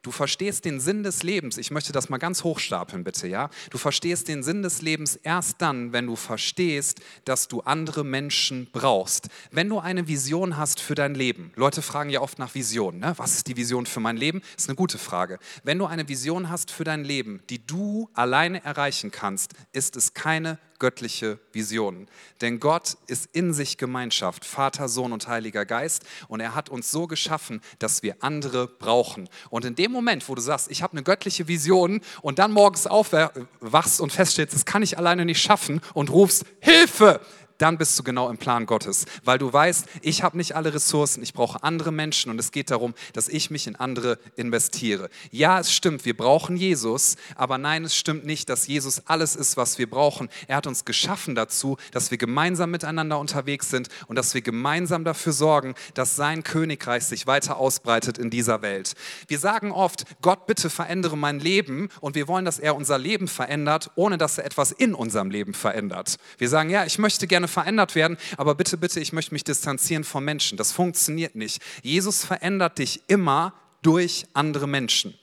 Du 0.03 0.13
verstehst 0.13 0.65
den 0.65 0.79
Sinn 0.79 1.03
des 1.03 1.25
Lebens. 1.25 1.59
Ich 1.59 1.73
möchte 1.73 1.93
das 1.93 2.09
mal 2.09 2.19
ganz 2.19 2.45
hochstapeln, 2.45 3.03
bitte, 3.03 3.27
ja? 3.27 3.51
Du 3.71 3.79
verstehst 3.79 4.29
den 4.29 4.45
Sinn 4.45 4.63
des 4.63 4.81
Lebens 4.81 5.17
erst 5.17 5.61
dann, 5.61 5.93
wenn 5.93 6.07
du 6.07 6.15
verstehst, 6.15 7.01
dass 7.25 7.49
du 7.49 7.63
andere 7.63 8.05
Menschen 8.05 8.69
brauchst. 8.71 9.29
Wenn 9.51 9.69
du 9.69 9.81
eine 9.81 10.07
Vision 10.07 10.57
hast 10.57 10.79
für 10.79 10.95
dein 10.95 11.17
Leben. 11.17 11.53
Leute 11.57 11.83
fragen 11.83 12.11
ja 12.11 12.21
oft 12.21 12.39
nach 12.39 12.55
Visionen. 12.55 13.01
Ne? 13.01 13.15
Was 13.17 13.35
ist 13.35 13.49
die 13.49 13.57
Vision 13.57 13.87
für 13.87 13.99
mein 13.99 14.17
Leben? 14.17 14.41
Ist 14.57 14.69
eine 14.69 14.77
gute 14.77 14.99
Frage. 14.99 15.41
Wenn 15.65 15.79
du 15.79 15.87
eine 15.87 16.09
Vision 16.09 16.49
hast 16.49 16.71
für 16.71 16.85
dein 16.85 17.03
Leben, 17.03 17.43
die 17.51 17.67
du 17.67 18.09
alleine 18.15 18.65
erreichen 18.65 19.11
kannst, 19.11 19.55
ist 19.73 19.97
es 19.97 20.15
keine 20.15 20.59
göttliche 20.79 21.38
Visionen. 21.53 22.09
Denn 22.41 22.61
Gott 22.61 22.97
ist 23.07 23.29
in 23.33 23.53
sich 23.53 23.79
Gemeinschaft, 23.79 24.45
Vater, 24.45 24.88
Sohn 24.88 25.12
und 25.12 25.29
Heiliger 25.29 25.64
Geist. 25.64 26.05
Und 26.29 26.41
er 26.41 26.55
hat 26.55 26.69
uns 26.69 26.91
so 26.91 27.07
geschaffen, 27.07 27.61
dass 27.79 28.03
wir 28.03 28.17
andere 28.21 28.67
brauchen. 28.67 29.29
Und 29.51 29.64
in 29.64 29.75
dem 29.75 29.93
Moment, 29.93 30.29
wo 30.29 30.35
du 30.35 30.41
sagst, 30.41 30.71
ich 30.71 30.83
habe 30.83 30.93
eine 30.93 31.03
göttliche 31.03 31.49
Vision 31.49 32.01
und 32.23 32.38
dann 32.38 32.53
morgens 32.53 32.87
aufwachst 32.87 34.01
und 34.01 34.12
feststellst, 34.12 34.55
das 34.55 34.64
kann 34.64 34.83
ich 34.83 34.99
alleine 34.99 35.25
nicht 35.25 35.43
schaffen 35.43 35.81
und 35.95 36.11
rufst, 36.11 36.45
Hilfe, 36.61 37.21
dann 37.59 37.79
bist 37.79 37.99
du 37.99 38.03
genau 38.03 38.31
im 38.31 38.38
Plan 38.38 38.66
Gottes, 38.66 39.05
weil 39.25 39.38
du 39.38 39.53
weißt, 39.53 39.87
ich 40.03 40.23
habe 40.23 40.37
nicht 40.37 40.55
alle 40.55 40.73
Ressourcen, 40.73 41.23
ich 41.23 41.35
brauche 41.35 41.62
andere 41.62 41.92
Menschen 41.92 42.31
und 42.31 42.38
es 42.38 42.53
geht 42.53 42.71
darum, 42.71 42.94
dass 43.12 43.29
ich 43.29 43.51
mich 43.51 43.66
in 43.66 43.77
andere 43.77 44.18
investiere. 44.37 45.11
Ja, 45.31 45.59
es 45.59 45.73
stimmt, 45.73 46.05
wir 46.05 46.16
brauchen 46.16 46.57
Jesus, 46.57 47.16
aber 47.35 47.59
nein, 47.59 47.85
es 47.85 47.97
stimmt 47.97 48.25
nicht, 48.25 48.49
dass 48.49 48.66
Jesus 48.66 49.03
alles 49.07 49.37
ist, 49.37 49.57
was 49.57 49.79
wir 49.79 49.90
brauchen. 49.90 50.29
Er 50.47 50.57
hat 50.57 50.66
uns 50.66 50.85
geschaffen 50.85 51.35
dazu, 51.35 51.77
dass 51.92 52.11
wir 52.11 52.18
gemeinsam 52.18 52.71
miteinander 52.71 53.18
unterwegs 53.18 53.71
sind 53.71 53.88
und 54.07 54.16
dass 54.16 54.35
wir 54.35 54.42
gemeinsam 54.42 55.05
dafür 55.05 55.33
sorgen, 55.33 55.75
dass 55.94 56.16
sein 56.16 56.42
Königreich 56.44 57.05
sich 57.05 57.27
weiter 57.27 57.57
ausbreitet 57.57 58.18
in 58.18 58.31
dieser 58.31 58.62
Welt. 58.62 58.94
Wir 59.27 59.38
sagen 59.38 59.73
oft, 59.73 60.05
Gott, 60.23 60.47
bitte 60.47 60.71
verändere 60.71 61.16
mein 61.16 61.40
Leben 61.40 61.88
und 62.01 62.14
wir 62.14 62.29
wollen, 62.29 62.44
dass 62.44 62.59
er 62.59 62.77
unser 62.77 62.99
Leben 62.99 63.27
verändert, 63.27 63.90
ohne 63.97 64.18
dass 64.18 64.38
er 64.38 64.44
etwas 64.44 64.71
in 64.71 64.94
unserem 64.94 65.31
Leben 65.31 65.55
verändert. 65.55 66.16
Wir 66.38 66.49
sagen, 66.49 66.71
ja, 66.71 66.85
ich 66.85 66.99
möchte 66.99 67.27
gerne 67.27 67.48
verändert 67.49 67.95
werden, 67.95 68.17
aber 68.37 68.55
bitte, 68.55 68.77
bitte, 68.77 69.01
ich 69.01 69.13
möchte 69.13 69.35
mich 69.35 69.45
distanzieren 69.45 70.05
von 70.05 70.25
Menschen. 70.25 70.57
Das 70.57 70.73
funktioniert 70.73 71.35
nicht. 71.35 71.63
Jesus 71.83 72.25
verändert 72.25 72.79
dich 72.79 73.03
immer 73.09 73.55
durch 73.83 74.27
andere 74.35 74.69
Menschen. 74.69 75.15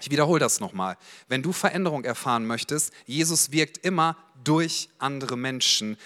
Ich 0.00 0.10
wiederhole 0.10 0.40
das 0.40 0.60
nochmal. 0.60 0.96
Wenn 1.28 1.42
du 1.42 1.52
Veränderung 1.52 2.04
erfahren 2.04 2.46
möchtest, 2.46 2.92
Jesus 3.06 3.52
wirkt 3.52 3.78
immer 3.78 4.16
durch 4.42 4.88
andere 4.98 5.36
Menschen, 5.36 5.96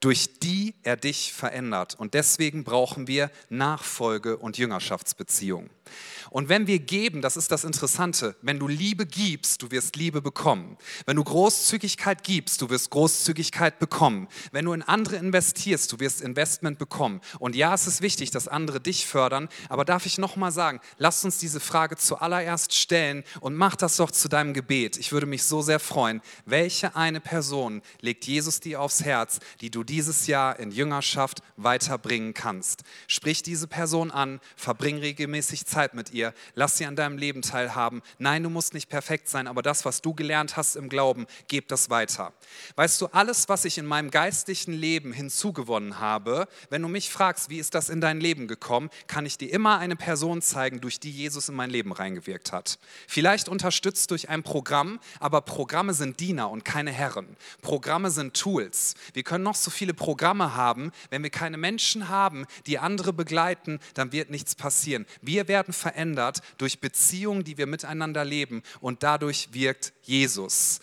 durch 0.00 0.38
die 0.38 0.74
er 0.82 0.96
dich 0.96 1.32
verändert. 1.32 1.94
Und 1.98 2.12
deswegen 2.14 2.64
brauchen 2.64 3.06
wir 3.06 3.30
Nachfolge 3.48 4.36
und 4.36 4.58
Jüngerschaftsbeziehungen. 4.58 5.70
Und 6.30 6.48
wenn 6.48 6.66
wir 6.66 6.80
geben, 6.80 7.22
das 7.22 7.36
ist 7.36 7.52
das 7.52 7.64
Interessante, 7.64 8.34
wenn 8.42 8.58
du 8.58 8.66
Liebe 8.66 9.06
gibst, 9.06 9.62
du 9.62 9.70
wirst 9.70 9.96
Liebe 9.96 10.20
bekommen. 10.20 10.76
Wenn 11.06 11.16
du 11.16 11.22
Großzügigkeit 11.22 12.24
gibst, 12.24 12.60
du 12.60 12.70
wirst 12.70 12.90
Großzügigkeit 12.90 13.78
bekommen. 13.78 14.26
Wenn 14.50 14.64
du 14.64 14.72
in 14.72 14.82
andere 14.82 15.16
investierst, 15.16 15.92
du 15.92 16.00
wirst 16.00 16.20
Investment 16.20 16.78
bekommen. 16.78 17.20
Und 17.38 17.54
ja, 17.54 17.72
es 17.74 17.86
ist 17.86 18.02
wichtig, 18.02 18.30
dass 18.30 18.48
andere 18.48 18.80
dich 18.80 19.06
fördern, 19.06 19.48
aber 19.68 19.84
darf 19.84 20.06
ich 20.06 20.18
noch 20.18 20.36
mal 20.36 20.50
sagen, 20.50 20.80
lass 20.98 21.24
uns 21.24 21.38
diese 21.38 21.60
Frage 21.60 21.96
zuallererst 21.96 22.74
stellen 22.74 23.22
und 23.40 23.54
mach 23.54 23.76
das 23.76 23.96
doch 23.96 24.10
zu 24.10 24.28
deinem 24.28 24.54
Gebet. 24.54 24.96
Ich 24.96 25.12
würde 25.12 25.26
mich 25.26 25.44
so 25.44 25.62
sehr 25.62 25.78
freuen, 25.78 26.20
welche 26.46 26.96
eine 26.96 27.20
Person 27.20 27.82
legt 28.00 28.26
Jesus 28.26 28.60
dir 28.60 28.80
aufs 28.80 29.04
Herz, 29.04 29.38
die 29.60 29.70
du 29.70 29.84
dieses 29.84 30.26
Jahr 30.26 30.58
in 30.58 30.70
Jüngerschaft 30.70 31.42
weiterbringen 31.56 32.34
kannst. 32.34 32.82
Sprich 33.06 33.42
diese 33.42 33.68
Person 33.68 34.10
an, 34.10 34.40
verbring 34.56 34.98
regelmäßig 34.98 35.66
Zeit 35.66 35.73
mit 35.94 36.12
ihr 36.12 36.34
lass 36.54 36.78
sie 36.78 36.86
an 36.86 36.96
deinem 36.96 37.18
Leben 37.18 37.42
teilhaben. 37.42 38.02
Nein, 38.18 38.42
du 38.42 38.50
musst 38.50 38.74
nicht 38.74 38.88
perfekt 38.88 39.28
sein, 39.28 39.46
aber 39.46 39.62
das, 39.62 39.84
was 39.84 40.02
du 40.02 40.14
gelernt 40.14 40.56
hast 40.56 40.76
im 40.76 40.88
Glauben, 40.88 41.26
gib 41.48 41.68
das 41.68 41.90
weiter. 41.90 42.32
Weißt 42.76 43.00
du, 43.00 43.06
alles, 43.06 43.48
was 43.48 43.64
ich 43.64 43.78
in 43.78 43.86
meinem 43.86 44.10
geistlichen 44.10 44.72
Leben 44.72 45.12
hinzugewonnen 45.12 45.98
habe, 45.98 46.46
wenn 46.70 46.82
du 46.82 46.88
mich 46.88 47.10
fragst, 47.10 47.50
wie 47.50 47.58
ist 47.58 47.74
das 47.74 47.88
in 47.88 48.00
dein 48.00 48.20
Leben 48.20 48.48
gekommen, 48.48 48.90
kann 49.06 49.26
ich 49.26 49.38
dir 49.38 49.52
immer 49.52 49.78
eine 49.78 49.96
Person 49.96 50.42
zeigen, 50.42 50.80
durch 50.80 51.00
die 51.00 51.10
Jesus 51.10 51.48
in 51.48 51.54
mein 51.54 51.70
Leben 51.70 51.92
reingewirkt 51.92 52.52
hat. 52.52 52.78
Vielleicht 53.08 53.48
unterstützt 53.48 54.10
durch 54.10 54.28
ein 54.28 54.42
Programm, 54.42 55.00
aber 55.20 55.40
Programme 55.40 55.94
sind 55.94 56.20
Diener 56.20 56.50
und 56.50 56.64
keine 56.64 56.92
Herren. 56.92 57.36
Programme 57.62 58.10
sind 58.10 58.34
Tools. 58.34 58.94
Wir 59.12 59.22
können 59.22 59.44
noch 59.44 59.54
so 59.54 59.70
viele 59.70 59.94
Programme 59.94 60.54
haben, 60.54 60.92
wenn 61.10 61.22
wir 61.22 61.30
keine 61.30 61.56
Menschen 61.56 62.08
haben, 62.08 62.46
die 62.66 62.78
andere 62.78 63.12
begleiten, 63.12 63.80
dann 63.94 64.12
wird 64.12 64.30
nichts 64.30 64.54
passieren. 64.54 65.06
Wir 65.22 65.48
werden 65.48 65.63
verändert 65.72 65.94
verändert 65.94 66.40
durch 66.58 66.80
Beziehungen, 66.80 67.44
die 67.44 67.58
wir 67.58 67.66
miteinander 67.66 68.24
leben 68.24 68.62
und 68.80 69.02
dadurch 69.02 69.48
wirkt 69.52 69.92
Jesus. 70.02 70.80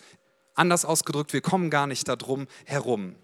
Anders 0.54 0.84
ausgedrückt, 0.84 1.32
wir 1.32 1.40
kommen 1.40 1.70
gar 1.70 1.86
nicht 1.86 2.08
darum 2.08 2.46
herum. 2.64 3.14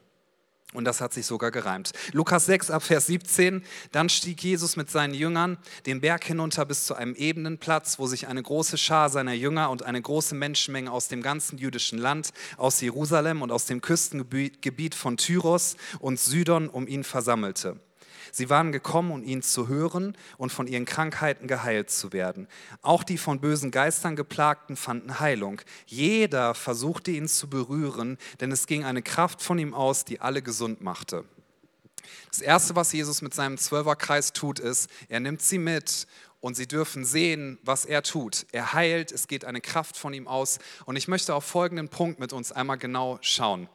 Und 0.74 0.84
das 0.84 1.00
hat 1.00 1.14
sich 1.14 1.24
sogar 1.24 1.50
gereimt. 1.50 1.92
Lukas 2.12 2.44
6 2.44 2.70
ab 2.70 2.82
Vers 2.82 3.06
17, 3.06 3.64
dann 3.90 4.10
stieg 4.10 4.42
Jesus 4.42 4.76
mit 4.76 4.90
seinen 4.90 5.14
Jüngern 5.14 5.56
den 5.86 6.02
Berg 6.02 6.24
hinunter 6.24 6.66
bis 6.66 6.84
zu 6.84 6.94
einem 6.94 7.14
ebenen 7.14 7.56
Platz, 7.56 7.98
wo 7.98 8.06
sich 8.06 8.26
eine 8.26 8.42
große 8.42 8.76
Schar 8.76 9.08
seiner 9.08 9.32
Jünger 9.32 9.70
und 9.70 9.82
eine 9.82 10.00
große 10.00 10.34
Menschenmenge 10.34 10.92
aus 10.92 11.08
dem 11.08 11.22
ganzen 11.22 11.56
jüdischen 11.56 11.98
Land, 11.98 12.34
aus 12.58 12.82
Jerusalem 12.82 13.40
und 13.40 13.50
aus 13.50 13.64
dem 13.64 13.80
Küstengebiet 13.80 14.94
von 14.94 15.16
Tyros 15.16 15.76
und 16.00 16.20
Sidon 16.20 16.68
um 16.68 16.86
ihn 16.86 17.02
versammelte. 17.02 17.80
Sie 18.32 18.50
waren 18.50 18.72
gekommen, 18.72 19.10
um 19.10 19.22
ihn 19.22 19.42
zu 19.42 19.68
hören 19.68 20.16
und 20.36 20.50
von 20.50 20.66
ihren 20.66 20.84
Krankheiten 20.84 21.46
geheilt 21.46 21.90
zu 21.90 22.12
werden. 22.12 22.48
Auch 22.82 23.02
die 23.02 23.18
von 23.18 23.40
bösen 23.40 23.70
Geistern 23.70 24.16
geplagten 24.16 24.76
fanden 24.76 25.20
Heilung. 25.20 25.60
Jeder 25.86 26.54
versuchte 26.54 27.10
ihn 27.10 27.28
zu 27.28 27.48
berühren, 27.48 28.18
denn 28.40 28.52
es 28.52 28.66
ging 28.66 28.84
eine 28.84 29.02
Kraft 29.02 29.42
von 29.42 29.58
ihm 29.58 29.74
aus, 29.74 30.04
die 30.04 30.20
alle 30.20 30.42
gesund 30.42 30.80
machte. 30.80 31.24
Das 32.30 32.40
Erste, 32.40 32.76
was 32.76 32.92
Jesus 32.92 33.22
mit 33.22 33.34
seinem 33.34 33.58
Zwölferkreis 33.58 34.32
tut, 34.32 34.58
ist, 34.58 34.88
er 35.08 35.20
nimmt 35.20 35.42
sie 35.42 35.58
mit 35.58 36.06
und 36.40 36.56
sie 36.56 36.68
dürfen 36.68 37.04
sehen, 37.04 37.58
was 37.62 37.84
er 37.84 38.02
tut. 38.02 38.46
Er 38.52 38.72
heilt, 38.72 39.12
es 39.12 39.28
geht 39.28 39.44
eine 39.44 39.60
Kraft 39.60 39.96
von 39.96 40.14
ihm 40.14 40.28
aus. 40.28 40.58
Und 40.84 40.96
ich 40.96 41.08
möchte 41.08 41.34
auf 41.34 41.44
folgenden 41.44 41.88
Punkt 41.88 42.20
mit 42.20 42.32
uns 42.32 42.52
einmal 42.52 42.78
genau 42.78 43.18
schauen 43.20 43.68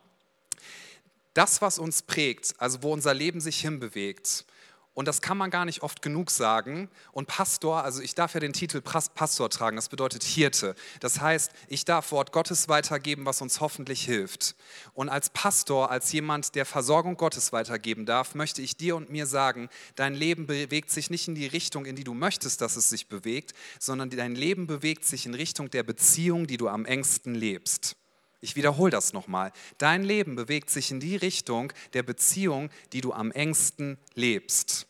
das, 1.34 1.62
was 1.62 1.80
uns 1.80 2.02
prägt, 2.02 2.54
also 2.60 2.84
wo 2.84 2.94
unser 2.94 3.14
Leben 3.14 3.42
sich 3.42 3.60
hinbewegt, 3.60 4.46
und 4.94 5.08
das 5.08 5.22
kann 5.22 5.38
man 5.38 5.50
gar 5.50 5.66
nicht 5.66 5.82
oft 5.82 6.02
genug 6.02 6.30
sagen. 6.30 6.88
Und 7.12 7.28
Pastor, 7.28 7.84
also 7.84 8.02
ich 8.02 8.14
darf 8.14 8.36
ja 8.36 8.40
den 8.40 8.54
Titel 8.54 8.80
Pastor 8.82 9.50
tragen, 9.50 9.76
das 9.76 9.90
bedeutet 9.90 10.24
Hirte. 10.24 10.76
Das 11.00 11.20
heißt, 11.20 11.52
ich 11.68 11.84
darf 11.84 12.12
Wort 12.12 12.32
Gottes 12.32 12.70
weitergeben, 12.70 13.26
was 13.26 13.42
uns 13.42 13.60
hoffentlich 13.60 14.06
hilft. 14.06 14.56
Und 14.94 15.10
als 15.10 15.32
Pastor, 15.32 15.90
als 15.90 16.12
jemand, 16.12 16.54
der 16.54 16.66
Versorgung 16.66 17.18
Gottes 17.18 17.52
weitergeben 17.52 18.06
darf, 18.06 18.36
möchte 18.36 18.62
ich 18.62 18.78
dir 18.78 18.96
und 18.96 19.10
mir 19.10 19.26
sagen, 19.26 19.70
dein 19.96 20.14
Leben 20.14 20.46
bewegt 20.46 20.92
sich 20.92 21.10
nicht 21.10 21.28
in 21.28 21.36
die 21.36 21.48
Richtung, 21.48 21.86
in 21.86 21.96
die 21.96 22.04
du 22.04 22.14
möchtest, 22.14 22.62
dass 22.62 22.76
es 22.76 22.90
sich 22.90 23.08
bewegt, 23.08 23.54
sondern 23.80 24.12
dein 24.12 24.36
Leben 24.36 24.68
bewegt 24.68 25.06
sich 25.06 25.26
in 25.26 25.34
Richtung 25.34 25.72
der 25.72 25.84
Beziehung, 25.84 26.46
die 26.46 26.58
du 26.58 26.68
am 26.68 26.86
engsten 26.86 27.34
lebst. 27.34 27.96
Ich 28.44 28.58
wiederhole 28.58 28.92
das 28.92 29.14
nochmal. 29.14 29.54
Dein 29.78 30.04
Leben 30.04 30.36
bewegt 30.36 30.70
sich 30.70 30.92
in 30.92 31.00
die 31.00 31.16
Richtung 31.16 31.72
der 31.94 32.04
Beziehung, 32.04 32.72
die 32.92 33.00
du 33.00 33.14
am 33.14 33.32
engsten 33.32 33.98
lebst. 34.16 34.86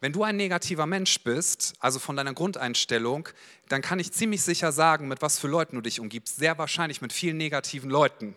Wenn 0.00 0.12
du 0.12 0.24
ein 0.24 0.34
negativer 0.34 0.84
Mensch 0.84 1.20
bist, 1.22 1.74
also 1.78 2.00
von 2.00 2.16
deiner 2.16 2.34
Grundeinstellung, 2.34 3.28
dann 3.68 3.82
kann 3.82 3.98
ich 3.98 4.12
ziemlich 4.12 4.42
sicher 4.42 4.72
sagen, 4.72 5.08
mit 5.08 5.22
was 5.22 5.38
für 5.38 5.48
Leuten 5.48 5.76
du 5.76 5.82
dich 5.82 6.00
umgibst. 6.00 6.36
Sehr 6.36 6.58
wahrscheinlich 6.58 7.00
mit 7.00 7.12
vielen 7.12 7.36
negativen 7.36 7.90
Leuten. 7.90 8.34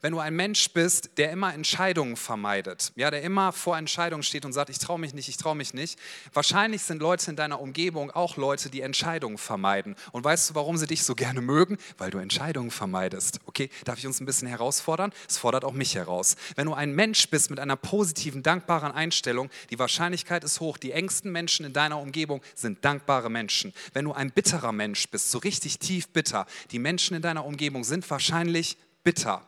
Wenn 0.00 0.12
du 0.12 0.18
ein 0.18 0.34
Mensch 0.34 0.70
bist, 0.70 1.10
der 1.16 1.30
immer 1.30 1.54
Entscheidungen 1.54 2.16
vermeidet, 2.16 2.92
ja, 2.96 3.10
der 3.10 3.22
immer 3.22 3.52
vor 3.52 3.76
Entscheidungen 3.76 4.22
steht 4.22 4.44
und 4.44 4.52
sagt, 4.52 4.70
ich 4.70 4.78
traue 4.78 4.98
mich 4.98 5.14
nicht, 5.14 5.28
ich 5.28 5.36
traue 5.36 5.56
mich 5.56 5.74
nicht, 5.74 5.98
wahrscheinlich 6.32 6.82
sind 6.82 7.00
Leute 7.00 7.30
in 7.30 7.36
deiner 7.36 7.60
Umgebung 7.60 8.10
auch 8.10 8.36
Leute, 8.36 8.70
die 8.70 8.82
Entscheidungen 8.82 9.38
vermeiden. 9.38 9.96
Und 10.12 10.24
weißt 10.24 10.50
du, 10.50 10.54
warum 10.54 10.76
sie 10.76 10.86
dich 10.86 11.04
so 11.04 11.14
gerne 11.14 11.40
mögen? 11.40 11.78
Weil 11.98 12.10
du 12.10 12.18
Entscheidungen 12.18 12.70
vermeidest. 12.70 13.40
Okay, 13.46 13.70
darf 13.84 13.98
ich 13.98 14.06
uns 14.06 14.20
ein 14.20 14.26
bisschen 14.26 14.48
herausfordern? 14.48 15.12
Es 15.28 15.38
fordert 15.38 15.64
auch 15.64 15.72
mich 15.72 15.94
heraus. 15.94 16.36
Wenn 16.54 16.66
du 16.66 16.74
ein 16.74 16.92
Mensch 16.92 17.28
bist 17.28 17.50
mit 17.50 17.60
einer 17.60 17.76
positiven, 17.76 18.42
dankbaren 18.42 18.92
Einstellung, 18.92 19.50
die 19.70 19.78
Wahrscheinlichkeit 19.78 20.44
ist 20.44 20.60
hoch, 20.60 20.78
die 20.78 20.92
engsten 20.92 21.32
Menschen 21.32 21.66
in 21.66 21.72
deiner 21.72 21.98
Umgebung 21.98 22.42
sind 22.54 22.84
dankbare 22.84 23.30
Menschen. 23.30 23.72
Wenn 23.92 24.04
du 24.04 24.12
ein 24.12 24.30
bitterer 24.30 24.65
Mensch 24.72 25.08
bist, 25.08 25.30
so 25.30 25.38
richtig 25.38 25.78
tief 25.78 26.08
bitter, 26.08 26.46
die 26.70 26.78
Menschen 26.78 27.16
in 27.16 27.22
deiner 27.22 27.44
Umgebung 27.44 27.84
sind 27.84 28.08
wahrscheinlich 28.10 28.76
bitter. 29.04 29.46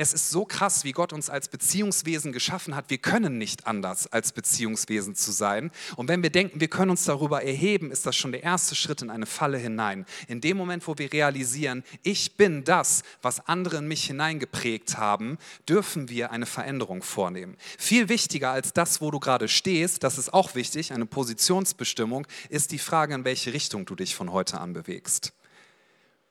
Es 0.00 0.12
ist 0.12 0.30
so 0.30 0.44
krass, 0.44 0.84
wie 0.84 0.92
Gott 0.92 1.12
uns 1.12 1.28
als 1.28 1.48
Beziehungswesen 1.48 2.30
geschaffen 2.30 2.76
hat. 2.76 2.88
Wir 2.88 2.98
können 2.98 3.36
nicht 3.36 3.66
anders, 3.66 4.06
als 4.06 4.30
Beziehungswesen 4.30 5.16
zu 5.16 5.32
sein. 5.32 5.72
Und 5.96 6.06
wenn 6.06 6.22
wir 6.22 6.30
denken, 6.30 6.60
wir 6.60 6.68
können 6.68 6.92
uns 6.92 7.02
darüber 7.02 7.42
erheben, 7.42 7.90
ist 7.90 8.06
das 8.06 8.14
schon 8.14 8.30
der 8.30 8.44
erste 8.44 8.76
Schritt 8.76 9.02
in 9.02 9.10
eine 9.10 9.26
Falle 9.26 9.58
hinein. 9.58 10.06
In 10.28 10.40
dem 10.40 10.56
Moment, 10.56 10.86
wo 10.86 10.96
wir 10.98 11.12
realisieren, 11.12 11.82
ich 12.04 12.36
bin 12.36 12.62
das, 12.62 13.02
was 13.22 13.44
andere 13.48 13.78
in 13.78 13.88
mich 13.88 14.04
hineingeprägt 14.04 14.98
haben, 14.98 15.36
dürfen 15.68 16.08
wir 16.08 16.30
eine 16.30 16.46
Veränderung 16.46 17.02
vornehmen. 17.02 17.56
Viel 17.76 18.08
wichtiger 18.08 18.52
als 18.52 18.72
das, 18.72 19.00
wo 19.00 19.10
du 19.10 19.18
gerade 19.18 19.48
stehst, 19.48 20.04
das 20.04 20.16
ist 20.16 20.32
auch 20.32 20.54
wichtig, 20.54 20.92
eine 20.92 21.06
Positionsbestimmung, 21.06 22.24
ist 22.50 22.70
die 22.70 22.78
Frage, 22.78 23.16
in 23.16 23.24
welche 23.24 23.52
Richtung 23.52 23.84
du 23.84 23.96
dich 23.96 24.14
von 24.14 24.30
heute 24.30 24.60
an 24.60 24.74
bewegst. 24.74 25.32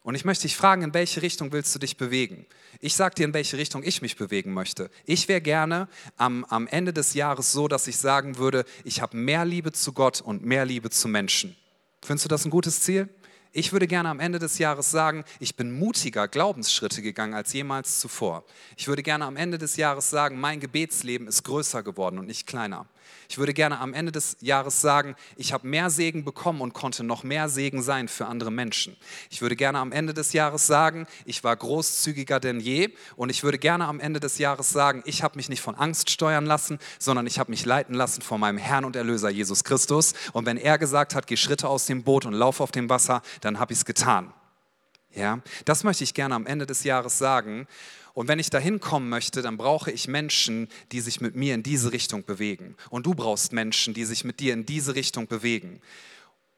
Und 0.08 0.16
ich 0.16 0.24
möchte 0.24 0.44
dich 0.44 0.56
fragen, 0.56 0.84
in 0.84 0.94
welche 0.94 1.22
Richtung 1.22 1.52
willst 1.52 1.76
du 1.76 1.80
dich 1.80 1.98
bewegen? 1.98 2.46
Ich 2.80 2.96
sage 2.96 3.16
dir, 3.16 3.26
in 3.26 3.34
welche 3.34 3.58
Richtung 3.58 3.84
ich 3.84 4.02
mich 4.02 4.16
bewegen 4.16 4.54
möchte. 4.54 4.90
Ich 5.04 5.28
wäre 5.28 5.42
gerne 5.42 5.90
am, 6.16 6.46
am 6.46 6.66
Ende 6.66 6.94
des 6.94 7.14
Jahres 7.14 7.52
so, 7.52 7.68
dass 7.68 7.90
ich 7.90 7.98
sagen 7.98 8.38
würde, 8.38 8.64
ich 8.86 9.02
habe 9.02 9.18
mehr 9.18 9.44
Liebe 9.44 9.74
zu 9.74 9.92
Gott 9.92 10.22
und 10.22 10.46
mehr 10.46 10.64
Liebe 10.64 10.90
zu 10.90 11.10
Menschen. 11.10 11.58
Findest 12.02 12.24
du 12.24 12.30
das 12.30 12.46
ein 12.46 12.52
gutes 12.52 12.80
Ziel? 12.80 13.10
Ich 13.52 13.74
würde 13.74 13.86
gerne 13.86 14.08
am 14.08 14.22
Ende 14.22 14.40
des 14.40 14.60
Jahres 14.60 14.92
sagen, 14.92 15.26
ich 15.42 15.58
bin 15.58 15.78
mutiger 15.78 16.30
Glaubensschritte 16.30 17.02
gegangen 17.02 17.34
als 17.34 17.52
jemals 17.52 18.00
zuvor. 18.00 18.46
Ich 18.78 18.88
würde 18.88 19.04
gerne 19.04 19.26
am 19.26 19.36
Ende 19.36 19.58
des 19.58 19.76
Jahres 19.76 20.10
sagen, 20.10 20.40
mein 20.40 20.62
Gebetsleben 20.62 21.28
ist 21.28 21.44
größer 21.44 21.84
geworden 21.84 22.18
und 22.18 22.28
nicht 22.28 22.48
kleiner. 22.48 22.88
Ich 23.30 23.38
würde 23.38 23.54
gerne 23.54 23.80
am 23.80 23.94
Ende 23.94 24.12
des 24.12 24.38
Jahres 24.42 24.82
sagen, 24.82 25.16
ich 25.36 25.54
habe 25.54 25.68
mehr 25.68 25.90
Segen 25.90 26.24
bekommen 26.24 26.62
und 26.62 26.74
konnte 26.74 27.04
noch 27.04 27.24
mehr 27.24 27.50
Segen 27.50 27.82
sein 27.82 28.08
für 28.08 28.26
andere 28.26 28.52
Menschen. 28.52 28.96
Ich 29.30 29.42
würde 29.42 29.56
gerne 29.56 29.80
am 29.80 29.92
Ende 29.92 30.14
des 30.14 30.34
Jahres 30.34 30.68
sagen, 30.68 31.08
ich 31.26 31.44
war 31.44 31.56
großzügiger 31.56 32.40
denn 32.40 32.60
je. 32.60 32.90
Und 33.16 33.30
ich 33.30 33.44
würde 33.44 33.58
gerne 33.58 33.86
am 33.86 34.00
Ende 34.00 34.20
des 34.20 34.38
Jahres 34.38 34.70
sagen, 34.72 35.04
ich 35.06 35.24
habe 35.24 35.38
mich 35.38 35.50
nicht 35.50 35.62
von 35.62 35.76
Angst 35.76 36.10
steuern 36.10 36.46
lassen, 36.46 36.80
sondern 37.00 37.28
ich 37.28 37.40
habe 37.40 37.52
mich 37.52 37.66
leiten 37.66 37.96
lassen 37.96 38.22
von 38.22 38.40
meinem 38.40 38.58
Herrn 38.58 38.86
und 38.86 38.96
Erlöser 38.96 39.30
Jesus 39.30 39.64
Christus. 39.64 40.14
Und 40.34 40.46
wenn 40.46 40.58
er 40.58 40.78
gesagt 40.78 41.16
hat, 41.16 41.28
geh 41.28 41.38
Schritte 41.38 41.68
aus 41.68 41.86
dem 41.86 42.04
Boot 42.04 42.26
und 42.26 42.34
lauf 42.34 42.62
auf 42.62 42.72
dem 42.72 42.90
Wasser, 42.90 43.22
dann 43.42 43.60
habe 43.60 43.74
ich 43.74 43.80
es 43.80 43.86
getan. 43.86 44.34
Ja, 45.14 45.40
das 45.66 45.84
möchte 45.84 46.04
ich 46.04 46.14
gerne 46.14 46.36
am 46.36 46.46
Ende 46.46 46.68
des 46.68 46.84
Jahres 46.84 47.18
sagen. 47.18 47.68
Und 48.18 48.28
wenn 48.28 48.40
ich 48.40 48.50
dahin 48.50 48.80
kommen 48.80 49.10
möchte, 49.10 49.44
dann 49.44 49.58
brauche 49.58 49.92
ich 49.92 50.08
Menschen, 50.08 50.70
die 50.92 51.02
sich 51.02 51.22
mit 51.22 51.36
mir 51.36 51.54
in 51.54 51.62
diese 51.62 51.92
Richtung 51.92 52.26
bewegen. 52.26 52.76
Und 52.90 53.06
du 53.06 53.14
brauchst 53.14 53.54
Menschen, 53.54 53.94
die 53.94 54.06
sich 54.06 54.24
mit 54.24 54.40
dir 54.40 54.54
in 54.54 54.66
diese 54.66 54.96
Richtung 54.96 55.28
bewegen. 55.28 55.80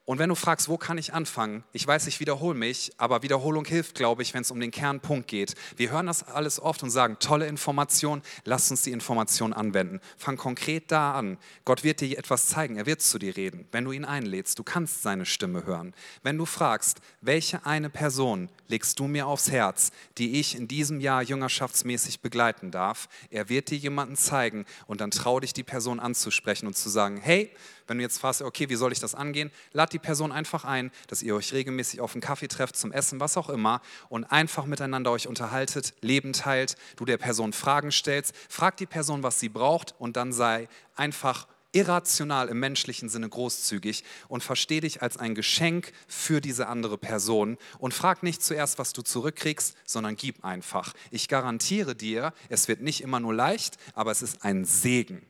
Und 0.10 0.18
wenn 0.18 0.30
du 0.30 0.34
fragst, 0.34 0.70
wo 0.70 0.76
kann 0.76 0.98
ich 0.98 1.14
anfangen? 1.14 1.64
Ich 1.72 1.86
weiß, 1.86 2.08
ich 2.08 2.20
wiederhole 2.20 2.58
mich, 2.58 2.92
aber 2.98 3.22
Wiederholung 3.22 3.64
hilft, 3.64 3.94
glaube 3.94 4.24
ich, 4.24 4.34
wenn 4.34 4.42
es 4.42 4.50
um 4.50 4.60
den 4.60 4.72
Kernpunkt 4.72 5.28
geht. 5.28 5.54
Wir 5.78 5.92
hören 5.92 6.08
das 6.08 6.24
alles 6.24 6.60
oft 6.60 6.82
und 6.82 6.90
sagen, 6.90 7.18
tolle 7.20 7.46
Information, 7.46 8.24
lass 8.44 8.72
uns 8.72 8.82
die 8.82 8.92
Information 8.92 9.54
anwenden. 9.54 10.00
Fang 10.18 10.36
konkret 10.36 10.92
da 10.92 11.14
an. 11.14 11.38
Gott 11.64 11.84
wird 11.84 12.02
dir 12.02 12.18
etwas 12.18 12.48
zeigen, 12.48 12.76
er 12.76 12.88
wird 12.88 13.04
zu 13.04 13.20
dir 13.20 13.38
reden, 13.38 13.68
wenn 13.72 13.86
du 13.86 13.92
ihn 13.92 14.04
einlädst. 14.04 14.58
Du 14.58 14.64
kannst 14.64 15.04
seine 15.04 15.28
Stimme 15.28 15.68
hören. 15.68 15.94
Wenn 16.24 16.40
du 16.40 16.48
fragst, 16.48 17.02
welche 17.22 17.68
eine 17.68 17.92
Person 17.92 18.50
legst 18.68 18.98
du 18.98 19.08
mir 19.08 19.28
aufs 19.28 19.52
Herz, 19.52 19.92
die 20.18 20.40
ich 20.40 20.56
in 20.56 20.68
diesem 20.68 21.02
Jahr 21.02 21.22
jüngerschaftsmäßig 21.22 22.22
begleiten 22.22 22.72
darf, 22.72 23.10
er 23.30 23.48
wird 23.48 23.70
dir 23.70 23.78
jemanden 23.78 24.16
zeigen 24.16 24.66
und 24.88 25.02
dann 25.02 25.12
trau 25.12 25.40
dich, 25.40 25.54
die 25.54 25.62
Person 25.62 26.00
anzusprechen 26.00 26.66
und 26.66 26.76
zu 26.76 26.90
sagen, 26.90 27.18
hey, 27.22 27.52
wenn 27.90 27.98
du 27.98 28.04
jetzt 28.04 28.20
fragst, 28.20 28.42
okay, 28.42 28.70
wie 28.70 28.76
soll 28.76 28.92
ich 28.92 29.00
das 29.00 29.16
angehen, 29.16 29.52
lad 29.74 29.92
die 29.92 30.00
Person 30.00 30.32
einfach 30.32 30.64
ein, 30.64 30.92
dass 31.08 31.22
ihr 31.22 31.36
euch 31.36 31.54
regelmäßig 31.54 32.02
auf 32.02 32.14
einen 32.14 32.22
Kaffee 32.22 32.48
trefft, 32.48 32.78
zum 32.78 32.92
Essen, 32.92 33.20
was 33.20 33.38
auch 33.38 33.50
immer, 33.50 33.82
und 34.10 34.26
einfach 34.26 34.66
miteinander 34.66 35.12
euch 35.12 35.28
unterhaltet, 35.28 35.94
Leben 36.02 36.34
teilt, 36.34 36.76
du 36.96 37.06
der 37.06 37.18
Person 37.18 37.54
Fragen 37.54 37.92
stellst, 37.92 38.34
frag 38.48 38.78
die 38.78 38.86
Person, 38.86 39.24
was 39.24 39.40
sie 39.40 39.50
braucht, 39.50 39.96
und 40.00 40.16
dann 40.16 40.32
sei 40.32 40.68
einfach 40.96 41.48
irrational 41.72 42.50
im 42.50 42.60
menschlichen 42.60 43.10
Sinne 43.10 43.30
großzügig 43.30 44.04
und 44.28 44.44
versteh 44.44 44.80
dich 44.80 45.02
als 45.02 45.18
ein 45.18 45.36
Geschenk 45.36 45.92
für 46.08 46.42
diese 46.42 46.68
andere 46.68 46.98
Person 46.98 47.58
und 47.78 47.94
frag 47.94 48.24
nicht 48.24 48.42
zuerst, 48.42 48.80
was 48.80 48.94
du 48.94 49.02
zurückkriegst, 49.02 49.76
sondern 49.86 50.16
gib 50.16 50.44
einfach. 50.44 50.94
Ich 51.12 51.28
garantiere 51.28 51.96
dir, 51.96 52.34
es 52.50 52.68
wird 52.68 52.82
nicht 52.82 53.02
immer 53.02 53.20
nur 53.20 53.34
leicht, 53.34 53.78
aber 53.94 54.12
es 54.12 54.22
ist 54.22 54.44
ein 54.44 54.66
Segen. 54.66 55.29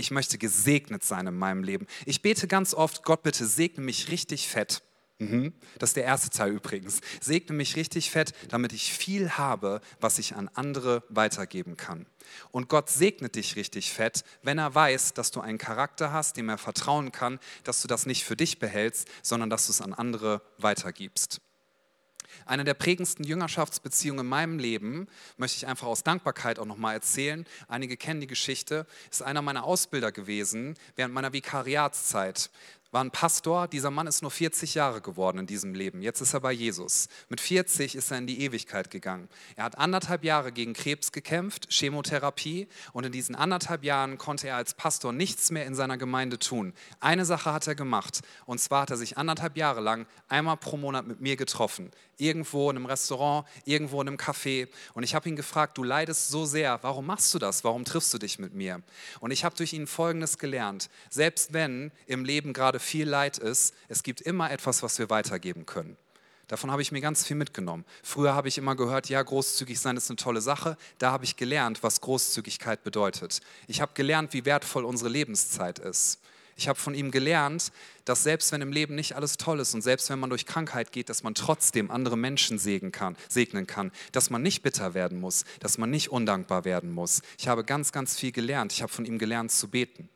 Ich 0.00 0.10
möchte 0.10 0.38
gesegnet 0.38 1.04
sein 1.04 1.26
in 1.26 1.36
meinem 1.36 1.62
Leben. 1.62 1.86
Ich 2.06 2.22
bete 2.22 2.48
ganz 2.48 2.72
oft, 2.72 3.04
Gott 3.04 3.22
bitte 3.22 3.44
segne 3.46 3.84
mich 3.84 4.10
richtig 4.10 4.48
fett. 4.48 4.82
Mhm. 5.18 5.52
Das 5.78 5.90
ist 5.90 5.96
der 5.96 6.04
erste 6.04 6.30
Teil 6.30 6.52
übrigens. 6.52 7.02
Segne 7.20 7.54
mich 7.54 7.76
richtig 7.76 8.10
fett, 8.10 8.32
damit 8.48 8.72
ich 8.72 8.94
viel 8.94 9.32
habe, 9.32 9.82
was 10.00 10.18
ich 10.18 10.34
an 10.34 10.48
andere 10.54 11.02
weitergeben 11.10 11.76
kann. 11.76 12.06
Und 12.50 12.70
Gott 12.70 12.88
segnet 12.88 13.34
dich 13.34 13.56
richtig 13.56 13.92
fett, 13.92 14.24
wenn 14.42 14.56
er 14.56 14.74
weiß, 14.74 15.12
dass 15.12 15.30
du 15.30 15.42
einen 15.42 15.58
Charakter 15.58 16.12
hast, 16.12 16.38
dem 16.38 16.48
er 16.48 16.56
vertrauen 16.56 17.12
kann, 17.12 17.38
dass 17.64 17.82
du 17.82 17.88
das 17.88 18.06
nicht 18.06 18.24
für 18.24 18.36
dich 18.36 18.58
behältst, 18.58 19.06
sondern 19.22 19.50
dass 19.50 19.66
du 19.66 19.72
es 19.72 19.82
an 19.82 19.92
andere 19.92 20.40
weitergibst. 20.56 21.42
Eine 22.50 22.64
der 22.64 22.74
prägendsten 22.74 23.24
Jüngerschaftsbeziehungen 23.24 24.24
in 24.24 24.28
meinem 24.28 24.58
Leben 24.58 25.06
möchte 25.36 25.58
ich 25.58 25.68
einfach 25.68 25.86
aus 25.86 26.02
Dankbarkeit 26.02 26.58
auch 26.58 26.64
nochmal 26.64 26.94
erzählen. 26.94 27.46
Einige 27.68 27.96
kennen 27.96 28.20
die 28.20 28.26
Geschichte. 28.26 28.88
Ist 29.08 29.22
einer 29.22 29.40
meiner 29.40 29.62
Ausbilder 29.62 30.10
gewesen 30.10 30.74
während 30.96 31.14
meiner 31.14 31.32
Vikariatszeit 31.32 32.50
war 32.92 33.04
ein 33.04 33.10
Pastor. 33.10 33.68
Dieser 33.68 33.90
Mann 33.90 34.06
ist 34.06 34.22
nur 34.22 34.30
40 34.30 34.74
Jahre 34.74 35.00
geworden 35.00 35.38
in 35.38 35.46
diesem 35.46 35.74
Leben. 35.74 36.02
Jetzt 36.02 36.20
ist 36.20 36.34
er 36.34 36.40
bei 36.40 36.52
Jesus. 36.52 37.08
Mit 37.28 37.40
40 37.40 37.94
ist 37.94 38.10
er 38.10 38.18
in 38.18 38.26
die 38.26 38.42
Ewigkeit 38.42 38.90
gegangen. 38.90 39.28
Er 39.56 39.64
hat 39.64 39.78
anderthalb 39.78 40.24
Jahre 40.24 40.52
gegen 40.52 40.72
Krebs 40.72 41.12
gekämpft, 41.12 41.68
Chemotherapie. 41.70 42.68
Und 42.92 43.06
in 43.06 43.12
diesen 43.12 43.34
anderthalb 43.34 43.84
Jahren 43.84 44.18
konnte 44.18 44.48
er 44.48 44.56
als 44.56 44.74
Pastor 44.74 45.12
nichts 45.12 45.50
mehr 45.50 45.66
in 45.66 45.74
seiner 45.74 45.98
Gemeinde 45.98 46.38
tun. 46.38 46.72
Eine 46.98 47.24
Sache 47.24 47.52
hat 47.52 47.66
er 47.66 47.74
gemacht. 47.74 48.20
Und 48.46 48.60
zwar 48.60 48.82
hat 48.82 48.90
er 48.90 48.96
sich 48.96 49.16
anderthalb 49.16 49.56
Jahre 49.56 49.80
lang 49.80 50.06
einmal 50.28 50.56
pro 50.56 50.76
Monat 50.76 51.06
mit 51.06 51.20
mir 51.20 51.36
getroffen. 51.36 51.90
Irgendwo 52.20 52.70
in 52.70 52.76
einem 52.76 52.86
Restaurant, 52.86 53.46
irgendwo 53.64 54.00
in 54.02 54.08
einem 54.08 54.16
Café. 54.16 54.68
Und 54.94 55.02
ich 55.02 55.14
habe 55.14 55.28
ihn 55.28 55.36
gefragt, 55.36 55.78
du 55.78 55.82
leidest 55.82 56.28
so 56.28 56.44
sehr. 56.44 56.78
Warum 56.82 57.06
machst 57.06 57.32
du 57.32 57.38
das? 57.38 57.64
Warum 57.64 57.84
triffst 57.84 58.12
du 58.12 58.18
dich 58.18 58.38
mit 58.38 58.54
mir? 58.54 58.82
Und 59.20 59.30
ich 59.30 59.44
habe 59.44 59.56
durch 59.56 59.72
ihn 59.72 59.86
Folgendes 59.86 60.38
gelernt. 60.38 60.90
Selbst 61.08 61.52
wenn 61.52 61.90
im 62.06 62.24
Leben 62.24 62.52
gerade 62.52 62.78
viel 62.78 63.08
Leid 63.08 63.38
ist, 63.38 63.74
es 63.88 64.02
gibt 64.02 64.20
immer 64.20 64.50
etwas, 64.50 64.82
was 64.82 64.98
wir 64.98 65.08
weitergeben 65.08 65.66
können. 65.66 65.96
Davon 66.50 66.72
habe 66.72 66.82
ich 66.82 66.90
mir 66.90 67.00
ganz 67.00 67.24
viel 67.24 67.36
mitgenommen. 67.36 67.84
Früher 68.02 68.34
habe 68.34 68.48
ich 68.48 68.58
immer 68.58 68.74
gehört, 68.74 69.08
ja, 69.08 69.22
großzügig 69.22 69.78
sein 69.78 69.96
ist 69.96 70.10
eine 70.10 70.16
tolle 70.16 70.40
Sache. 70.40 70.76
Da 70.98 71.12
habe 71.12 71.24
ich 71.24 71.36
gelernt, 71.36 71.84
was 71.84 72.00
Großzügigkeit 72.00 72.82
bedeutet. 72.82 73.40
Ich 73.68 73.80
habe 73.80 73.92
gelernt, 73.94 74.32
wie 74.32 74.44
wertvoll 74.44 74.84
unsere 74.84 75.10
Lebenszeit 75.10 75.78
ist. 75.78 76.18
Ich 76.60 76.68
habe 76.68 76.78
von 76.78 76.94
ihm 76.94 77.10
gelernt, 77.10 77.72
dass 78.04 78.22
selbst 78.22 78.52
wenn 78.52 78.60
im 78.60 78.70
Leben 78.70 78.94
nicht 78.94 79.16
alles 79.16 79.38
toll 79.38 79.60
ist 79.60 79.72
und 79.72 79.80
selbst 79.80 80.10
wenn 80.10 80.18
man 80.18 80.28
durch 80.28 80.44
Krankheit 80.44 80.92
geht, 80.92 81.08
dass 81.08 81.22
man 81.22 81.34
trotzdem 81.34 81.90
andere 81.90 82.18
Menschen 82.18 82.58
segnen 82.58 82.92
kann, 82.92 83.16
segnen 83.30 83.66
kann, 83.66 83.90
dass 84.12 84.28
man 84.28 84.42
nicht 84.42 84.62
bitter 84.62 84.92
werden 84.92 85.20
muss, 85.20 85.46
dass 85.60 85.78
man 85.78 85.88
nicht 85.88 86.10
undankbar 86.10 86.66
werden 86.66 86.92
muss. 86.92 87.22
Ich 87.38 87.48
habe 87.48 87.64
ganz, 87.64 87.92
ganz 87.92 88.18
viel 88.18 88.30
gelernt. 88.30 88.74
Ich 88.74 88.82
habe 88.82 88.92
von 88.92 89.06
ihm 89.06 89.18
gelernt 89.18 89.52
zu 89.52 89.68
beten. 89.68 90.10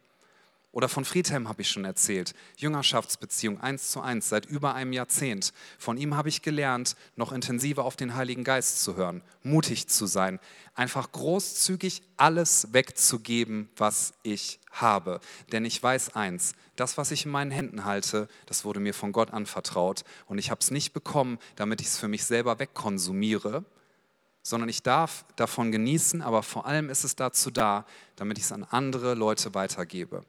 Oder 0.74 0.88
von 0.88 1.04
Friedhelm 1.04 1.48
habe 1.48 1.62
ich 1.62 1.68
schon 1.68 1.84
erzählt. 1.84 2.34
Jüngerschaftsbeziehung 2.56 3.60
eins 3.60 3.92
zu 3.92 4.00
eins 4.00 4.28
seit 4.28 4.44
über 4.44 4.74
einem 4.74 4.92
Jahrzehnt. 4.92 5.52
Von 5.78 5.96
ihm 5.96 6.16
habe 6.16 6.28
ich 6.28 6.42
gelernt, 6.42 6.96
noch 7.14 7.30
intensiver 7.30 7.84
auf 7.84 7.94
den 7.94 8.16
Heiligen 8.16 8.42
Geist 8.42 8.82
zu 8.82 8.96
hören, 8.96 9.22
mutig 9.44 9.86
zu 9.86 10.06
sein, 10.06 10.40
einfach 10.74 11.12
großzügig 11.12 12.02
alles 12.16 12.72
wegzugeben, 12.72 13.68
was 13.76 14.14
ich 14.24 14.58
habe. 14.72 15.20
Denn 15.52 15.64
ich 15.64 15.80
weiß 15.80 16.16
eins, 16.16 16.54
das, 16.74 16.98
was 16.98 17.12
ich 17.12 17.24
in 17.24 17.30
meinen 17.30 17.52
Händen 17.52 17.84
halte, 17.84 18.26
das 18.46 18.64
wurde 18.64 18.80
mir 18.80 18.94
von 18.94 19.12
Gott 19.12 19.32
anvertraut. 19.32 20.02
Und 20.26 20.38
ich 20.38 20.50
habe 20.50 20.60
es 20.60 20.72
nicht 20.72 20.92
bekommen, 20.92 21.38
damit 21.54 21.82
ich 21.82 21.86
es 21.86 21.98
für 21.98 22.08
mich 22.08 22.24
selber 22.24 22.58
wegkonsumiere, 22.58 23.64
sondern 24.42 24.68
ich 24.68 24.82
darf 24.82 25.24
davon 25.36 25.70
genießen, 25.70 26.20
aber 26.20 26.42
vor 26.42 26.66
allem 26.66 26.90
ist 26.90 27.04
es 27.04 27.14
dazu 27.14 27.52
da, 27.52 27.86
damit 28.16 28.38
ich 28.38 28.44
es 28.44 28.50
an 28.50 28.64
andere 28.64 29.14
Leute 29.14 29.54
weitergebe. 29.54 30.24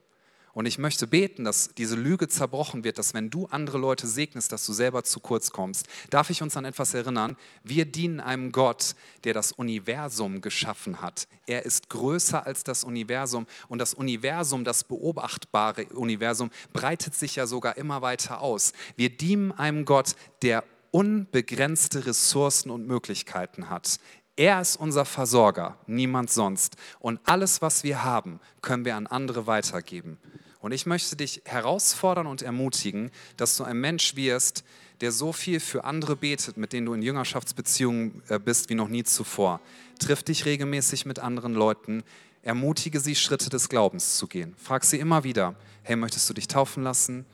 Und 0.55 0.67
ich 0.67 0.77
möchte 0.77 1.05
beten, 1.05 1.43
dass 1.43 1.71
diese 1.77 1.97
Lüge 1.97 2.29
zerbrochen 2.29 2.85
wird, 2.85 2.97
dass 2.97 3.13
wenn 3.13 3.29
du 3.29 3.45
andere 3.47 3.77
Leute 3.77 4.07
segnest, 4.07 4.53
dass 4.53 4.65
du 4.65 4.71
selber 4.71 5.03
zu 5.03 5.19
kurz 5.19 5.51
kommst. 5.51 5.85
Darf 6.09 6.29
ich 6.29 6.41
uns 6.41 6.55
an 6.55 6.63
etwas 6.63 6.93
erinnern? 6.93 7.35
Wir 7.65 7.83
dienen 7.83 8.21
einem 8.21 8.53
Gott, 8.53 8.95
der 9.25 9.33
das 9.33 9.51
Universum 9.51 10.39
geschaffen 10.39 11.01
hat. 11.01 11.27
Er 11.45 11.65
ist 11.65 11.89
größer 11.89 12.45
als 12.45 12.63
das 12.63 12.85
Universum 12.85 13.47
und 13.67 13.79
das 13.79 13.93
Universum, 13.93 14.63
das 14.63 14.85
beobachtbare 14.85 15.87
Universum, 15.87 16.49
breitet 16.71 17.15
sich 17.15 17.35
ja 17.35 17.47
sogar 17.47 17.75
immer 17.75 18.01
weiter 18.01 18.39
aus. 18.39 18.71
Wir 18.95 19.09
dienen 19.09 19.51
einem 19.51 19.83
Gott, 19.83 20.15
der 20.41 20.63
unbegrenzte 20.91 22.05
Ressourcen 22.05 22.69
und 22.69 22.87
Möglichkeiten 22.87 23.69
hat. 23.69 23.99
Er 24.37 24.61
ist 24.61 24.77
unser 24.77 25.03
Versorger, 25.03 25.77
niemand 25.85 26.31
sonst. 26.31 26.77
Und 26.99 27.19
alles, 27.25 27.61
was 27.61 27.83
wir 27.83 28.05
haben, 28.05 28.39
können 28.61 28.85
wir 28.85 28.95
an 28.95 29.07
andere 29.07 29.47
weitergeben. 29.47 30.17
Und 30.65 30.71
ich 30.71 30.87
möchte 30.87 31.15
dich 31.15 31.43
herausfordern 31.45 32.25
und 32.25 32.41
ermutigen, 32.41 33.11
dass 33.37 33.55
du 33.55 33.63
ein 33.63 33.77
Mensch 33.77 34.15
wirst, 34.15 34.63
der 34.99 35.11
so 35.11 35.31
viel 35.31 35.59
für 35.59 35.83
andere 35.83 36.15
betet, 36.15 36.57
mit 36.57 36.73
denen 36.73 36.87
du 36.87 36.95
in 36.95 37.03
Jüngerschaftsbeziehungen 37.03 38.23
äh, 38.29 38.39
bist 38.39 38.71
wie 38.71 38.73
noch 38.73 38.87
nie 38.87 39.03
zuvor. 39.03 39.61
Triff 39.99 40.23
dich 40.23 40.45
regelmäßig 40.45 41.05
mit 41.05 41.19
anderen 41.19 41.53
Leuten, 41.53 42.01
ermutige 42.41 42.99
sie, 42.99 43.13
Schritte 43.13 43.51
des 43.51 43.69
Glaubens 43.69 44.17
zu 44.17 44.25
gehen. 44.25 44.55
Frag 44.57 44.85
sie 44.85 44.97
immer 44.97 45.23
wieder, 45.23 45.53
hey, 45.83 45.95
möchtest 45.95 46.27
du 46.31 46.33
dich 46.33 46.47
taufen 46.47 46.81
lassen? 46.81 47.27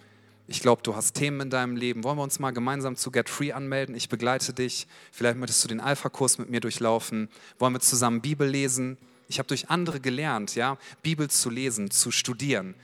Ich 0.48 0.60
glaube, 0.60 0.82
du 0.84 0.98
hast 0.98 1.14
Themen 1.14 1.40
in 1.40 1.50
deinem 1.50 1.78
Leben. 1.78 2.04
Wollen 2.04 2.18
wir 2.18 2.24
uns 2.24 2.40
mal 2.40 2.52
gemeinsam 2.52 2.98
zu 2.98 3.12
Get 3.12 3.30
Free 3.30 3.54
anmelden? 3.54 3.96
Ich 3.96 4.10
begleite 4.10 4.52
dich. 4.52 4.88
Vielleicht 5.14 5.38
möchtest 5.38 5.64
du 5.64 5.70
den 5.70 5.80
Alpha-Kurs 5.80 6.38
mit 6.38 6.50
mir 6.50 6.60
durchlaufen. 6.60 7.30
Wollen 7.60 7.72
wir 7.72 7.80
zusammen 7.80 8.20
Bibel 8.20 8.50
lesen? 8.50 8.98
Ich 9.30 9.40
habe 9.40 9.48
durch 9.48 9.70
andere 9.70 10.02
gelernt, 10.02 10.56
ja, 10.56 10.78
Bibel 11.02 11.30
zu 11.30 11.50
lesen, 11.50 11.92
zu 11.92 12.12
studieren. 12.12 12.76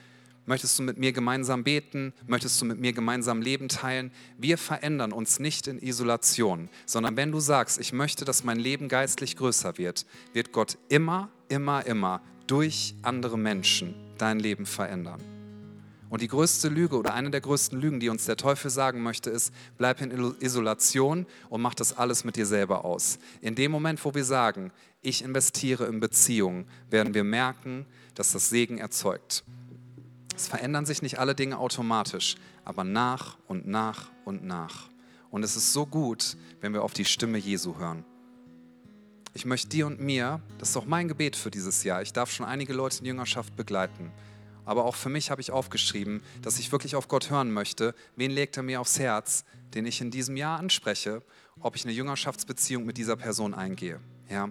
Möchtest 0.49 0.79
du 0.79 0.83
mit 0.83 0.97
mir 0.97 1.11
gemeinsam 1.11 1.65
beten? 1.65 2.13
Möchtest 2.25 2.61
du 2.61 2.65
mit 2.65 2.79
mir 2.79 2.93
gemeinsam 2.93 3.41
Leben 3.41 3.67
teilen? 3.67 4.11
Wir 4.37 4.57
verändern 4.57 5.11
uns 5.11 5.39
nicht 5.39 5.67
in 5.67 5.77
Isolation, 5.77 6.69
sondern 6.85 7.17
wenn 7.17 7.33
du 7.33 7.41
sagst, 7.41 7.77
ich 7.81 7.91
möchte, 7.91 8.23
dass 8.23 8.45
mein 8.45 8.57
Leben 8.57 8.87
geistlich 8.87 9.35
größer 9.35 9.77
wird, 9.77 10.05
wird 10.31 10.53
Gott 10.53 10.77
immer, 10.87 11.29
immer, 11.49 11.85
immer 11.85 12.21
durch 12.47 12.95
andere 13.01 13.37
Menschen 13.37 13.93
dein 14.17 14.39
Leben 14.39 14.65
verändern. 14.65 15.21
Und 16.09 16.21
die 16.21 16.29
größte 16.29 16.69
Lüge 16.69 16.97
oder 16.97 17.13
eine 17.13 17.29
der 17.29 17.41
größten 17.41 17.77
Lügen, 17.77 17.99
die 17.99 18.07
uns 18.07 18.23
der 18.23 18.37
Teufel 18.37 18.71
sagen 18.71 19.03
möchte, 19.03 19.29
ist, 19.29 19.53
bleib 19.77 19.99
in 19.99 20.11
Isolation 20.39 21.25
und 21.49 21.61
mach 21.61 21.73
das 21.73 21.97
alles 21.97 22.23
mit 22.23 22.37
dir 22.37 22.45
selber 22.45 22.85
aus. 22.85 23.19
In 23.41 23.55
dem 23.55 23.69
Moment, 23.69 24.03
wo 24.05 24.15
wir 24.15 24.23
sagen, 24.23 24.71
ich 25.01 25.25
investiere 25.25 25.87
in 25.87 25.99
Beziehungen, 25.99 26.67
werden 26.89 27.13
wir 27.13 27.25
merken, 27.25 27.85
dass 28.15 28.31
das 28.31 28.49
Segen 28.49 28.77
erzeugt. 28.77 29.43
Es 30.37 30.47
verändern 30.47 30.85
sich 30.85 31.01
nicht 31.01 31.17
alle 31.17 31.33
Dinge 31.33 31.57
automatisch, 31.57 32.35
aber 32.63 32.83
nach 32.83 33.39
und 33.47 33.65
nach 33.65 34.11
und 34.23 34.45
nach. 34.45 34.87
Und 35.31 35.41
es 35.41 35.55
ist 35.55 35.73
so 35.73 35.87
gut, 35.87 36.37
wenn 36.61 36.73
wir 36.73 36.83
auf 36.83 36.93
die 36.93 37.05
Stimme 37.05 37.39
Jesu 37.39 37.79
hören. 37.79 38.05
Ich 39.33 39.45
möchte 39.45 39.67
dir 39.67 39.87
und 39.87 39.99
mir, 39.99 40.39
das 40.59 40.69
ist 40.69 40.77
auch 40.77 40.85
mein 40.85 41.07
Gebet 41.07 41.35
für 41.35 41.49
dieses 41.49 41.83
Jahr, 41.83 42.03
ich 42.03 42.13
darf 42.13 42.31
schon 42.31 42.45
einige 42.45 42.73
Leute 42.73 42.99
in 42.99 43.05
Jüngerschaft 43.05 43.55
begleiten, 43.55 44.11
aber 44.63 44.85
auch 44.85 44.95
für 44.95 45.09
mich 45.09 45.31
habe 45.31 45.41
ich 45.41 45.49
aufgeschrieben, 45.49 46.21
dass 46.43 46.59
ich 46.59 46.71
wirklich 46.71 46.95
auf 46.95 47.07
Gott 47.07 47.31
hören 47.31 47.51
möchte, 47.51 47.95
wen 48.15 48.29
legt 48.29 48.57
er 48.57 48.63
mir 48.63 48.79
aufs 48.79 48.99
Herz, 48.99 49.43
den 49.73 49.87
ich 49.87 50.01
in 50.01 50.11
diesem 50.11 50.37
Jahr 50.37 50.59
anspreche, 50.59 51.23
ob 51.61 51.75
ich 51.75 51.83
eine 51.83 51.93
Jüngerschaftsbeziehung 51.93 52.85
mit 52.85 52.97
dieser 52.97 53.15
Person 53.15 53.55
eingehe. 53.55 53.99
Ja? 54.29 54.49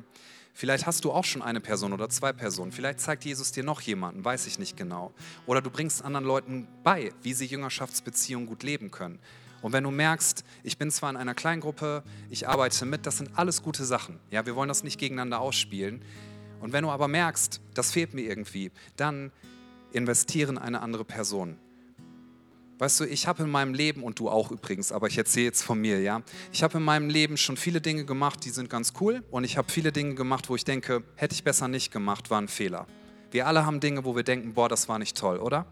Vielleicht 0.59 0.87
hast 0.87 1.05
du 1.05 1.13
auch 1.13 1.25
schon 1.25 1.43
eine 1.43 1.61
Person 1.61 1.93
oder 1.93 2.09
zwei 2.09 2.33
Personen. 2.33 2.73
Vielleicht 2.73 2.99
zeigt 2.99 3.27
Jesus 3.27 3.53
dir 3.53 3.63
noch 3.63 3.83
jemanden, 3.83 4.25
weiß 4.25 4.47
ich 4.47 4.59
nicht 4.59 4.75
genau. 4.75 5.13
Oder 5.45 5.61
du 5.61 5.69
bringst 5.69 6.03
anderen 6.03 6.25
Leuten 6.25 6.67
bei, 6.83 7.13
wie 7.21 7.35
sie 7.35 7.45
Jüngerschaftsbeziehungen 7.45 8.49
gut 8.49 8.63
leben 8.63 8.91
können. 8.91 9.19
Und 9.61 9.75
wenn 9.75 9.85
du 9.85 9.91
merkst, 9.91 10.45
ich 10.63 10.79
bin 10.79 10.91
zwar 10.91 11.11
in 11.11 11.19
einer 11.19 11.35
Kleingruppe, 11.35 12.03
ich 12.31 12.49
arbeite 12.49 12.87
mit, 12.87 13.05
das 13.05 13.19
sind 13.19 13.39
alles 13.39 13.63
gute 13.63 13.85
Sachen. 13.85 14.19
Ja, 14.31 14.47
wir 14.47 14.57
wollen 14.57 14.71
das 14.71 14.83
nicht 14.83 14.99
gegeneinander 14.99 15.41
ausspielen. 15.41 16.01
Und 16.63 16.73
wenn 16.73 16.85
du 16.85 16.91
aber 16.91 17.07
merkst, 17.07 17.61
das 17.75 17.93
fehlt 17.93 18.15
mir 18.15 18.23
irgendwie, 18.23 18.73
dann 18.97 19.33
investiere 19.93 20.53
in 20.53 20.57
eine 20.57 20.81
andere 20.81 21.05
Person. 21.05 21.59
Weißt 22.79 23.01
du, 23.01 23.05
ich 23.05 23.27
habe 23.27 23.45
in 23.45 23.51
meinem 23.51 23.73
Leben, 23.73 24.03
und 24.03 24.19
du 24.19 24.29
auch 24.29 24.51
übrigens, 24.51 24.93
aber 24.93 25.07
ich 25.07 25.17
erzähle 25.17 25.47
jetzt 25.47 25.63
von 25.63 25.81
mir, 25.81 26.01
ja. 26.03 26.21
Ich 26.53 26.63
habe 26.63 26.77
in 26.77 26.85
meinem 26.85 27.09
Leben 27.09 27.39
schon 27.39 27.57
viele 27.57 27.81
Dinge 27.81 28.05
gemacht, 28.05 28.45
die 28.45 28.51
sind 28.51 28.69
ganz 28.69 28.93
cool. 29.01 29.25
Und 29.31 29.45
ich 29.45 29.57
habe 29.57 29.73
viele 29.73 29.93
Dinge 29.93 30.15
gemacht, 30.15 30.51
wo 30.51 30.57
ich 30.57 30.65
denke, 30.65 31.03
hätte 31.15 31.35
ich 31.35 31.43
besser 31.43 31.69
nicht 31.69 31.91
gemacht, 31.91 32.29
war 32.31 32.39
ein 32.39 32.49
Fehler. 32.49 32.87
Wir 33.31 33.47
alle 33.47 33.65
haben 33.65 33.81
Dinge, 33.81 34.05
wo 34.05 34.15
wir 34.15 34.25
denken, 34.25 34.53
boah, 34.53 34.69
das 34.69 34.91
war 34.91 34.99
nicht 34.99 35.17
toll, 35.17 35.39
oder? 35.39 35.65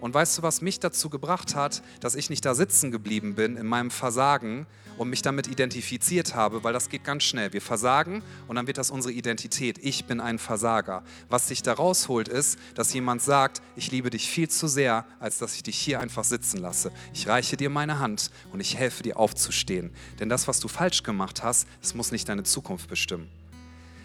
Und 0.00 0.14
weißt 0.14 0.38
du, 0.38 0.42
was 0.42 0.60
mich 0.60 0.78
dazu 0.80 1.08
gebracht 1.08 1.54
hat, 1.54 1.82
dass 2.00 2.14
ich 2.14 2.30
nicht 2.30 2.44
da 2.44 2.54
sitzen 2.54 2.90
geblieben 2.90 3.34
bin 3.34 3.56
in 3.56 3.66
meinem 3.66 3.90
Versagen 3.90 4.66
und 4.98 5.10
mich 5.10 5.22
damit 5.22 5.46
identifiziert 5.46 6.34
habe, 6.34 6.64
weil 6.64 6.72
das 6.72 6.88
geht 6.88 7.04
ganz 7.04 7.24
schnell. 7.24 7.52
Wir 7.52 7.60
versagen 7.60 8.22
und 8.48 8.56
dann 8.56 8.66
wird 8.66 8.78
das 8.78 8.90
unsere 8.90 9.12
Identität. 9.12 9.78
Ich 9.82 10.06
bin 10.06 10.20
ein 10.20 10.38
Versager. 10.38 11.02
Was 11.28 11.48
dich 11.48 11.62
da 11.62 11.72
rausholt, 11.72 12.28
ist, 12.28 12.58
dass 12.74 12.92
jemand 12.92 13.22
sagt, 13.22 13.62
ich 13.74 13.90
liebe 13.90 14.10
dich 14.10 14.28
viel 14.28 14.48
zu 14.48 14.68
sehr, 14.68 15.04
als 15.20 15.38
dass 15.38 15.54
ich 15.54 15.62
dich 15.62 15.78
hier 15.78 16.00
einfach 16.00 16.24
sitzen 16.24 16.58
lasse. 16.58 16.92
Ich 17.12 17.28
reiche 17.28 17.56
dir 17.56 17.70
meine 17.70 17.98
Hand 17.98 18.30
und 18.52 18.60
ich 18.60 18.76
helfe 18.76 19.02
dir 19.02 19.18
aufzustehen. 19.18 19.90
Denn 20.18 20.28
das, 20.28 20.48
was 20.48 20.60
du 20.60 20.68
falsch 20.68 21.02
gemacht 21.02 21.42
hast, 21.42 21.66
das 21.80 21.94
muss 21.94 22.12
nicht 22.12 22.28
deine 22.28 22.42
Zukunft 22.42 22.88
bestimmen. 22.88 23.28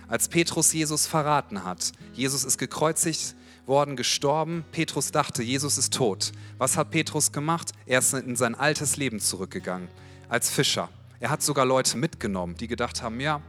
Als 0.08 0.27
Petrus 0.27 0.73
Jesus 0.73 1.08
verraten 1.08 1.63
hat, 1.63 1.93
Jesus 2.13 2.43
ist 2.43 2.58
gekreuzigt, 2.58 3.36
worden, 3.65 3.95
gestorben. 3.95 4.65
Petrus 4.71 5.12
dachte, 5.12 5.43
Jesus 5.43 5.78
ist 5.78 5.93
tot. 5.93 6.32
Was 6.58 6.78
hat 6.78 6.91
Petrus 6.91 7.32
gemacht? 7.32 7.71
Er 7.86 8.00
ist 8.00 8.13
in 8.13 8.36
sein 8.36 8.56
altes 8.56 8.97
Leben 8.97 9.19
zurückgegangen, 9.19 9.88
als 10.30 10.50
Fischer. 10.50 10.89
Er 11.19 11.30
hat 11.30 11.41
sogar 11.41 11.65
Leute 11.65 11.97
mitgenommen, 11.97 12.56
die 12.56 12.67
gedacht 12.67 13.02
haben, 13.02 13.19
ja, 13.19 13.41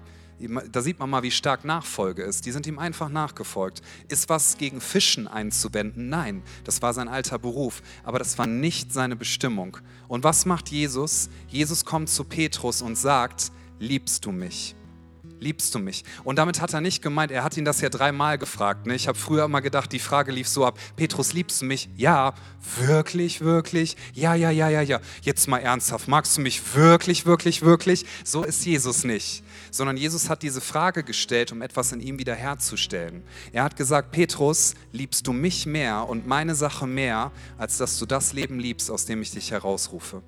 da 0.72 0.80
sieht 0.80 0.98
man 0.98 1.08
mal, 1.08 1.22
wie 1.22 1.30
stark 1.30 1.64
Nachfolge 1.64 2.22
ist. 2.22 2.46
Die 2.46 2.52
sind 2.52 2.66
ihm 2.66 2.78
einfach 2.78 3.08
nachgefolgt. 3.08 3.80
Ist 4.08 4.28
was 4.28 4.58
gegen 4.58 4.80
Fischen 4.80 5.28
einzuwenden? 5.28 6.08
Nein, 6.08 6.42
das 6.64 6.82
war 6.82 6.92
sein 6.94 7.08
alter 7.08 7.38
Beruf, 7.38 7.82
aber 8.02 8.18
das 8.18 8.38
war 8.38 8.46
nicht 8.46 8.92
seine 8.92 9.16
Bestimmung. 9.16 9.76
Und 10.08 10.24
was 10.24 10.44
macht 10.44 10.70
Jesus? 10.70 11.28
Jesus 11.48 11.84
kommt 11.84 12.08
zu 12.08 12.24
Petrus 12.24 12.82
und 12.82 12.96
sagt, 12.96 13.52
liebst 13.78 14.24
du 14.24 14.32
mich? 14.32 14.74
Liebst 15.42 15.74
du 15.74 15.78
mich? 15.78 16.04
Und 16.24 16.36
damit 16.36 16.60
hat 16.60 16.72
er 16.72 16.80
nicht 16.80 17.02
gemeint, 17.02 17.30
er 17.30 17.44
hat 17.44 17.56
ihn 17.56 17.64
das 17.64 17.80
ja 17.80 17.88
dreimal 17.88 18.38
gefragt. 18.38 18.86
Ne? 18.86 18.94
Ich 18.94 19.08
habe 19.08 19.18
früher 19.18 19.44
immer 19.44 19.60
gedacht, 19.60 19.92
die 19.92 19.98
Frage 19.98 20.32
lief 20.32 20.48
so 20.48 20.64
ab, 20.64 20.78
Petrus, 20.96 21.32
liebst 21.32 21.60
du 21.60 21.66
mich? 21.66 21.88
Ja, 21.96 22.34
wirklich, 22.78 23.40
wirklich? 23.40 23.96
Ja, 24.14 24.34
ja, 24.34 24.50
ja, 24.50 24.68
ja, 24.68 24.80
ja. 24.80 25.00
Jetzt 25.22 25.48
mal 25.48 25.58
ernsthaft, 25.58 26.08
magst 26.08 26.36
du 26.36 26.40
mich 26.40 26.74
wirklich, 26.74 27.26
wirklich, 27.26 27.62
wirklich? 27.62 28.06
So 28.24 28.44
ist 28.44 28.64
Jesus 28.64 29.04
nicht. 29.04 29.42
Sondern 29.70 29.96
Jesus 29.96 30.28
hat 30.28 30.42
diese 30.42 30.60
Frage 30.60 31.02
gestellt, 31.02 31.52
um 31.52 31.60
etwas 31.60 31.92
in 31.92 32.00
ihm 32.00 32.18
wiederherzustellen. 32.18 33.22
Er 33.52 33.64
hat 33.64 33.76
gesagt, 33.76 34.12
Petrus, 34.12 34.74
liebst 34.92 35.26
du 35.26 35.32
mich 35.32 35.66
mehr 35.66 36.08
und 36.08 36.26
meine 36.26 36.54
Sache 36.54 36.86
mehr, 36.86 37.32
als 37.58 37.78
dass 37.78 37.98
du 37.98 38.06
das 38.06 38.32
Leben 38.32 38.58
liebst, 38.58 38.90
aus 38.90 39.06
dem 39.06 39.22
ich 39.22 39.32
dich 39.32 39.50
herausrufe? 39.50 40.22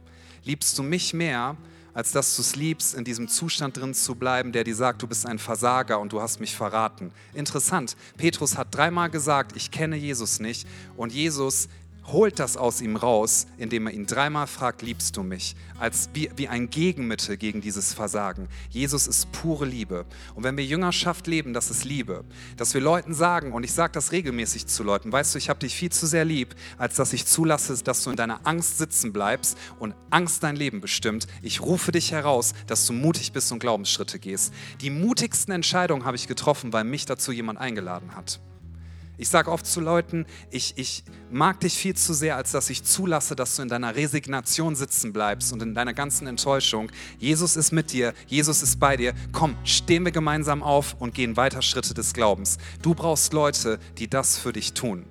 Liebst 0.45 0.77
du 0.79 0.83
mich 0.83 1.15
mehr, 1.15 1.57
als 1.95 2.13
dass 2.13 2.37
du 2.37 2.43
es 2.43 2.57
liebst, 2.57 2.95
in 2.95 3.05
diesem 3.05 3.29
Zustand 3.29 3.77
drin 3.77 3.95
zu 3.95 4.15
bleiben, 4.15 4.53
der 4.53 4.65
dir 4.65 4.75
sagt, 4.75 5.03
du 5.03 5.07
bist 5.07 5.27
ein 5.27 5.39
Versager 5.39 6.01
und 6.01 6.13
du 6.13 6.21
hast 6.21 6.41
mich 6.41 6.55
verraten. 6.55 7.13
Interessant, 7.33 7.97
Petrus 8.17 8.59
hat 8.59 8.75
dreimal 8.75 9.11
gesagt, 9.11 9.57
ich 9.57 9.71
kenne 9.71 9.97
Jesus 9.97 10.41
nicht 10.41 10.67
und 10.97 11.13
Jesus 11.13 11.69
holt 12.07 12.39
das 12.39 12.57
aus 12.57 12.81
ihm 12.81 12.97
raus, 12.97 13.47
indem 13.57 13.87
er 13.87 13.93
ihn 13.93 14.07
dreimal 14.07 14.47
fragt, 14.47 14.83
liebst 14.83 15.17
du 15.17 15.23
mich? 15.23 15.57
Als 15.79 16.11
wie, 16.15 16.31
wie 16.37 16.49
ein 16.49 16.71
Gegenmittel 16.71 17.37
gegen 17.37 17.61
dieses 17.61 17.95
Versagen. 17.95 18.49
Jesus 18.71 19.07
ist 19.07 19.33
pure 19.33 19.65
Liebe. 19.65 20.05
Und 20.35 20.45
wenn 20.45 20.57
wir 20.57 20.65
Jüngerschaft 20.65 21.27
leben, 21.27 21.53
das 21.53 21.71
ist 21.71 21.85
Liebe. 21.85 22.25
Dass 22.57 22.75
wir 22.75 22.81
Leuten 22.81 23.15
sagen, 23.15 23.53
und 23.53 23.65
ich 23.65 23.73
sage 23.73 23.93
das 23.93 24.13
regelmäßig 24.13 24.67
zu 24.67 24.83
Leuten, 24.83 25.13
weißt 25.13 25.35
du, 25.35 25.39
ich 25.39 25.49
habe 25.49 25.61
dich 25.61 25.75
viel 25.75 25.91
zu 25.91 26.07
sehr 26.07 26.25
lieb, 26.25 26.55
als 26.79 26.97
dass 26.97 27.13
ich 27.13 27.27
zulasse, 27.27 27.83
dass 27.83 28.05
du 28.05 28.11
in 28.11 28.17
deiner 28.17 28.47
Angst 28.47 28.79
sitzen 28.79 29.13
bleibst 29.13 29.59
und 29.79 29.95
Angst 30.11 30.43
dein 30.43 30.57
Leben 30.57 30.81
bestimmt. 30.81 31.27
Ich 31.43 31.61
rufe 31.61 31.93
dich 31.93 32.13
heraus, 32.13 32.55
dass 32.67 32.87
du 32.87 32.93
mutig 32.93 33.33
bist 33.33 33.51
und 33.53 33.59
Glaubensschritte 33.59 34.19
gehst. 34.19 34.53
Die 34.81 34.91
mutigsten 34.91 35.53
Entscheidungen 35.53 36.05
habe 36.05 36.17
ich 36.17 36.29
getroffen, 36.29 36.73
weil 36.73 36.85
mich 36.85 37.07
dazu 37.07 37.33
jemand 37.33 37.59
eingeladen 37.59 38.15
hat. 38.15 38.41
Ich 39.17 39.29
sage 39.29 39.51
oft 39.51 39.65
zu 39.65 39.81
Leuten, 39.81 40.27
ich, 40.51 40.75
ich 40.77 41.05
mag 41.31 41.61
dich 41.61 41.75
viel 41.75 41.95
zu 41.95 42.13
sehr, 42.13 42.37
als 42.37 42.51
dass 42.51 42.69
ich 42.69 42.83
zulasse, 42.83 43.37
dass 43.37 43.55
du 43.57 43.63
in 43.63 43.69
deiner 43.69 43.95
Resignation 43.95 44.75
sitzen 44.75 45.13
bleibst 45.13 45.53
und 45.53 45.63
in 45.63 45.75
deiner 45.75 45.95
ganzen 45.95 46.27
Enttäuschung. 46.27 46.91
Jesus 47.19 47.57
ist 47.57 47.71
mit 47.71 47.93
dir, 47.93 48.13
Jesus 48.27 48.63
ist 48.63 48.81
bei 48.81 48.97
dir. 48.97 49.15
Komm, 49.33 49.57
stehen 49.63 50.05
wir 50.05 50.13
gemeinsam 50.13 50.63
auf 50.63 50.97
und 50.99 51.15
gehen 51.15 51.37
weiter 51.37 51.63
Schritte 51.63 51.95
des 51.95 52.13
Glaubens. 52.13 52.59
Du 52.83 52.95
brauchst 52.95 53.33
Leute, 53.33 53.79
die 53.99 54.09
das 54.09 54.37
für 54.37 54.53
dich 54.53 54.73
tun. 54.73 55.07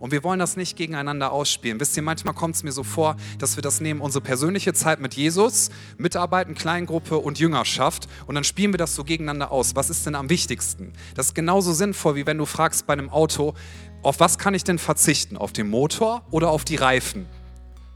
Und 0.00 0.10
wir 0.10 0.24
wollen 0.24 0.40
das 0.40 0.56
nicht 0.56 0.76
gegeneinander 0.76 1.30
ausspielen. 1.30 1.78
Wisst 1.78 1.96
ihr, 1.96 2.02
manchmal 2.02 2.34
kommt 2.34 2.56
es 2.56 2.62
mir 2.64 2.72
so 2.72 2.82
vor, 2.82 3.16
dass 3.38 3.56
wir 3.56 3.62
das 3.62 3.80
nehmen, 3.80 4.00
unsere 4.00 4.24
persönliche 4.24 4.72
Zeit 4.72 4.98
mit 4.98 5.14
Jesus, 5.14 5.70
Mitarbeiten, 5.98 6.54
Kleingruppe 6.54 7.18
und 7.18 7.38
Jüngerschaft 7.38 8.08
und 8.26 8.34
dann 8.34 8.42
spielen 8.42 8.72
wir 8.72 8.78
das 8.78 8.94
so 8.94 9.04
gegeneinander 9.04 9.52
aus. 9.52 9.76
Was 9.76 9.90
ist 9.90 10.06
denn 10.06 10.14
am 10.14 10.30
wichtigsten? 10.30 10.94
Das 11.14 11.26
ist 11.26 11.34
genauso 11.34 11.72
sinnvoll, 11.72 12.16
wie 12.16 12.26
wenn 12.26 12.38
du 12.38 12.46
fragst 12.46 12.86
bei 12.86 12.94
einem 12.94 13.10
Auto, 13.10 13.54
auf 14.02 14.18
was 14.18 14.38
kann 14.38 14.54
ich 14.54 14.64
denn 14.64 14.78
verzichten? 14.78 15.36
Auf 15.36 15.52
den 15.52 15.68
Motor 15.68 16.24
oder 16.30 16.48
auf 16.50 16.64
die 16.64 16.76
Reifen? 16.76 17.26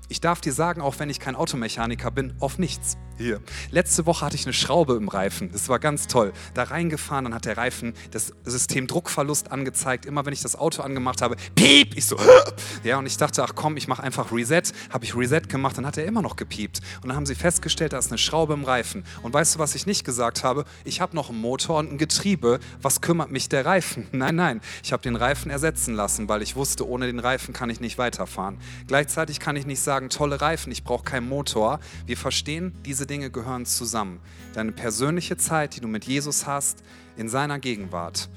Ich 0.08 0.20
darf 0.20 0.40
dir 0.40 0.52
sagen, 0.52 0.80
auch 0.80 0.98
wenn 0.98 1.08
ich 1.08 1.18
kein 1.18 1.34
Automechaniker 1.34 2.10
bin, 2.10 2.34
auf 2.40 2.58
nichts. 2.58 2.96
Hier. 3.16 3.40
Letzte 3.70 4.06
Woche 4.06 4.26
hatte 4.26 4.34
ich 4.34 4.44
eine 4.44 4.52
Schraube 4.52 4.94
im 4.94 5.06
Reifen. 5.06 5.52
Das 5.52 5.68
war 5.68 5.78
ganz 5.78 6.08
toll. 6.08 6.32
Da 6.52 6.64
reingefahren, 6.64 7.26
dann 7.26 7.34
hat 7.34 7.44
der 7.44 7.56
Reifen 7.56 7.94
das 8.10 8.32
System 8.44 8.88
Druckverlust 8.88 9.52
angezeigt. 9.52 10.04
Immer 10.04 10.26
wenn 10.26 10.32
ich 10.32 10.42
das 10.42 10.56
Auto 10.56 10.82
angemacht 10.82 11.22
habe, 11.22 11.36
piep, 11.54 11.96
ich 11.96 12.06
so, 12.06 12.16
ja, 12.82 12.98
und 12.98 13.06
ich 13.06 13.16
dachte, 13.16 13.44
ach 13.44 13.54
komm, 13.54 13.76
ich 13.76 13.86
mache 13.86 14.02
einfach 14.02 14.32
Reset. 14.32 14.62
Habe 14.90 15.04
ich 15.04 15.16
Reset 15.16 15.42
gemacht, 15.48 15.78
dann 15.78 15.86
hat 15.86 15.96
er 15.96 16.06
immer 16.06 16.22
noch 16.22 16.34
gepiept. 16.34 16.80
Und 17.02 17.08
dann 17.08 17.16
haben 17.16 17.26
sie 17.26 17.36
festgestellt, 17.36 17.92
da 17.92 17.98
ist 17.98 18.10
eine 18.10 18.18
Schraube 18.18 18.52
im 18.54 18.64
Reifen. 18.64 19.04
Und 19.22 19.32
weißt 19.32 19.54
du, 19.54 19.58
was 19.60 19.76
ich 19.76 19.86
nicht 19.86 20.04
gesagt 20.04 20.42
habe? 20.42 20.64
Ich 20.84 21.00
habe 21.00 21.14
noch 21.14 21.30
einen 21.30 21.40
Motor 21.40 21.78
und 21.78 21.92
ein 21.92 21.98
Getriebe. 21.98 22.58
Was 22.82 23.00
kümmert 23.00 23.30
mich 23.30 23.48
der 23.48 23.64
Reifen? 23.64 24.08
Nein, 24.12 24.34
nein. 24.34 24.60
Ich 24.82 24.92
habe 24.92 25.02
den 25.02 25.14
Reifen 25.14 25.50
ersetzen 25.50 25.94
lassen, 25.94 26.28
weil 26.28 26.42
ich 26.42 26.56
wusste, 26.56 26.88
ohne 26.88 27.06
den 27.06 27.20
Reifen 27.20 27.52
kann 27.52 27.70
ich 27.70 27.80
nicht 27.80 27.96
weiterfahren. 27.96 28.58
Gleichzeitig 28.88 29.38
kann 29.38 29.54
ich 29.54 29.66
nicht 29.66 29.80
sagen, 29.80 30.03
tolle 30.08 30.40
Reifen, 30.40 30.72
ich 30.72 30.84
brauche 30.84 31.04
keinen 31.04 31.28
Motor. 31.28 31.80
Wir 32.06 32.16
verstehen 32.16 32.72
diese 32.84 33.04
diese 33.04 33.08
Dinge 33.08 33.30
gehören 33.30 33.66
zusammen. 33.66 34.20
Deine 34.54 34.70
persönliche 34.72 35.36
Zeit, 35.36 35.74
die 35.74 35.80
du 35.80 35.88
mit 35.88 36.04
Jesus 36.04 36.46
hast, 36.46 36.84
in 37.16 37.28
seiner 37.28 37.58
Gegenwart. 37.58 38.30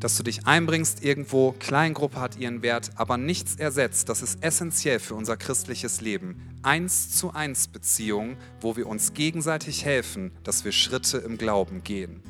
Dass 0.00 0.16
du 0.16 0.24
dich 0.24 0.46
einbringst 0.46 1.02
irgendwo, 1.02 1.52
Kleingruppe 1.52 2.20
hat 2.20 2.36
ihren 2.36 2.62
Wert, 2.62 2.90
aber 2.96 3.16
nichts 3.16 3.54
ersetzt. 3.54 4.08
Das 4.08 4.20
ist 4.20 4.42
essentiell 4.42 4.98
für 4.98 5.14
unser 5.14 5.36
christliches 5.36 6.00
Leben. 6.00 6.58
Eins 6.62 7.16
zu 7.16 7.32
eins 7.32 7.68
Beziehungen, 7.68 8.36
wo 8.60 8.76
wir 8.76 8.88
uns 8.88 9.14
gegenseitig 9.14 9.84
helfen, 9.84 10.32
dass 10.42 10.64
wir 10.64 10.72
Schritte 10.72 11.18
im 11.18 11.38
Glauben 11.38 11.84
gehen. 11.84 12.20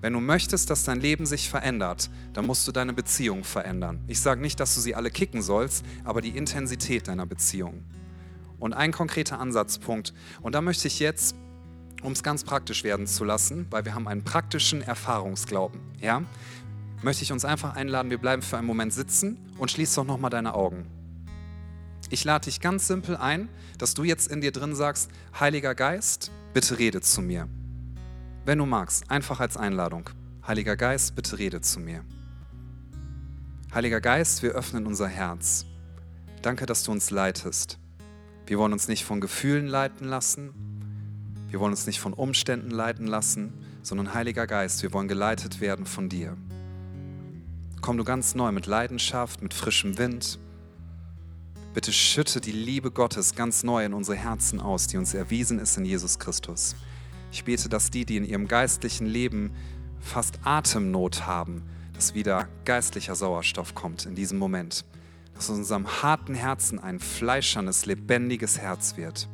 Wenn 0.00 0.14
du 0.14 0.20
möchtest, 0.20 0.70
dass 0.70 0.82
dein 0.82 1.00
Leben 1.00 1.26
sich 1.26 1.50
verändert, 1.50 2.10
dann 2.32 2.46
musst 2.46 2.66
du 2.66 2.72
deine 2.72 2.94
Beziehung 2.94 3.44
verändern. 3.44 4.00
Ich 4.08 4.20
sage 4.20 4.40
nicht, 4.40 4.58
dass 4.58 4.74
du 4.74 4.80
sie 4.80 4.94
alle 4.94 5.10
kicken 5.10 5.42
sollst, 5.42 5.84
aber 6.04 6.22
die 6.22 6.36
Intensität 6.36 7.06
deiner 7.06 7.26
Beziehung 7.26 7.84
und 8.62 8.74
ein 8.74 8.92
konkreter 8.92 9.40
Ansatzpunkt. 9.40 10.14
Und 10.40 10.54
da 10.54 10.60
möchte 10.60 10.86
ich 10.86 11.00
jetzt, 11.00 11.34
um 12.02 12.12
es 12.12 12.22
ganz 12.22 12.44
praktisch 12.44 12.84
werden 12.84 13.08
zu 13.08 13.24
lassen, 13.24 13.66
weil 13.70 13.84
wir 13.84 13.94
haben 13.94 14.06
einen 14.06 14.22
praktischen 14.22 14.82
Erfahrungsglauben, 14.82 15.80
ja, 16.00 16.22
möchte 17.02 17.24
ich 17.24 17.32
uns 17.32 17.44
einfach 17.44 17.74
einladen, 17.74 18.10
wir 18.10 18.18
bleiben 18.18 18.40
für 18.40 18.56
einen 18.58 18.68
Moment 18.68 18.92
sitzen 18.92 19.36
und 19.58 19.72
schließ 19.72 19.94
doch 19.94 20.04
nochmal 20.04 20.30
deine 20.30 20.54
Augen. 20.54 20.86
Ich 22.08 22.22
lade 22.24 22.44
dich 22.44 22.60
ganz 22.60 22.86
simpel 22.86 23.16
ein, 23.16 23.48
dass 23.78 23.94
du 23.94 24.04
jetzt 24.04 24.30
in 24.30 24.40
dir 24.40 24.52
drin 24.52 24.76
sagst, 24.76 25.10
Heiliger 25.38 25.74
Geist, 25.74 26.30
bitte 26.54 26.78
rede 26.78 27.00
zu 27.00 27.20
mir. 27.20 27.48
Wenn 28.44 28.58
du 28.58 28.66
magst, 28.66 29.10
einfach 29.10 29.40
als 29.40 29.56
Einladung. 29.56 30.08
Heiliger 30.46 30.76
Geist, 30.76 31.16
bitte 31.16 31.38
rede 31.38 31.62
zu 31.62 31.80
mir. 31.80 32.04
Heiliger 33.74 34.00
Geist, 34.00 34.44
wir 34.44 34.52
öffnen 34.52 34.86
unser 34.86 35.08
Herz. 35.08 35.66
Danke, 36.42 36.66
dass 36.66 36.84
du 36.84 36.92
uns 36.92 37.10
leitest. 37.10 37.81
Wir 38.52 38.58
wollen 38.58 38.74
uns 38.74 38.86
nicht 38.86 39.06
von 39.06 39.22
Gefühlen 39.22 39.66
leiten 39.66 40.06
lassen. 40.06 40.50
Wir 41.48 41.58
wollen 41.58 41.70
uns 41.70 41.86
nicht 41.86 42.00
von 42.00 42.12
Umständen 42.12 42.70
leiten 42.70 43.06
lassen, 43.06 43.54
sondern 43.80 44.12
Heiliger 44.12 44.46
Geist, 44.46 44.82
wir 44.82 44.92
wollen 44.92 45.08
geleitet 45.08 45.62
werden 45.62 45.86
von 45.86 46.10
dir. 46.10 46.36
Komm 47.80 47.96
du 47.96 48.04
ganz 48.04 48.34
neu 48.34 48.52
mit 48.52 48.66
Leidenschaft, 48.66 49.40
mit 49.40 49.54
frischem 49.54 49.96
Wind. 49.96 50.38
Bitte 51.72 51.94
schütte 51.94 52.42
die 52.42 52.52
Liebe 52.52 52.90
Gottes 52.90 53.34
ganz 53.34 53.62
neu 53.62 53.86
in 53.86 53.94
unsere 53.94 54.18
Herzen 54.18 54.60
aus, 54.60 54.86
die 54.86 54.98
uns 54.98 55.14
erwiesen 55.14 55.58
ist 55.58 55.78
in 55.78 55.86
Jesus 55.86 56.18
Christus. 56.18 56.76
Ich 57.30 57.44
bete, 57.44 57.70
dass 57.70 57.90
die, 57.90 58.04
die 58.04 58.18
in 58.18 58.24
ihrem 58.26 58.48
geistlichen 58.48 59.06
Leben 59.06 59.52
fast 59.98 60.38
Atemnot 60.44 61.26
haben, 61.26 61.62
dass 61.94 62.14
wieder 62.14 62.50
geistlicher 62.66 63.14
Sauerstoff 63.14 63.74
kommt 63.74 64.04
in 64.04 64.14
diesem 64.14 64.38
Moment. 64.38 64.84
Dass 65.34 65.50
aus 65.50 65.56
unserem 65.58 66.02
harten 66.02 66.34
Herzen 66.34 66.78
ein 66.78 66.98
fleischernes, 66.98 67.86
lebendiges 67.86 68.58
Herz 68.58 68.96
wird. 68.96 69.28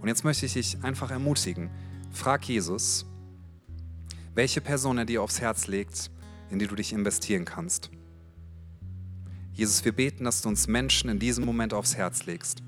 Und 0.00 0.08
jetzt 0.08 0.24
möchte 0.24 0.46
ich 0.46 0.52
dich 0.52 0.82
einfach 0.82 1.10
ermutigen. 1.10 1.70
Frag 2.12 2.48
Jesus, 2.48 3.06
welche 4.34 4.60
Person 4.60 4.98
er 4.98 5.04
dir 5.04 5.22
aufs 5.22 5.40
Herz 5.40 5.66
legt, 5.66 6.10
in 6.50 6.58
die 6.58 6.66
du 6.66 6.76
dich 6.76 6.92
investieren 6.92 7.44
kannst. 7.44 7.90
Jesus, 9.52 9.84
wir 9.86 9.92
beten, 9.92 10.24
dass 10.24 10.42
du 10.42 10.50
uns 10.50 10.68
Menschen 10.68 11.08
in 11.08 11.18
diesem 11.18 11.46
Moment 11.46 11.72
aufs 11.72 11.96
Herz 11.96 12.26
legst. 12.26 12.62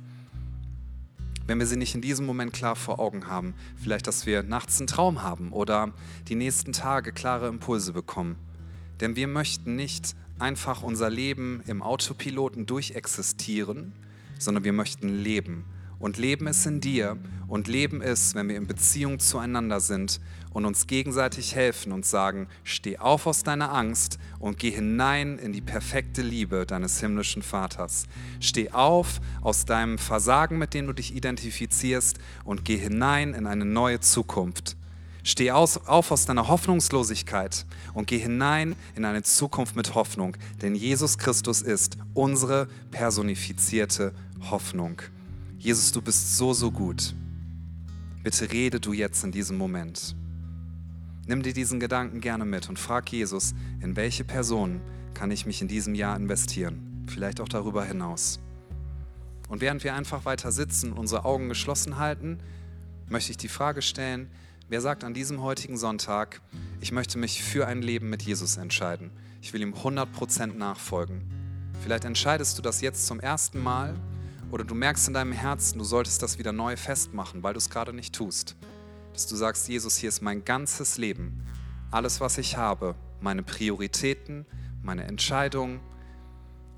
Wenn 1.46 1.58
wir 1.58 1.66
sie 1.66 1.76
nicht 1.76 1.94
in 1.94 2.00
diesem 2.00 2.24
Moment 2.24 2.52
klar 2.52 2.76
vor 2.76 2.98
Augen 2.98 3.26
haben, 3.26 3.54
vielleicht, 3.76 4.06
dass 4.06 4.24
wir 4.24 4.42
nachts 4.42 4.78
einen 4.78 4.86
Traum 4.86 5.22
haben 5.22 5.52
oder 5.52 5.92
die 6.28 6.34
nächsten 6.34 6.72
Tage 6.72 7.12
klare 7.12 7.48
Impulse 7.48 7.92
bekommen. 7.92 8.36
Denn 9.00 9.16
wir 9.16 9.28
möchten 9.28 9.76
nicht 9.76 10.14
einfach 10.38 10.82
unser 10.82 11.10
Leben 11.10 11.62
im 11.66 11.82
Autopiloten 11.82 12.66
durchexistieren, 12.66 13.92
sondern 14.38 14.64
wir 14.64 14.72
möchten 14.72 15.08
leben 15.08 15.64
und 15.98 16.16
Leben 16.16 16.46
ist 16.46 16.64
in 16.66 16.80
dir 16.80 17.16
und 17.48 17.66
Leben 17.66 18.00
ist, 18.00 18.34
wenn 18.34 18.48
wir 18.48 18.56
in 18.56 18.66
Beziehung 18.66 19.18
zueinander 19.18 19.80
sind 19.80 20.20
und 20.52 20.64
uns 20.64 20.86
gegenseitig 20.86 21.54
helfen 21.54 21.92
und 21.92 22.06
sagen, 22.06 22.46
steh 22.62 22.98
auf 22.98 23.26
aus 23.26 23.42
deiner 23.42 23.72
Angst 23.72 24.18
und 24.38 24.58
geh 24.58 24.70
hinein 24.70 25.38
in 25.38 25.52
die 25.52 25.60
perfekte 25.60 26.22
Liebe 26.22 26.66
deines 26.66 27.00
himmlischen 27.00 27.42
Vaters. 27.42 28.06
Steh 28.40 28.70
auf 28.70 29.20
aus 29.42 29.64
deinem 29.64 29.98
Versagen, 29.98 30.58
mit 30.58 30.74
dem 30.74 30.86
du 30.86 30.92
dich 30.92 31.14
identifizierst 31.14 32.18
und 32.44 32.64
geh 32.64 32.76
hinein 32.76 33.34
in 33.34 33.46
eine 33.46 33.64
neue 33.64 34.00
Zukunft. 34.00 34.77
Steh 35.28 35.50
aus, 35.50 35.76
auf 35.86 36.10
aus 36.10 36.24
deiner 36.24 36.48
Hoffnungslosigkeit 36.48 37.66
und 37.92 38.06
geh 38.06 38.16
hinein 38.16 38.74
in 38.96 39.04
eine 39.04 39.22
Zukunft 39.22 39.76
mit 39.76 39.94
Hoffnung, 39.94 40.34
denn 40.62 40.74
Jesus 40.74 41.18
Christus 41.18 41.60
ist 41.60 41.98
unsere 42.14 42.66
personifizierte 42.90 44.14
Hoffnung. 44.50 45.02
Jesus, 45.58 45.92
du 45.92 46.00
bist 46.00 46.38
so, 46.38 46.54
so 46.54 46.70
gut. 46.70 47.14
Bitte 48.22 48.50
rede 48.50 48.80
du 48.80 48.94
jetzt 48.94 49.22
in 49.22 49.30
diesem 49.30 49.58
Moment. 49.58 50.16
Nimm 51.26 51.42
dir 51.42 51.52
diesen 51.52 51.78
Gedanken 51.78 52.22
gerne 52.22 52.46
mit 52.46 52.70
und 52.70 52.78
frag 52.78 53.12
Jesus, 53.12 53.54
in 53.82 53.96
welche 53.96 54.24
Person 54.24 54.80
kann 55.12 55.30
ich 55.30 55.44
mich 55.44 55.60
in 55.60 55.68
diesem 55.68 55.94
Jahr 55.94 56.16
investieren? 56.16 57.04
Vielleicht 57.06 57.42
auch 57.42 57.50
darüber 57.50 57.84
hinaus. 57.84 58.40
Und 59.50 59.60
während 59.60 59.84
wir 59.84 59.94
einfach 59.94 60.24
weiter 60.24 60.52
sitzen, 60.52 60.94
unsere 60.94 61.26
Augen 61.26 61.50
geschlossen 61.50 61.98
halten, 61.98 62.38
möchte 63.10 63.30
ich 63.30 63.36
die 63.36 63.48
Frage 63.48 63.82
stellen, 63.82 64.30
wer 64.68 64.80
sagt 64.80 65.04
an 65.04 65.14
diesem 65.14 65.42
heutigen 65.42 65.76
Sonntag, 65.76 66.40
ich 66.80 66.92
möchte 66.92 67.18
mich 67.18 67.42
für 67.42 67.66
ein 67.66 67.82
Leben 67.82 68.10
mit 68.10 68.22
Jesus 68.22 68.56
entscheiden. 68.56 69.10
Ich 69.40 69.52
will 69.52 69.62
ihm 69.62 69.74
100% 69.74 70.54
nachfolgen. 70.56 71.22
Vielleicht 71.82 72.04
entscheidest 72.04 72.58
du 72.58 72.62
das 72.62 72.80
jetzt 72.80 73.06
zum 73.06 73.20
ersten 73.20 73.62
Mal 73.62 73.94
oder 74.50 74.64
du 74.64 74.74
merkst 74.74 75.08
in 75.08 75.14
deinem 75.14 75.32
Herzen, 75.32 75.78
du 75.78 75.84
solltest 75.84 76.22
das 76.22 76.38
wieder 76.38 76.52
neu 76.52 76.76
festmachen, 76.76 77.42
weil 77.42 77.54
du 77.54 77.58
es 77.58 77.70
gerade 77.70 77.92
nicht 77.92 78.14
tust. 78.14 78.56
Dass 79.12 79.26
du 79.26 79.36
sagst, 79.36 79.68
Jesus, 79.68 79.96
hier 79.96 80.10
ist 80.10 80.22
mein 80.22 80.44
ganzes 80.44 80.98
Leben, 80.98 81.44
alles, 81.90 82.20
was 82.20 82.36
ich 82.38 82.56
habe, 82.56 82.94
meine 83.20 83.42
Prioritäten, 83.42 84.44
meine 84.82 85.04
Entscheidungen, 85.04 85.80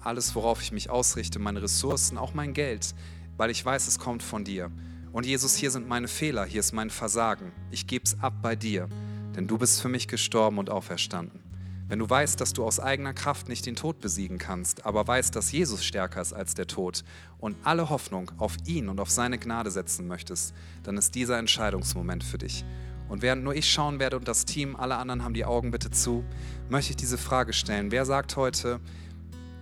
alles, 0.01 0.35
worauf 0.35 0.63
ich 0.63 0.73
mich 0.73 0.91
ausrichte, 0.91 1.39
meine 1.39 1.63
Ressourcen, 1.63 2.19
auch 2.19 2.35
mein 2.35 2.55
Geld, 2.55 2.95
weil 3.37 3.51
ich 3.51 3.65
weiß, 3.65 3.89
es 3.89 3.99
kommt 3.99 4.23
von 4.23 4.45
dir. 4.45 4.71
Und 5.13 5.27
Jesus, 5.27 5.57
hier 5.57 5.73
sind 5.73 5.89
meine 5.89 6.07
Fehler, 6.07 6.45
hier 6.45 6.61
ist 6.61 6.73
mein 6.73 6.89
Versagen. 6.89 7.51
Ich 7.73 7.89
gebe 7.89 8.05
es 8.05 8.21
ab 8.21 8.35
bei 8.43 8.55
dir, 8.55 8.89
denn 9.35 9.49
du 9.49 9.59
bist 9.59 9.83
für 9.83 9.89
mich 9.89 10.07
gestorben 10.07 10.59
und 10.59 10.71
auferstanden. 10.71 11.41
Wenn 11.89 11.99
du 11.99 12.09
weißt, 12.09 12.41
dass 12.41 12.53
du 12.53 12.65
aus 12.65 12.79
eigener 12.79 13.13
Kraft 13.13 13.49
nicht 13.49 13.67
den 13.67 13.75
Tod 13.75 14.01
besiegen 14.01 14.39
kannst, 14.39 14.87
aber 14.87 15.05
weißt, 15.09 15.35
dass 15.35 15.51
Jesus 15.51 15.85
stärker 15.85 16.23
ist 16.23 16.33
als 16.33 16.55
der 16.55 16.69
Tod 16.69 17.03
und 17.39 17.57
alle 17.65 17.91
Hoffnung 17.91 18.31
auf 18.39 18.57
ihn 18.67 18.89
und 18.89 19.01
auf 19.01 19.11
seine 19.11 19.39
Gnade 19.39 19.73
setzen 19.73 20.07
möchtest, 20.07 20.55
dann 20.85 20.97
ist 20.97 21.17
dieser 21.17 21.39
Entscheidungsmoment 21.39 22.23
für 22.23 22.39
dich. 22.39 22.65
Und 23.09 23.23
während 23.23 23.43
nur 23.43 23.57
ich 23.57 23.69
schauen 23.69 23.99
werde 23.99 24.17
und 24.17 24.29
das 24.29 24.45
Team, 24.45 24.77
alle 24.77 24.95
anderen 24.95 25.25
haben 25.25 25.35
die 25.35 25.45
Augen 25.45 25.73
bitte 25.73 25.91
zu, 25.91 26.25
möchte 26.69 26.91
ich 26.91 26.97
diese 26.97 27.19
Frage 27.19 27.53
stellen. 27.53 27.91
Wer 27.91 28.05
sagt 28.05 28.37
heute, 28.37 28.79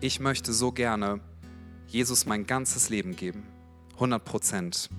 ich 0.03 0.20
möchte 0.20 0.53
so 0.53 0.72
gerne 0.72 1.20
Jesus 1.86 2.26
mein 2.26 2.46
ganzes 2.46 2.90
Leben 2.90 3.16
geben? 3.16 3.44
100 3.94 4.22
Prozent. 4.22 4.90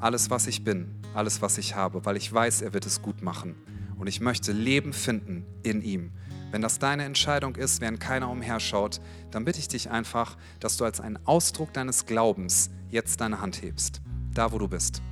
Alles, 0.00 0.30
was 0.30 0.46
ich 0.46 0.64
bin, 0.64 0.88
alles, 1.14 1.42
was 1.42 1.58
ich 1.58 1.74
habe, 1.74 2.04
weil 2.06 2.16
ich 2.16 2.32
weiß, 2.32 2.62
er 2.62 2.72
wird 2.72 2.86
es 2.86 3.02
gut 3.02 3.22
machen. 3.22 3.54
Und 3.98 4.06
ich 4.06 4.20
möchte 4.20 4.52
Leben 4.52 4.94
finden 4.94 5.44
in 5.62 5.82
ihm. 5.82 6.10
Wenn 6.50 6.62
das 6.62 6.78
deine 6.78 7.04
Entscheidung 7.04 7.54
ist, 7.54 7.82
während 7.82 8.00
keiner 8.00 8.30
umherschaut, 8.30 9.00
dann 9.30 9.44
bitte 9.44 9.58
ich 9.58 9.68
dich 9.68 9.90
einfach, 9.90 10.38
dass 10.58 10.78
du 10.78 10.84
als 10.84 11.00
einen 11.00 11.18
Ausdruck 11.26 11.74
deines 11.74 12.06
Glaubens 12.06 12.70
jetzt 12.88 13.20
deine 13.20 13.40
Hand 13.40 13.62
hebst, 13.62 14.00
da 14.32 14.50
wo 14.52 14.58
du 14.58 14.68
bist. 14.68 15.02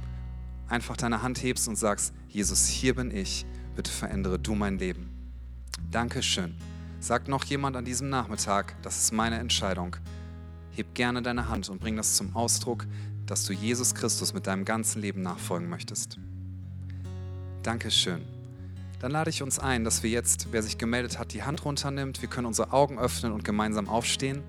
Einfach 0.68 0.97
deine 0.97 1.22
Hand 1.22 1.43
hebst 1.43 1.68
und 1.68 1.76
sagst, 1.76 2.14
Jesus, 2.28 2.66
hier 2.66 2.95
bin 2.95 3.11
ich, 3.11 3.47
bitte 3.76 3.91
verändere 3.91 4.39
du 4.39 4.55
mein 4.55 4.78
Leben. 4.78 5.11
Dankeschön. 5.91 6.57
Sagt 6.99 7.28
noch 7.28 7.45
jemand 7.45 7.76
an 7.76 7.84
diesem 7.84 8.09
Nachmittag, 8.09 8.74
das 8.82 8.99
ist 8.99 9.12
meine 9.12 9.39
Entscheidung. 9.39 9.97
Heb 10.72 10.95
gerne 10.95 11.22
deine 11.22 11.49
Hand 11.49 11.68
und 11.68 11.80
bring 11.80 11.97
das 11.97 12.16
zum 12.16 12.34
Ausdruck, 12.34 12.86
dass 13.29 13.45
du 13.45 13.53
Jesus 13.53 13.95
Christus 13.95 14.35
mit 14.35 14.49
deinem 14.49 14.64
ganzen 14.64 15.01
Leben 15.01 15.22
nachfolgen 15.22 15.68
möchtest. 15.68 16.18
Dankeschön 17.62 18.22
dann 19.01 19.12
lade 19.12 19.31
ich 19.31 19.43
uns 19.43 19.61
ein, 19.61 19.85
dass 19.85 20.03
wir 20.03 20.11
jetzt, 20.11 20.49
wer 20.51 20.62
sich 20.62 20.76
gemeldet 20.76 21.18
hat, 21.18 21.33
die 21.33 21.45
Hand 21.45 21.64
runternimmt. 21.64 22.20
Wir 22.20 22.29
können 22.29 22.47
unsere 22.47 22.72
Augen 22.72 22.99
öffnen 22.99 23.33
und 23.33 23.45
gemeinsam 23.45 23.89
aufstehen. 23.89 24.43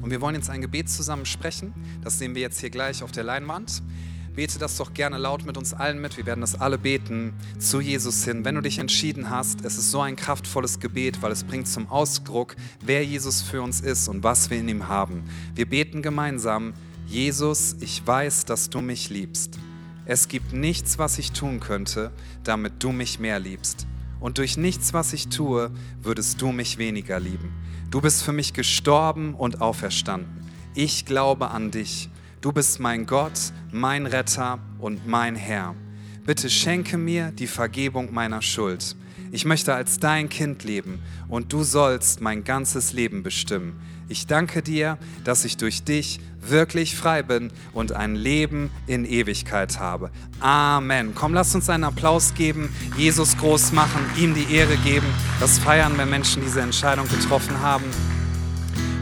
Und 0.00 0.10
wir 0.10 0.20
wollen 0.20 0.34
jetzt 0.34 0.48
ein 0.48 0.60
Gebet 0.62 0.88
zusammen 0.88 1.26
sprechen. 1.26 1.74
Das 2.02 2.18
sehen 2.18 2.34
wir 2.34 2.42
jetzt 2.42 2.60
hier 2.60 2.70
gleich 2.70 3.02
auf 3.02 3.12
der 3.12 3.24
Leinwand. 3.24 3.82
Bete 4.34 4.58
das 4.58 4.76
doch 4.76 4.92
gerne 4.94 5.16
laut 5.16 5.46
mit 5.46 5.56
uns 5.56 5.74
allen 5.74 6.00
mit. 6.00 6.16
Wir 6.16 6.26
werden 6.26 6.40
das 6.40 6.60
alle 6.60 6.76
beten 6.76 7.34
zu 7.58 7.80
Jesus 7.80 8.24
hin. 8.24 8.44
Wenn 8.44 8.56
du 8.56 8.62
dich 8.62 8.80
entschieden 8.80 9.30
hast, 9.30 9.64
es 9.64 9.78
ist 9.78 9.92
so 9.92 10.00
ein 10.00 10.16
kraftvolles 10.16 10.80
Gebet, 10.80 11.22
weil 11.22 11.30
es 11.30 11.44
bringt 11.44 11.68
zum 11.68 11.88
Ausdruck, 11.88 12.56
wer 12.80 13.04
Jesus 13.04 13.42
für 13.42 13.62
uns 13.62 13.80
ist 13.80 14.08
und 14.08 14.24
was 14.24 14.50
wir 14.50 14.58
in 14.58 14.68
ihm 14.68 14.88
haben. 14.88 15.22
Wir 15.54 15.68
beten 15.68 16.02
gemeinsam, 16.02 16.74
Jesus, 17.06 17.76
ich 17.78 18.04
weiß, 18.04 18.44
dass 18.44 18.70
du 18.70 18.80
mich 18.80 19.08
liebst. 19.08 19.58
Es 20.04 20.26
gibt 20.26 20.52
nichts, 20.52 20.98
was 20.98 21.18
ich 21.18 21.30
tun 21.30 21.60
könnte, 21.60 22.10
damit 22.42 22.82
du 22.82 22.90
mich 22.90 23.20
mehr 23.20 23.38
liebst. 23.38 23.86
Und 24.18 24.38
durch 24.38 24.56
nichts, 24.56 24.92
was 24.92 25.12
ich 25.12 25.28
tue, 25.28 25.70
würdest 26.02 26.42
du 26.42 26.50
mich 26.50 26.76
weniger 26.78 27.20
lieben. 27.20 27.52
Du 27.90 28.00
bist 28.00 28.24
für 28.24 28.32
mich 28.32 28.52
gestorben 28.52 29.34
und 29.34 29.60
auferstanden. 29.60 30.50
Ich 30.74 31.06
glaube 31.06 31.52
an 31.52 31.70
dich 31.70 32.10
Du 32.44 32.52
bist 32.52 32.78
mein 32.78 33.06
Gott, 33.06 33.40
mein 33.72 34.04
Retter 34.04 34.58
und 34.78 35.06
mein 35.06 35.34
Herr. 35.34 35.74
Bitte 36.26 36.50
schenke 36.50 36.98
mir 36.98 37.30
die 37.30 37.46
Vergebung 37.46 38.12
meiner 38.12 38.42
Schuld. 38.42 38.96
Ich 39.32 39.46
möchte 39.46 39.72
als 39.72 39.98
dein 39.98 40.28
Kind 40.28 40.62
leben 40.62 41.02
und 41.30 41.54
du 41.54 41.62
sollst 41.62 42.20
mein 42.20 42.44
ganzes 42.44 42.92
Leben 42.92 43.22
bestimmen. 43.22 43.80
Ich 44.10 44.26
danke 44.26 44.60
dir, 44.60 44.98
dass 45.24 45.46
ich 45.46 45.56
durch 45.56 45.84
dich 45.84 46.20
wirklich 46.38 46.96
frei 46.96 47.22
bin 47.22 47.50
und 47.72 47.92
ein 47.92 48.14
Leben 48.14 48.70
in 48.86 49.06
Ewigkeit 49.06 49.80
habe. 49.80 50.10
Amen. 50.40 51.14
Komm, 51.14 51.32
lass 51.32 51.54
uns 51.54 51.70
einen 51.70 51.84
Applaus 51.84 52.34
geben, 52.34 52.68
Jesus 52.98 53.38
groß 53.38 53.72
machen, 53.72 54.04
ihm 54.18 54.34
die 54.34 54.54
Ehre 54.54 54.76
geben. 54.76 55.06
Das 55.40 55.58
feiern, 55.58 55.96
wenn 55.96 56.10
Menschen 56.10 56.42
diese 56.42 56.60
Entscheidung 56.60 57.08
getroffen 57.08 57.58
haben. 57.60 57.86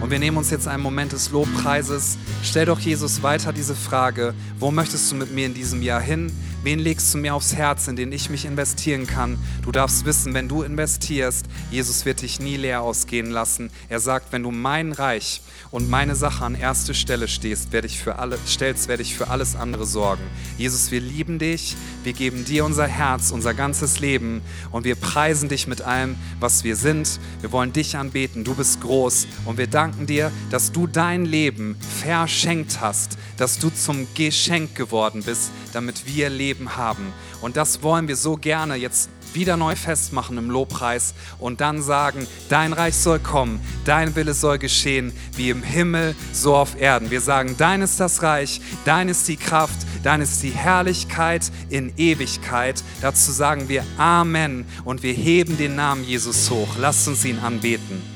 Und 0.02 0.10
wir 0.10 0.18
nehmen 0.18 0.36
uns 0.36 0.50
jetzt 0.50 0.66
einen 0.66 0.82
Moment 0.82 1.12
des 1.12 1.30
Lobpreises. 1.30 2.18
Stell 2.42 2.66
doch 2.66 2.80
Jesus 2.80 3.22
weiter 3.22 3.52
diese 3.52 3.76
Frage, 3.76 4.34
wo 4.58 4.72
möchtest 4.72 5.12
du 5.12 5.14
mit 5.14 5.32
mir 5.32 5.46
in 5.46 5.54
diesem 5.54 5.80
Jahr 5.80 6.00
hin? 6.00 6.32
Wen 6.64 6.80
legst 6.80 7.14
du 7.14 7.18
mir 7.18 7.36
aufs 7.36 7.54
Herz, 7.54 7.86
in 7.86 7.94
den 7.94 8.10
ich 8.10 8.28
mich 8.28 8.44
investieren 8.44 9.06
kann? 9.06 9.38
Du 9.62 9.70
darfst 9.70 10.04
wissen, 10.04 10.34
wenn 10.34 10.48
du 10.48 10.62
investierst, 10.62 11.46
Jesus 11.72 12.04
wird 12.04 12.20
dich 12.20 12.38
nie 12.38 12.58
leer 12.58 12.82
ausgehen 12.82 13.30
lassen. 13.30 13.70
Er 13.88 13.98
sagt, 13.98 14.30
wenn 14.30 14.42
du 14.42 14.50
mein 14.50 14.92
Reich 14.92 15.40
und 15.70 15.88
meine 15.88 16.14
Sache 16.14 16.44
an 16.44 16.54
erste 16.54 16.92
Stelle 16.92 17.28
stehst, 17.28 17.72
werde 17.72 17.86
ich 17.86 17.98
für 17.98 18.18
alle, 18.18 18.38
stellst, 18.46 18.88
werde 18.88 19.02
ich 19.02 19.16
für 19.16 19.28
alles 19.28 19.56
andere 19.56 19.86
sorgen. 19.86 20.22
Jesus, 20.58 20.90
wir 20.90 21.00
lieben 21.00 21.38
dich, 21.38 21.74
wir 22.04 22.12
geben 22.12 22.44
dir 22.44 22.66
unser 22.66 22.86
Herz, 22.86 23.30
unser 23.30 23.54
ganzes 23.54 24.00
Leben 24.00 24.42
und 24.70 24.84
wir 24.84 24.96
preisen 24.96 25.48
dich 25.48 25.66
mit 25.66 25.80
allem, 25.80 26.16
was 26.40 26.62
wir 26.62 26.76
sind. 26.76 27.18
Wir 27.40 27.52
wollen 27.52 27.72
dich 27.72 27.96
anbeten, 27.96 28.44
du 28.44 28.54
bist 28.54 28.82
groß 28.82 29.26
und 29.46 29.56
wir 29.56 29.66
danken 29.66 30.06
dir, 30.06 30.30
dass 30.50 30.72
du 30.72 30.86
dein 30.86 31.24
Leben 31.24 31.76
verschenkt 32.02 32.82
hast, 32.82 33.16
dass 33.38 33.58
du 33.58 33.70
zum 33.70 34.06
Geschenk 34.12 34.74
geworden 34.74 35.22
bist, 35.22 35.50
damit 35.72 36.04
wir 36.06 36.28
Leben 36.28 36.76
haben. 36.76 37.14
Und 37.40 37.56
das 37.56 37.82
wollen 37.82 38.08
wir 38.08 38.16
so 38.16 38.36
gerne 38.36 38.74
jetzt 38.74 39.08
wieder 39.34 39.56
neu 39.56 39.76
festmachen 39.76 40.38
im 40.38 40.50
Lobpreis 40.50 41.14
und 41.38 41.60
dann 41.60 41.82
sagen, 41.82 42.26
dein 42.48 42.72
Reich 42.72 42.96
soll 42.96 43.18
kommen, 43.18 43.60
dein 43.84 44.14
Wille 44.14 44.34
soll 44.34 44.58
geschehen, 44.58 45.12
wie 45.36 45.50
im 45.50 45.62
Himmel, 45.62 46.14
so 46.32 46.54
auf 46.54 46.80
Erden. 46.80 47.10
Wir 47.10 47.20
sagen, 47.20 47.56
dein 47.58 47.82
ist 47.82 48.00
das 48.00 48.22
Reich, 48.22 48.60
dein 48.84 49.08
ist 49.08 49.28
die 49.28 49.36
Kraft, 49.36 49.86
dein 50.02 50.20
ist 50.20 50.42
die 50.42 50.50
Herrlichkeit 50.50 51.50
in 51.68 51.92
Ewigkeit. 51.96 52.82
Dazu 53.00 53.32
sagen 53.32 53.68
wir 53.68 53.84
Amen 53.96 54.66
und 54.84 55.02
wir 55.02 55.12
heben 55.12 55.56
den 55.56 55.76
Namen 55.76 56.04
Jesus 56.04 56.50
hoch. 56.50 56.76
Lasst 56.78 57.08
uns 57.08 57.24
ihn 57.24 57.38
anbeten. 57.38 58.11